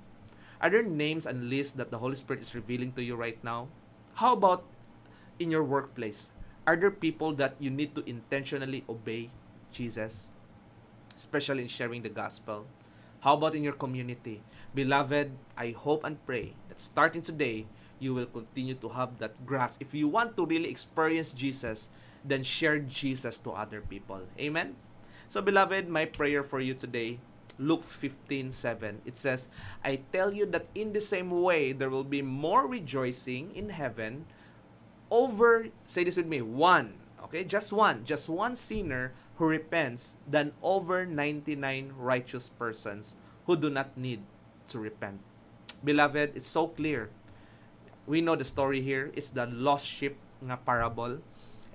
Are 0.62 0.70
there 0.70 0.86
names 0.86 1.26
and 1.26 1.50
lists 1.50 1.74
that 1.74 1.90
the 1.90 1.98
Holy 1.98 2.16
Spirit 2.16 2.42
is 2.42 2.54
revealing 2.54 2.94
to 2.94 3.04
you 3.04 3.16
right 3.16 3.38
now? 3.44 3.70
How 4.22 4.34
about 4.34 4.64
in 5.40 5.50
your 5.50 5.64
workplace? 5.64 6.30
Are 6.66 6.76
there 6.76 6.92
people 6.92 7.34
that 7.36 7.56
you 7.60 7.70
need 7.70 7.96
to 7.96 8.04
intentionally 8.10 8.84
obey 8.90 9.30
Jesus, 9.72 10.30
especially 11.16 11.64
in 11.64 11.70
sharing 11.70 12.02
the 12.02 12.10
gospel? 12.10 12.66
How 13.22 13.34
about 13.34 13.56
in 13.56 13.64
your 13.64 13.74
community? 13.74 14.42
Beloved, 14.76 15.32
I 15.58 15.72
hope 15.72 16.04
and 16.04 16.24
pray 16.26 16.54
that 16.70 16.80
starting 16.80 17.22
today, 17.22 17.66
you 18.00 18.14
will 18.14 18.28
continue 18.30 18.76
to 18.76 18.90
have 18.90 19.18
that 19.18 19.46
grasp. 19.46 19.82
If 19.82 19.94
you 19.94 20.08
want 20.08 20.38
to 20.38 20.46
really 20.46 20.70
experience 20.70 21.34
Jesus, 21.34 21.90
then 22.24 22.44
share 22.44 22.78
Jesus 22.80 23.40
to 23.40 23.52
other 23.52 23.82
people. 23.82 24.22
Amen? 24.40 24.76
So, 25.28 25.42
beloved, 25.42 25.90
my 25.90 26.06
prayer 26.06 26.44
for 26.44 26.60
you 26.60 26.74
today, 26.74 27.20
Luke 27.58 27.84
15 27.84 28.52
7, 28.52 29.02
it 29.06 29.18
says, 29.18 29.50
I 29.84 30.02
tell 30.14 30.32
you 30.32 30.46
that 30.54 30.68
in 30.76 30.94
the 30.94 31.02
same 31.02 31.32
way 31.32 31.74
there 31.74 31.90
will 31.90 32.06
be 32.06 32.22
more 32.22 32.68
rejoicing 32.68 33.52
in 33.56 33.70
heaven 33.70 34.26
over, 35.10 35.68
say 35.86 36.04
this 36.04 36.18
with 36.18 36.28
me, 36.28 36.42
one, 36.42 36.94
okay, 37.24 37.44
just 37.44 37.74
one, 37.74 38.06
just 38.06 38.30
one 38.30 38.56
sinner 38.56 39.14
who 39.38 39.46
repents 39.46 40.16
than 40.28 40.52
over 40.62 41.06
99 41.06 41.94
righteous 41.98 42.50
persons 42.50 43.16
who 43.46 43.56
do 43.56 43.70
not 43.70 43.98
need 43.98 44.22
to 44.68 44.80
repent. 44.80 45.22
Beloved, 45.84 46.34
it's 46.36 46.48
so 46.48 46.68
clear. 46.68 47.10
We 48.06 48.22
know 48.22 48.36
the 48.36 48.46
story 48.46 48.82
here. 48.82 49.12
It's 49.16 49.30
the 49.30 49.46
lost 49.46 49.86
sheep 49.86 50.18
nga 50.42 50.58
parable. 50.58 51.20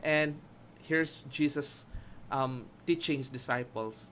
And 0.02 0.40
here's 0.82 1.24
Jesus 1.30 1.86
um, 2.30 2.66
teaching 2.86 3.18
his 3.18 3.30
disciples 3.30 4.10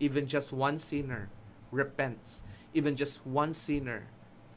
even 0.00 0.26
just 0.26 0.52
one 0.52 0.78
sinner 0.78 1.30
repents, 1.70 2.42
even 2.74 2.96
just 2.96 3.24
one 3.26 3.54
sinner 3.54 4.08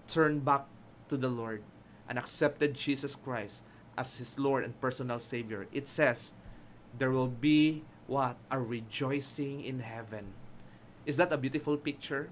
turned 0.07 0.43
back 0.43 0.65
to 1.09 1.17
the 1.17 1.29
Lord 1.29 1.61
and 2.09 2.17
accepted 2.17 2.73
Jesus 2.73 3.15
Christ 3.15 3.63
as 3.97 4.17
his 4.17 4.38
Lord 4.39 4.63
and 4.63 4.79
personal 4.81 5.19
Savior. 5.19 5.67
It 5.71 5.88
says 5.88 6.33
there 6.97 7.11
will 7.11 7.27
be 7.27 7.83
what? 8.08 8.38
are 8.49 8.64
rejoicing 8.64 9.64
in 9.64 9.80
heaven. 9.80 10.34
Is 11.05 11.18
that 11.18 11.32
a 11.32 11.38
beautiful 11.38 11.78
picture? 11.78 12.30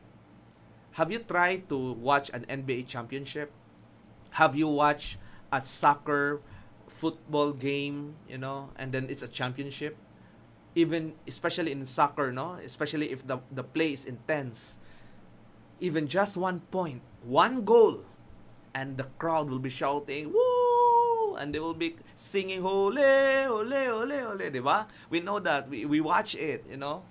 Have 0.93 1.11
you 1.11 1.19
tried 1.19 1.69
to 1.69 1.93
watch 1.93 2.31
an 2.33 2.45
NBA 2.47 2.87
championship? 2.87 3.51
Have 4.31 4.55
you 4.55 4.67
watched 4.67 5.17
a 5.51 5.61
soccer 5.61 6.41
football 6.87 7.51
game, 7.51 8.15
you 8.27 8.37
know, 8.37 8.71
and 8.75 8.91
then 8.91 9.07
it's 9.09 9.21
a 9.21 9.27
championship. 9.27 9.97
Even 10.75 11.13
especially 11.27 11.71
in 11.71 11.85
soccer, 11.85 12.31
no, 12.31 12.59
especially 12.63 13.11
if 13.11 13.27
the 13.27 13.39
the 13.51 13.63
play 13.63 13.91
is 13.95 14.03
intense. 14.03 14.79
Even 15.79 16.07
just 16.07 16.35
one 16.35 16.63
point, 16.71 17.03
one 17.23 17.63
goal, 17.63 18.03
and 18.75 18.95
the 18.99 19.07
crowd 19.19 19.47
will 19.47 19.63
be 19.63 19.71
shouting, 19.71 20.31
"Woo!" 20.31 20.54
And 21.35 21.53
they 21.53 21.59
will 21.59 21.75
be 21.75 21.95
singing, 22.15 22.65
"Ole, 22.65 22.99
ole, 23.47 23.73
ole, 23.73 24.11
ole," 24.11 24.47
diba? 24.49 24.87
We 25.09 25.19
know 25.19 25.39
that. 25.39 25.69
We, 25.69 25.85
we 25.85 26.01
watch 26.01 26.35
it, 26.35 26.65
you 26.69 26.77
know. 26.77 27.03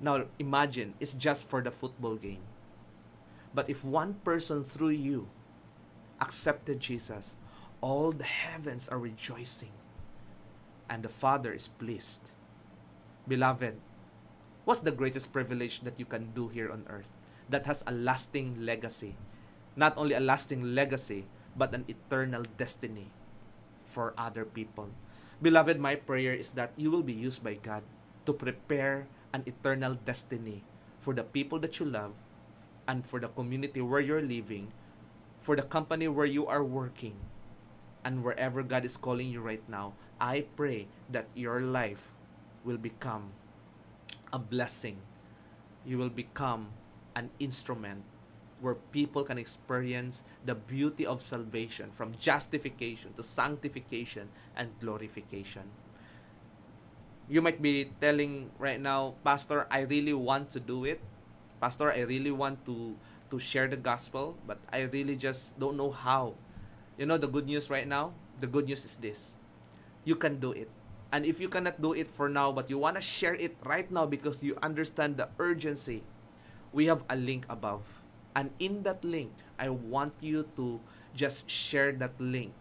Now 0.00 0.24
imagine 0.38 0.94
it's 1.00 1.12
just 1.12 1.44
for 1.44 1.60
the 1.60 1.70
football 1.70 2.16
game. 2.16 2.40
But 3.52 3.68
if 3.68 3.84
one 3.84 4.22
person 4.24 4.62
through 4.62 4.96
you 4.96 5.28
accepted 6.20 6.80
Jesus, 6.80 7.36
all 7.80 8.12
the 8.12 8.24
heavens 8.24 8.88
are 8.88 8.98
rejoicing, 8.98 9.72
and 10.88 11.02
the 11.02 11.12
Father 11.12 11.52
is 11.52 11.68
pleased. 11.68 12.32
Beloved, 13.26 13.76
what's 14.64 14.80
the 14.80 14.92
greatest 14.94 15.32
privilege 15.32 15.80
that 15.80 15.98
you 15.98 16.06
can 16.06 16.32
do 16.32 16.48
here 16.48 16.70
on 16.70 16.86
earth 16.88 17.12
that 17.48 17.66
has 17.66 17.84
a 17.86 17.92
lasting 17.92 18.64
legacy? 18.64 19.16
Not 19.76 19.96
only 19.96 20.14
a 20.14 20.20
lasting 20.20 20.74
legacy, 20.74 21.26
but 21.56 21.74
an 21.74 21.84
eternal 21.88 22.44
destiny 22.56 23.10
for 23.90 24.14
other 24.16 24.46
people. 24.46 24.88
Beloved, 25.42 25.82
my 25.82 25.98
prayer 25.98 26.32
is 26.32 26.54
that 26.54 26.70
you 26.78 26.90
will 26.90 27.02
be 27.02 27.12
used 27.12 27.42
by 27.42 27.58
God 27.58 27.82
to 28.24 28.32
prepare 28.32 29.10
an 29.34 29.42
eternal 29.46 29.98
destiny 29.98 30.62
for 31.00 31.12
the 31.12 31.24
people 31.24 31.58
that 31.58 31.80
you 31.80 31.86
love 31.86 32.14
and 32.86 33.06
for 33.06 33.18
the 33.18 33.28
community 33.28 33.80
where 33.80 34.00
you're 34.00 34.22
living, 34.22 34.70
for 35.38 35.56
the 35.56 35.62
company 35.66 36.06
where 36.08 36.28
you 36.28 36.46
are 36.46 36.62
working, 36.62 37.16
and 38.04 38.24
wherever 38.24 38.62
God 38.62 38.84
is 38.84 38.96
calling 38.96 39.28
you 39.28 39.40
right 39.40 39.62
now, 39.68 39.94
I 40.20 40.44
pray 40.56 40.88
that 41.10 41.28
your 41.34 41.60
life 41.60 42.12
will 42.64 42.78
become 42.78 43.32
a 44.32 44.38
blessing. 44.38 44.98
You 45.84 45.98
will 45.98 46.12
become 46.12 46.76
an 47.16 47.30
instrument 47.40 48.04
where 48.60 48.74
people 48.92 49.24
can 49.24 49.38
experience 49.38 50.22
the 50.44 50.54
beauty 50.54 51.06
of 51.06 51.22
salvation 51.22 51.90
from 51.90 52.12
justification 52.18 53.12
to 53.16 53.22
sanctification 53.22 54.28
and 54.56 54.70
glorification. 54.80 55.72
You 57.28 57.40
might 57.40 57.62
be 57.62 57.90
telling 58.00 58.50
right 58.58 58.80
now, 58.80 59.14
Pastor, 59.24 59.66
I 59.70 59.80
really 59.86 60.12
want 60.12 60.50
to 60.50 60.60
do 60.60 60.84
it. 60.84 61.00
Pastor, 61.60 61.92
I 61.92 62.02
really 62.02 62.32
want 62.32 62.64
to 62.66 62.96
to 63.30 63.38
share 63.38 63.70
the 63.70 63.78
gospel, 63.78 64.34
but 64.46 64.58
I 64.74 64.90
really 64.90 65.14
just 65.14 65.54
don't 65.58 65.78
know 65.78 65.94
how. 65.94 66.34
You 66.98 67.06
know 67.06 67.16
the 67.16 67.30
good 67.30 67.46
news 67.46 67.70
right 67.70 67.86
now? 67.86 68.12
The 68.42 68.50
good 68.50 68.66
news 68.66 68.84
is 68.84 68.98
this. 68.98 69.38
You 70.04 70.18
can 70.18 70.42
do 70.42 70.50
it. 70.50 70.68
And 71.14 71.24
if 71.26 71.40
you 71.40 71.48
cannot 71.48 71.80
do 71.80 71.94
it 71.94 72.10
for 72.10 72.28
now, 72.28 72.50
but 72.52 72.70
you 72.70 72.78
want 72.78 72.98
to 72.98 73.02
share 73.02 73.34
it 73.34 73.56
right 73.62 73.90
now 73.90 74.06
because 74.06 74.42
you 74.42 74.58
understand 74.62 75.16
the 75.16 75.30
urgency, 75.38 76.02
we 76.72 76.86
have 76.86 77.02
a 77.08 77.16
link 77.16 77.46
above. 77.48 78.02
And 78.34 78.50
in 78.58 78.82
that 78.84 79.04
link, 79.04 79.32
I 79.58 79.68
want 79.68 80.14
you 80.20 80.46
to 80.56 80.80
just 81.14 81.48
share 81.50 81.92
that 81.92 82.20
link 82.20 82.54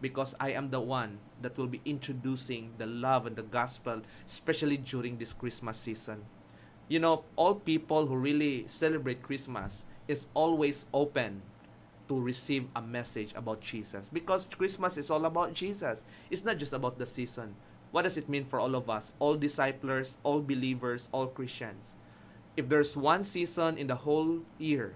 because 0.00 0.34
I 0.40 0.50
am 0.52 0.70
the 0.70 0.80
one 0.80 1.18
that 1.40 1.56
will 1.56 1.68
be 1.68 1.80
introducing 1.84 2.72
the 2.78 2.86
love 2.86 3.26
and 3.26 3.36
the 3.36 3.42
gospel, 3.42 4.02
especially 4.26 4.76
during 4.76 5.18
this 5.18 5.32
Christmas 5.32 5.78
season. 5.78 6.24
You 6.88 6.98
know, 6.98 7.24
all 7.36 7.54
people 7.54 8.06
who 8.06 8.16
really 8.16 8.64
celebrate 8.66 9.22
Christmas 9.22 9.84
is 10.08 10.26
always 10.34 10.86
open 10.92 11.42
to 12.08 12.20
receive 12.20 12.66
a 12.74 12.82
message 12.82 13.32
about 13.36 13.60
Jesus 13.60 14.10
because 14.12 14.48
Christmas 14.48 14.98
is 14.98 15.08
all 15.08 15.24
about 15.24 15.54
Jesus. 15.54 16.04
It's 16.30 16.44
not 16.44 16.58
just 16.58 16.72
about 16.72 16.98
the 16.98 17.06
season. 17.06 17.54
What 17.92 18.02
does 18.02 18.16
it 18.16 18.28
mean 18.28 18.44
for 18.44 18.58
all 18.58 18.74
of 18.74 18.90
us? 18.90 19.12
All 19.18 19.36
disciples, 19.36 20.16
all 20.22 20.40
believers, 20.40 21.08
all 21.12 21.28
Christians. 21.28 21.94
If 22.56 22.68
there's 22.68 22.96
one 22.96 23.22
season 23.24 23.78
in 23.78 23.86
the 23.86 23.94
whole 23.94 24.40
year 24.58 24.94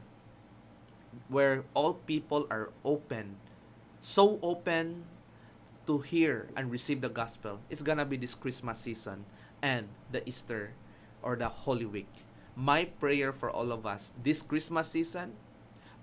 where 1.29 1.65
all 1.75 1.95
people 1.95 2.47
are 2.51 2.71
open, 2.85 3.37
so 4.01 4.39
open 4.43 5.05
to 5.87 5.99
hear 5.99 6.49
and 6.57 6.71
receive 6.71 7.01
the 7.01 7.09
gospel, 7.09 7.61
it's 7.71 7.83
gonna 7.83 8.05
be 8.05 8.17
this 8.17 8.35
Christmas 8.35 8.81
season 8.81 9.25
and 9.63 9.89
the 10.11 10.27
Easter 10.29 10.75
or 11.23 11.37
the 11.37 11.49
Holy 11.49 11.87
Week. 11.87 12.11
My 12.57 12.87
prayer 12.87 13.33
for 13.33 13.51
all 13.51 13.73
of 13.73 13.87
us 13.87 14.13
this 14.23 14.43
Christmas 14.43 14.89
season 14.89 15.35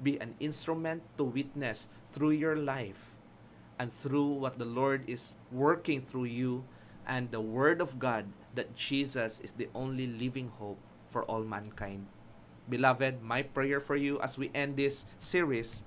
be 0.01 0.20
an 0.20 0.36
instrument 0.39 1.03
to 1.18 1.24
witness 1.24 1.88
through 2.11 2.32
your 2.32 2.55
life 2.55 3.16
and 3.80 3.91
through 3.91 4.38
what 4.39 4.59
the 4.59 4.66
Lord 4.66 5.03
is 5.07 5.36
working 5.51 6.01
through 6.01 6.30
you 6.30 6.64
and 7.07 7.32
the 7.32 7.41
Word 7.41 7.82
of 7.82 7.99
God 7.99 8.26
that 8.55 8.76
Jesus 8.76 9.39
is 9.39 9.53
the 9.53 9.68
only 9.74 10.07
living 10.07 10.51
hope 10.59 10.80
for 11.09 11.24
all 11.24 11.43
mankind. 11.43 12.07
Beloved, 12.70 13.22
my 13.22 13.43
prayer 13.43 13.80
for 13.80 13.95
you 13.95 14.22
as 14.22 14.38
we 14.38 14.49
end 14.55 14.78
this 14.78 15.05
series 15.20 15.84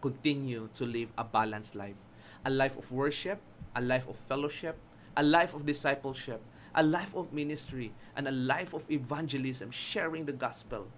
continue 0.00 0.68
to 0.74 0.84
live 0.84 1.12
a 1.16 1.24
balanced 1.24 1.74
life, 1.74 1.96
a 2.44 2.50
life 2.50 2.76
of 2.76 2.90
worship, 2.92 3.40
a 3.74 3.80
life 3.80 4.08
of 4.08 4.16
fellowship, 4.16 4.76
a 5.16 5.22
life 5.22 5.54
of 5.54 5.64
discipleship, 5.64 6.42
a 6.74 6.82
life 6.82 7.14
of 7.14 7.32
ministry, 7.32 7.92
and 8.16 8.28
a 8.28 8.30
life 8.30 8.74
of 8.74 8.84
evangelism, 8.90 9.70
sharing 9.70 10.26
the 10.26 10.32
gospel. 10.32 10.88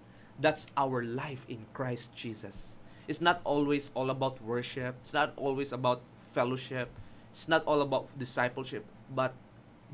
That's 0.40 0.66
our 0.76 1.04
life 1.04 1.44
in 1.48 1.66
Christ 1.72 2.14
Jesus. 2.16 2.78
It's 3.06 3.20
not 3.20 3.40
always 3.44 3.90
all 3.94 4.10
about 4.10 4.42
worship, 4.42 4.96
it's 5.02 5.12
not 5.12 5.34
always 5.36 5.72
about 5.72 6.02
fellowship, 6.18 6.90
it's 7.30 7.46
not 7.46 7.64
all 7.64 7.82
about 7.82 8.18
discipleship, 8.18 8.84
but 9.14 9.34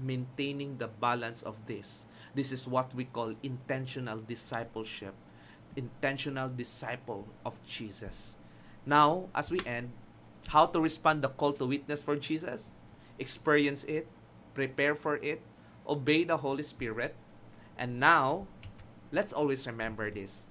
maintaining 0.01 0.79
the 0.79 0.89
balance 0.89 1.43
of 1.43 1.67
this. 1.67 2.07
This 2.35 2.53
is 2.53 2.67
what 2.67 2.95
we 2.95 3.05
call 3.05 3.35
intentional 3.43 4.19
discipleship, 4.19 5.15
intentional 5.77 6.49
disciple 6.49 7.29
of 7.45 7.63
Jesus. 7.67 8.37
Now, 8.87 9.29
as 9.35 9.51
we 9.51 9.61
end, 9.67 9.93
how 10.49 10.67
to 10.67 10.81
respond 10.81 11.23
the 11.23 11.29
call 11.29 11.53
to 11.55 11.67
witness 11.67 12.03
for 12.03 12.17
Jesus? 12.17 12.71
Experience 13.19 13.85
it, 13.85 14.09
prepare 14.55 14.95
for 14.95 15.17
it, 15.17 15.43
obey 15.87 16.25
the 16.25 16.39
Holy 16.39 16.63
Spirit. 16.63 17.15
And 17.79 18.01
now, 18.01 18.47
let's 19.13 19.33
always 19.33 19.67
remember 19.67 20.11
this. 20.11 20.47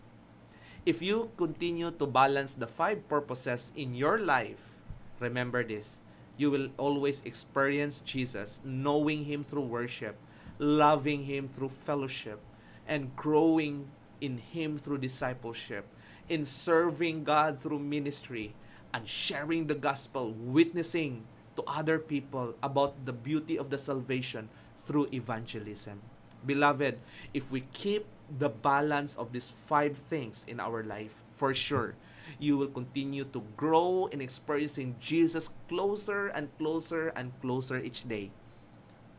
If 0.86 1.02
you 1.02 1.30
continue 1.38 1.92
to 1.92 2.08
balance 2.08 2.54
the 2.54 2.68
five 2.68 3.08
purposes 3.08 3.72
in 3.76 3.94
your 3.94 4.18
life, 4.18 4.74
remember 5.20 5.64
this. 5.64 6.00
You 6.42 6.50
will 6.50 6.74
always 6.82 7.22
experience 7.22 8.02
Jesus, 8.02 8.62
knowing 8.66 9.26
Him 9.26 9.46
through 9.46 9.70
worship, 9.70 10.18
loving 10.58 11.30
Him 11.30 11.46
through 11.46 11.70
fellowship, 11.70 12.42
and 12.90 13.16
growing 13.16 13.94
in 14.18 14.42
Him 14.42 14.82
through 14.82 15.06
discipleship, 15.06 15.86
in 16.34 16.50
serving 16.50 17.26
God 17.30 17.62
through 17.62 17.78
ministry, 17.78 18.58
and 18.92 19.08
sharing 19.08 19.68
the 19.68 19.78
gospel, 19.78 20.34
witnessing 20.34 21.30
to 21.58 21.64
other 21.70 22.00
people 22.00 22.58
about 22.64 23.06
the 23.06 23.14
beauty 23.14 23.54
of 23.54 23.70
the 23.70 23.78
salvation 23.78 24.50
through 24.80 25.14
evangelism. 25.14 26.02
Beloved, 26.44 26.98
if 27.36 27.52
we 27.52 27.70
keep 27.70 28.08
the 28.34 28.50
balance 28.50 29.14
of 29.14 29.32
these 29.32 29.52
five 29.52 29.94
things 29.94 30.44
in 30.50 30.60
our 30.60 30.82
life, 30.82 31.22
for 31.38 31.54
sure, 31.54 31.94
you 32.40 32.58
will 32.58 32.68
continue 32.68 33.24
to 33.26 33.44
grow 33.58 34.08
in 34.12 34.22
experiencing 34.22 34.96
Jesus 35.00 35.50
closer 35.68 36.28
and 36.28 36.50
closer 36.58 37.10
and 37.16 37.32
closer 37.42 37.78
each 37.78 38.08
day, 38.08 38.32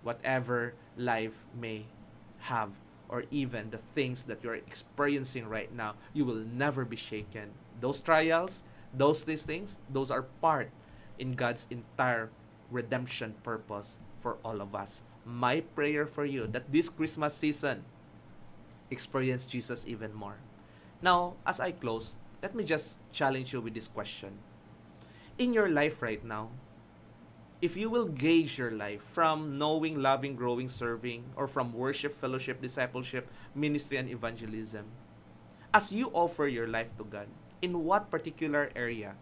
whatever 0.03 0.75
life 0.97 1.45
may 1.59 1.87
have, 2.51 2.71
or 3.09 3.25
even 3.31 3.71
the 3.71 3.81
things 3.95 4.25
that 4.25 4.43
you're 4.43 4.55
experiencing 4.55 5.49
right 5.49 5.73
now, 5.75 5.95
you 6.13 6.25
will 6.25 6.43
never 6.43 6.85
be 6.85 6.97
shaken. 6.97 7.51
Those 7.81 8.01
trials, 8.01 8.63
those 8.93 9.25
these 9.25 9.43
things, 9.43 9.79
those 9.91 10.11
are 10.11 10.23
part 10.41 10.71
in 11.19 11.33
God's 11.33 11.67
entire 11.71 12.31
redemption 12.71 13.35
purpose 13.43 13.99
for 14.19 14.39
all 14.45 14.61
of 14.61 14.75
us. 14.75 15.03
My 15.25 15.61
prayer 15.61 16.07
for 16.07 16.25
you 16.25 16.47
that 16.49 16.73
this 16.73 16.89
Christmas 16.89 17.35
season 17.35 17.85
experience 18.91 19.47
Jesus 19.47 19.85
even 19.87 20.13
more. 20.15 20.37
Now, 21.01 21.35
as 21.47 21.61
I 21.61 21.73
close, 21.73 22.17
let 22.43 22.55
me 22.55 22.65
just 22.65 22.99
challenge 23.13 23.53
you 23.53 23.61
with 23.61 23.75
this 23.75 23.87
question. 23.87 24.39
In 25.39 25.53
your 25.55 25.71
life 25.71 26.03
right 26.03 26.23
now, 26.25 26.51
if 27.63 27.77
you 27.77 27.89
will 27.89 28.07
gauge 28.07 28.59
your 28.59 28.73
life 28.73 29.01
from 29.03 29.57
knowing, 29.57 30.03
loving, 30.03 30.35
growing, 30.35 30.69
serving, 30.69 31.31
or 31.37 31.47
from 31.47 31.73
worship, 31.73 32.19
fellowship, 32.19 32.61
discipleship, 32.61 33.31
ministry, 33.55 33.97
and 33.97 34.11
evangelism, 34.11 34.87
as 35.73 35.93
you 35.93 36.11
offer 36.11 36.49
your 36.49 36.67
life 36.67 36.91
to 36.99 37.05
God, 37.05 37.29
in 37.63 37.85
what 37.85 38.11
particular 38.11 38.71
area 38.75 39.15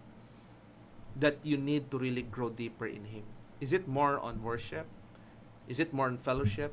that 1.15 1.45
you 1.45 1.59
need 1.59 1.91
to 1.91 1.99
really 1.99 2.23
grow 2.23 2.49
deeper 2.49 2.87
in 2.87 3.05
Him? 3.05 3.25
Is 3.61 3.75
it 3.75 3.87
more 3.87 4.19
on 4.19 4.43
worship? 4.43 4.87
Is 5.69 5.79
it 5.79 5.93
more 5.93 6.07
on 6.07 6.17
fellowship? 6.17 6.73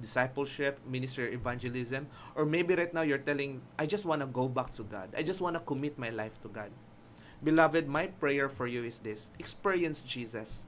Discipleship, 0.00 0.80
ministry, 0.86 1.32
evangelism, 1.32 2.06
or 2.34 2.44
maybe 2.44 2.74
right 2.74 2.92
now 2.92 3.02
you're 3.02 3.18
telling, 3.18 3.62
I 3.78 3.86
just 3.86 4.04
want 4.04 4.20
to 4.20 4.26
go 4.26 4.48
back 4.48 4.70
to 4.72 4.82
God. 4.82 5.10
I 5.16 5.22
just 5.22 5.40
want 5.40 5.54
to 5.56 5.60
commit 5.60 5.98
my 5.98 6.10
life 6.10 6.40
to 6.42 6.48
God. 6.48 6.70
Beloved, 7.42 7.88
my 7.88 8.06
prayer 8.06 8.48
for 8.48 8.66
you 8.66 8.84
is 8.84 8.98
this 8.98 9.30
experience 9.38 10.00
Jesus. 10.00 10.64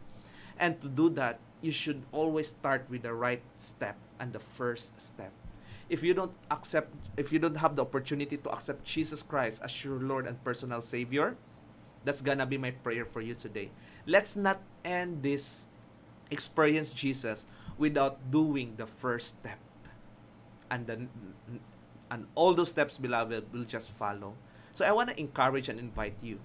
And 0.59 0.81
to 0.81 0.89
do 0.89 1.09
that, 1.11 1.41
you 1.61 1.71
should 1.71 2.03
always 2.13 2.49
start 2.49 2.87
with 2.89 3.03
the 3.03 3.15
right 3.15 3.43
step 3.57 3.97
and 4.21 4.33
the 4.33 4.39
first 4.39 5.01
step. 5.01 5.33
If 5.89 6.03
you 6.03 6.13
don't 6.13 6.33
accept, 6.51 6.93
if 7.17 7.33
you 7.33 7.39
don't 7.39 7.57
have 7.57 7.75
the 7.77 7.83
opportunity 7.83 8.37
to 8.37 8.51
accept 8.51 8.85
Jesus 8.85 9.23
Christ 9.23 9.63
as 9.65 9.85
your 9.85 9.99
Lord 9.99 10.27
and 10.27 10.43
personal 10.45 10.83
Savior, 10.83 11.37
that's 12.05 12.21
gonna 12.21 12.47
be 12.47 12.59
my 12.59 12.71
prayer 12.71 13.05
for 13.05 13.21
you 13.21 13.35
today. 13.35 13.71
Let's 14.07 14.37
not 14.37 14.61
end 14.85 15.23
this 15.23 15.65
experience 16.31 16.91
Jesus 16.91 17.47
without 17.79 18.31
doing 18.31 18.75
the 18.77 18.87
first 18.87 19.39
step. 19.39 19.59
And 20.71 20.87
then 20.87 21.09
and 22.11 22.27
all 22.35 22.55
those 22.55 22.71
steps, 22.71 22.99
beloved, 22.99 23.53
will 23.53 23.65
just 23.65 23.91
follow. 23.91 24.35
So 24.73 24.85
I 24.85 24.93
want 24.93 25.11
to 25.11 25.19
encourage 25.19 25.69
and 25.69 25.79
invite 25.79 26.17
you. 26.23 26.41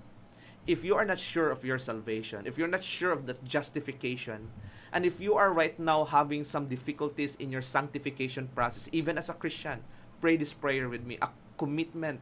If 0.66 0.84
you 0.84 0.96
are 0.96 1.04
not 1.04 1.20
sure 1.20 1.52
of 1.52 1.66
your 1.66 1.78
salvation, 1.78 2.48
if 2.48 2.58
you're 2.58 2.72
not 2.72 2.84
sure 2.84 3.12
of 3.12 3.28
the 3.28 3.36
justification, 3.44 4.50
and 4.94 5.06
if 5.06 5.20
you 5.20 5.36
are 5.36 5.52
right 5.52 5.78
now 5.78 6.06
having 6.06 6.44
some 6.44 6.68
difficulties 6.68 7.36
in 7.36 7.52
your 7.52 7.62
sanctification 7.62 8.48
process, 8.56 8.88
even 8.92 9.18
as 9.18 9.28
a 9.28 9.34
Christian, 9.34 9.84
pray 10.22 10.38
this 10.38 10.54
prayer 10.54 10.88
with 10.88 11.04
me 11.04 11.18
a 11.22 11.30
commitment 11.58 12.22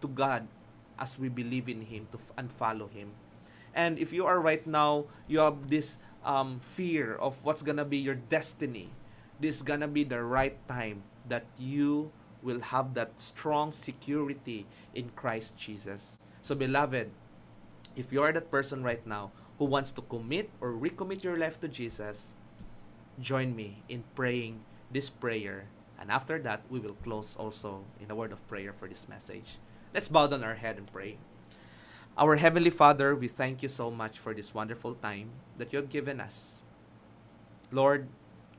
to 0.00 0.08
God 0.08 0.48
as 0.98 1.18
we 1.18 1.28
believe 1.28 1.68
in 1.68 1.82
Him 1.82 2.08
to, 2.10 2.18
and 2.36 2.50
follow 2.50 2.88
Him. 2.88 3.12
And 3.74 3.98
if 3.98 4.12
you 4.12 4.26
are 4.26 4.40
right 4.40 4.66
now, 4.66 5.04
you 5.28 5.38
have 5.38 5.68
this 5.68 5.98
um, 6.26 6.58
fear 6.60 7.14
of 7.14 7.42
what's 7.46 7.62
gonna 7.62 7.86
be 7.86 7.96
your 7.96 8.18
destiny, 8.18 8.90
this 9.40 9.56
is 9.56 9.62
gonna 9.62 9.88
be 9.88 10.04
the 10.04 10.22
right 10.22 10.58
time 10.68 11.06
that 11.28 11.46
you 11.56 12.10
will 12.42 12.60
have 12.60 12.94
that 12.94 13.18
strong 13.20 13.72
security 13.72 14.66
in 14.94 15.10
Christ 15.16 15.56
Jesus. 15.56 16.18
So, 16.42 16.54
beloved, 16.54 17.10
if 17.94 18.12
you 18.12 18.20
are 18.22 18.32
that 18.32 18.50
person 18.50 18.82
right 18.82 19.04
now 19.06 19.32
who 19.58 19.64
wants 19.64 19.90
to 19.92 20.02
commit 20.02 20.50
or 20.60 20.72
recommit 20.72 21.24
your 21.24 21.38
life 21.38 21.60
to 21.60 21.68
Jesus, 21.68 22.34
join 23.18 23.56
me 23.56 23.82
in 23.88 24.04
praying 24.14 24.60
this 24.90 25.08
prayer. 25.08 25.66
And 25.98 26.10
after 26.10 26.38
that, 26.40 26.62
we 26.68 26.78
will 26.78 26.94
close 27.02 27.36
also 27.38 27.84
in 27.98 28.10
a 28.10 28.14
word 28.14 28.32
of 28.32 28.46
prayer 28.48 28.72
for 28.72 28.86
this 28.86 29.08
message. 29.08 29.56
Let's 29.94 30.08
bow 30.08 30.26
down 30.26 30.44
our 30.44 30.56
head 30.56 30.76
and 30.76 30.92
pray. 30.92 31.16
Our 32.18 32.36
Heavenly 32.36 32.70
Father, 32.70 33.14
we 33.14 33.28
thank 33.28 33.62
you 33.62 33.68
so 33.68 33.90
much 33.90 34.18
for 34.18 34.32
this 34.32 34.54
wonderful 34.54 34.94
time 34.94 35.32
that 35.58 35.70
you 35.70 35.76
have 35.76 35.90
given 35.90 36.18
us. 36.18 36.62
Lord, 37.70 38.08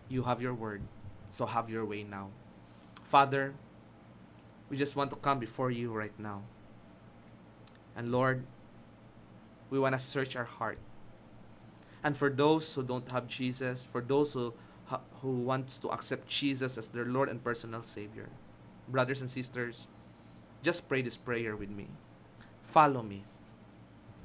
you 0.10 0.22
have 0.30 0.40
your 0.44 0.54
word, 0.54 0.84
so 1.32 1.48
have 1.48 1.68
your 1.68 1.84
way 1.84 2.04
now. 2.04 2.30
Father, 3.02 3.56
we 4.70 4.78
just 4.78 4.96
want 4.96 5.10
to 5.10 5.16
come 5.16 5.40
before 5.40 5.72
you 5.72 5.92
right 5.92 6.14
now. 6.20 6.44
And 7.96 8.12
Lord, 8.12 8.46
we 9.72 9.80
want 9.80 9.94
to 9.94 10.00
search 10.00 10.36
our 10.36 10.46
heart. 10.46 10.78
And 12.04 12.16
for 12.16 12.30
those 12.30 12.76
who 12.76 12.84
don't 12.84 13.10
have 13.10 13.28
Jesus, 13.28 13.88
for 13.90 14.02
those 14.02 14.34
who 14.34 14.54
who 15.20 15.32
wants 15.32 15.80
to 15.80 15.90
accept 15.90 16.28
Jesus 16.30 16.78
as 16.78 16.90
their 16.90 17.06
Lord 17.06 17.28
and 17.28 17.44
personal 17.44 17.82
Savior, 17.82 18.30
brothers 18.88 19.20
and 19.20 19.32
sisters, 19.32 19.88
just 20.62 20.88
pray 20.88 21.02
this 21.02 21.18
prayer 21.18 21.56
with 21.58 21.72
me. 21.72 21.88
Follow 22.62 23.02
me. 23.02 23.26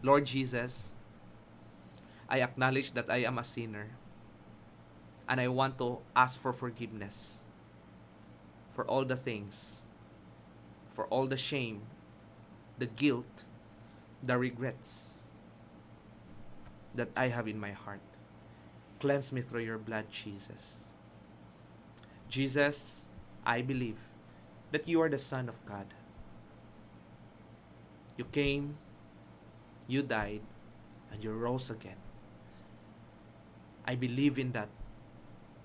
Lord 0.03 0.26
Jesus, 0.26 0.92
I 2.28 2.40
acknowledge 2.40 2.92
that 2.94 3.09
I 3.09 3.18
am 3.18 3.38
a 3.38 3.44
sinner 3.44 3.90
and 5.28 5.40
I 5.40 5.48
want 5.48 5.78
to 5.78 5.98
ask 6.16 6.40
for 6.40 6.53
forgiveness 6.53 7.38
for 8.74 8.84
all 8.86 9.05
the 9.05 9.16
things, 9.16 9.80
for 10.90 11.07
all 11.07 11.26
the 11.26 11.36
shame, 11.36 11.82
the 12.78 12.86
guilt, 12.86 13.44
the 14.22 14.36
regrets 14.38 15.18
that 16.94 17.11
I 17.16 17.28
have 17.28 17.46
in 17.46 17.61
my 17.61 17.72
heart. 17.72 18.00
Cleanse 18.98 19.32
me 19.32 19.40
through 19.40 19.62
your 19.62 19.78
blood, 19.78 20.11
Jesus. 20.11 20.82
Jesus, 22.28 23.05
I 23.44 23.62
believe 23.62 23.98
that 24.70 24.88
you 24.88 25.00
are 25.03 25.09
the 25.09 25.18
Son 25.18 25.48
of 25.48 25.64
God. 25.66 25.86
You 28.16 28.24
came 28.24 28.78
you 29.93 30.03
died, 30.03 30.40
and 31.12 31.22
you 31.22 31.30
rose 31.30 31.68
again. 31.68 32.01
I 33.84 33.95
believe 33.95 34.38
in 34.38 34.53
that, 34.53 34.68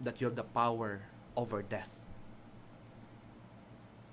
that 0.01 0.19
you 0.19 0.27
have 0.27 0.35
the 0.35 0.43
power 0.43 1.03
over 1.37 1.61
death. 1.61 1.89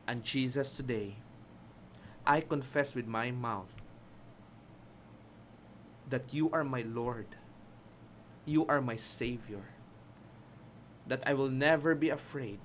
And 0.07 0.23
Jesus, 0.23 0.71
today, 0.71 1.17
I 2.25 2.41
confess 2.41 2.95
with 2.95 3.09
my 3.09 3.33
mouth 3.33 3.75
that 6.09 6.33
you 6.33 6.49
are 6.53 6.63
my 6.63 6.83
Lord, 6.83 7.35
you 8.47 8.67
are 8.67 8.81
my 8.81 8.97
Savior, 8.97 9.75
that 11.09 11.27
I 11.27 11.35
will 11.35 11.51
never 11.51 11.95
be 11.95 12.11
afraid 12.11 12.61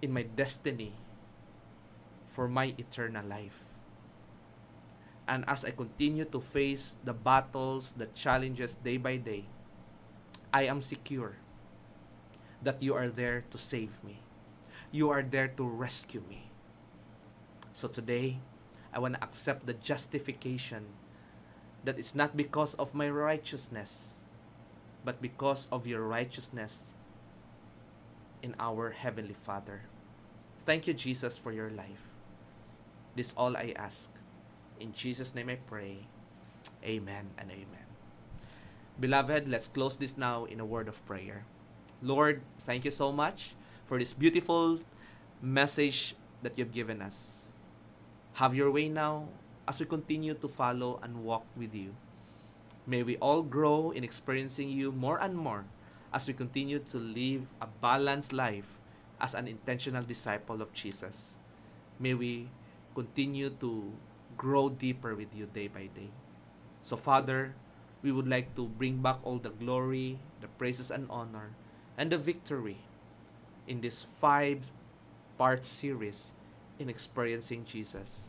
in 0.00 0.12
my 0.12 0.22
destiny 0.22 0.92
for 2.28 2.46
my 2.46 2.74
eternal 2.78 3.26
life. 3.26 3.73
And 5.26 5.44
as 5.48 5.64
I 5.64 5.70
continue 5.70 6.24
to 6.26 6.40
face 6.40 6.96
the 7.04 7.14
battles, 7.14 7.94
the 7.96 8.06
challenges 8.12 8.76
day 8.76 8.98
by 8.98 9.16
day, 9.16 9.44
I 10.52 10.64
am 10.64 10.80
secure 10.80 11.36
that 12.62 12.82
you 12.82 12.94
are 12.94 13.08
there 13.08 13.44
to 13.50 13.58
save 13.58 14.04
me. 14.04 14.20
You 14.92 15.10
are 15.10 15.22
there 15.22 15.48
to 15.48 15.64
rescue 15.64 16.22
me. 16.28 16.50
So 17.72 17.88
today, 17.88 18.38
I 18.92 19.00
want 19.00 19.14
to 19.14 19.22
accept 19.24 19.66
the 19.66 19.74
justification 19.74 20.86
that 21.84 21.98
it's 21.98 22.14
not 22.14 22.36
because 22.36 22.74
of 22.74 22.94
my 22.94 23.08
righteousness, 23.08 24.14
but 25.04 25.20
because 25.20 25.66
of 25.72 25.86
your 25.86 26.02
righteousness 26.06 26.94
in 28.42 28.54
our 28.60 28.90
Heavenly 28.90 29.34
Father. 29.34 29.82
Thank 30.60 30.86
you, 30.86 30.94
Jesus, 30.94 31.36
for 31.36 31.52
your 31.52 31.70
life. 31.70 32.08
This 33.16 33.34
all 33.36 33.56
I 33.56 33.74
ask. 33.76 34.10
In 34.84 34.92
Jesus' 34.92 35.32
name 35.32 35.48
I 35.48 35.56
pray. 35.56 36.04
Amen 36.84 37.32
and 37.40 37.48
amen. 37.48 37.88
Beloved, 39.00 39.48
let's 39.48 39.66
close 39.66 39.96
this 39.96 40.20
now 40.20 40.44
in 40.44 40.60
a 40.60 40.68
word 40.68 40.92
of 40.92 41.00
prayer. 41.08 41.48
Lord, 42.04 42.44
thank 42.60 42.84
you 42.84 42.92
so 42.92 43.08
much 43.08 43.56
for 43.88 43.96
this 43.96 44.12
beautiful 44.12 44.84
message 45.40 46.20
that 46.44 46.60
you've 46.60 46.76
given 46.76 47.00
us. 47.00 47.48
Have 48.44 48.52
your 48.52 48.68
way 48.70 48.92
now 48.92 49.32
as 49.66 49.80
we 49.80 49.88
continue 49.88 50.36
to 50.36 50.48
follow 50.52 51.00
and 51.00 51.24
walk 51.24 51.48
with 51.56 51.72
you. 51.72 51.96
May 52.84 53.02
we 53.02 53.16
all 53.24 53.40
grow 53.40 53.88
in 53.88 54.04
experiencing 54.04 54.68
you 54.68 54.92
more 54.92 55.16
and 55.16 55.32
more 55.32 55.64
as 56.12 56.28
we 56.28 56.36
continue 56.36 56.78
to 56.92 56.98
live 57.00 57.48
a 57.64 57.72
balanced 57.80 58.36
life 58.36 58.76
as 59.18 59.32
an 59.32 59.48
intentional 59.48 60.04
disciple 60.04 60.60
of 60.60 60.76
Jesus. 60.76 61.40
May 61.98 62.12
we 62.12 62.52
continue 62.92 63.48
to 63.64 63.96
grow 64.36 64.68
deeper 64.68 65.14
with 65.14 65.34
you 65.34 65.46
day 65.46 65.68
by 65.68 65.88
day. 65.94 66.10
So, 66.82 66.96
Father, 66.96 67.54
we 68.02 68.12
would 68.12 68.28
like 68.28 68.54
to 68.56 68.68
bring 68.68 69.00
back 69.00 69.18
all 69.24 69.38
the 69.38 69.50
glory, 69.50 70.20
the 70.40 70.48
praises 70.48 70.90
and 70.90 71.06
honor, 71.08 71.56
and 71.96 72.12
the 72.12 72.18
victory 72.18 72.84
in 73.66 73.80
this 73.80 74.06
five 74.20 74.70
part 75.38 75.64
series 75.64 76.32
in 76.78 76.90
experiencing 76.90 77.64
Jesus. 77.64 78.28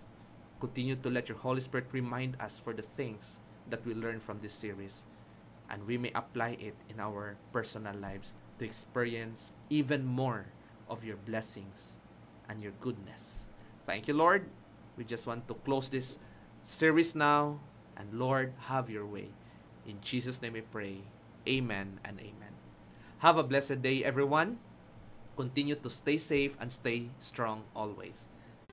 Continue 0.59 0.95
to 0.95 1.09
let 1.09 1.27
your 1.27 1.37
Holy 1.37 1.59
Spirit 1.59 1.87
remind 1.91 2.39
us 2.39 2.57
for 2.57 2.73
the 2.73 2.81
things 2.81 3.39
that 3.69 3.85
we 3.85 3.93
learn 3.93 4.19
from 4.19 4.39
this 4.41 4.53
series, 4.53 5.03
and 5.69 5.85
we 5.85 5.97
may 5.97 6.11
apply 6.15 6.57
it 6.61 6.75
in 6.87 6.99
our 6.99 7.35
personal 7.51 7.95
lives 7.95 8.33
to 8.59 8.65
experience 8.65 9.51
even 9.69 10.05
more 10.05 10.47
of 10.87 11.03
your 11.03 11.17
blessings 11.17 11.99
and 12.47 12.63
your 12.63 12.71
goodness. 12.79 13.47
Thank 13.85 14.07
you, 14.07 14.13
Lord. 14.13 14.47
We 14.97 15.03
just 15.03 15.27
want 15.27 15.47
to 15.47 15.53
close 15.53 15.89
this 15.89 16.19
series 16.63 17.15
now, 17.15 17.59
and 17.97 18.13
Lord, 18.13 18.53
have 18.71 18.89
your 18.89 19.05
way. 19.05 19.29
In 19.87 19.99
Jesus' 20.01 20.41
name 20.41 20.53
we 20.53 20.61
pray. 20.61 21.03
Amen 21.47 21.99
and 22.03 22.19
amen. 22.19 22.55
Have 23.19 23.37
a 23.37 23.43
blessed 23.43 23.81
day, 23.81 24.03
everyone. 24.03 24.57
Continue 25.35 25.75
to 25.75 25.89
stay 25.89 26.17
safe 26.17 26.55
and 26.59 26.71
stay 26.71 27.09
strong 27.19 27.63
always. 27.75 28.27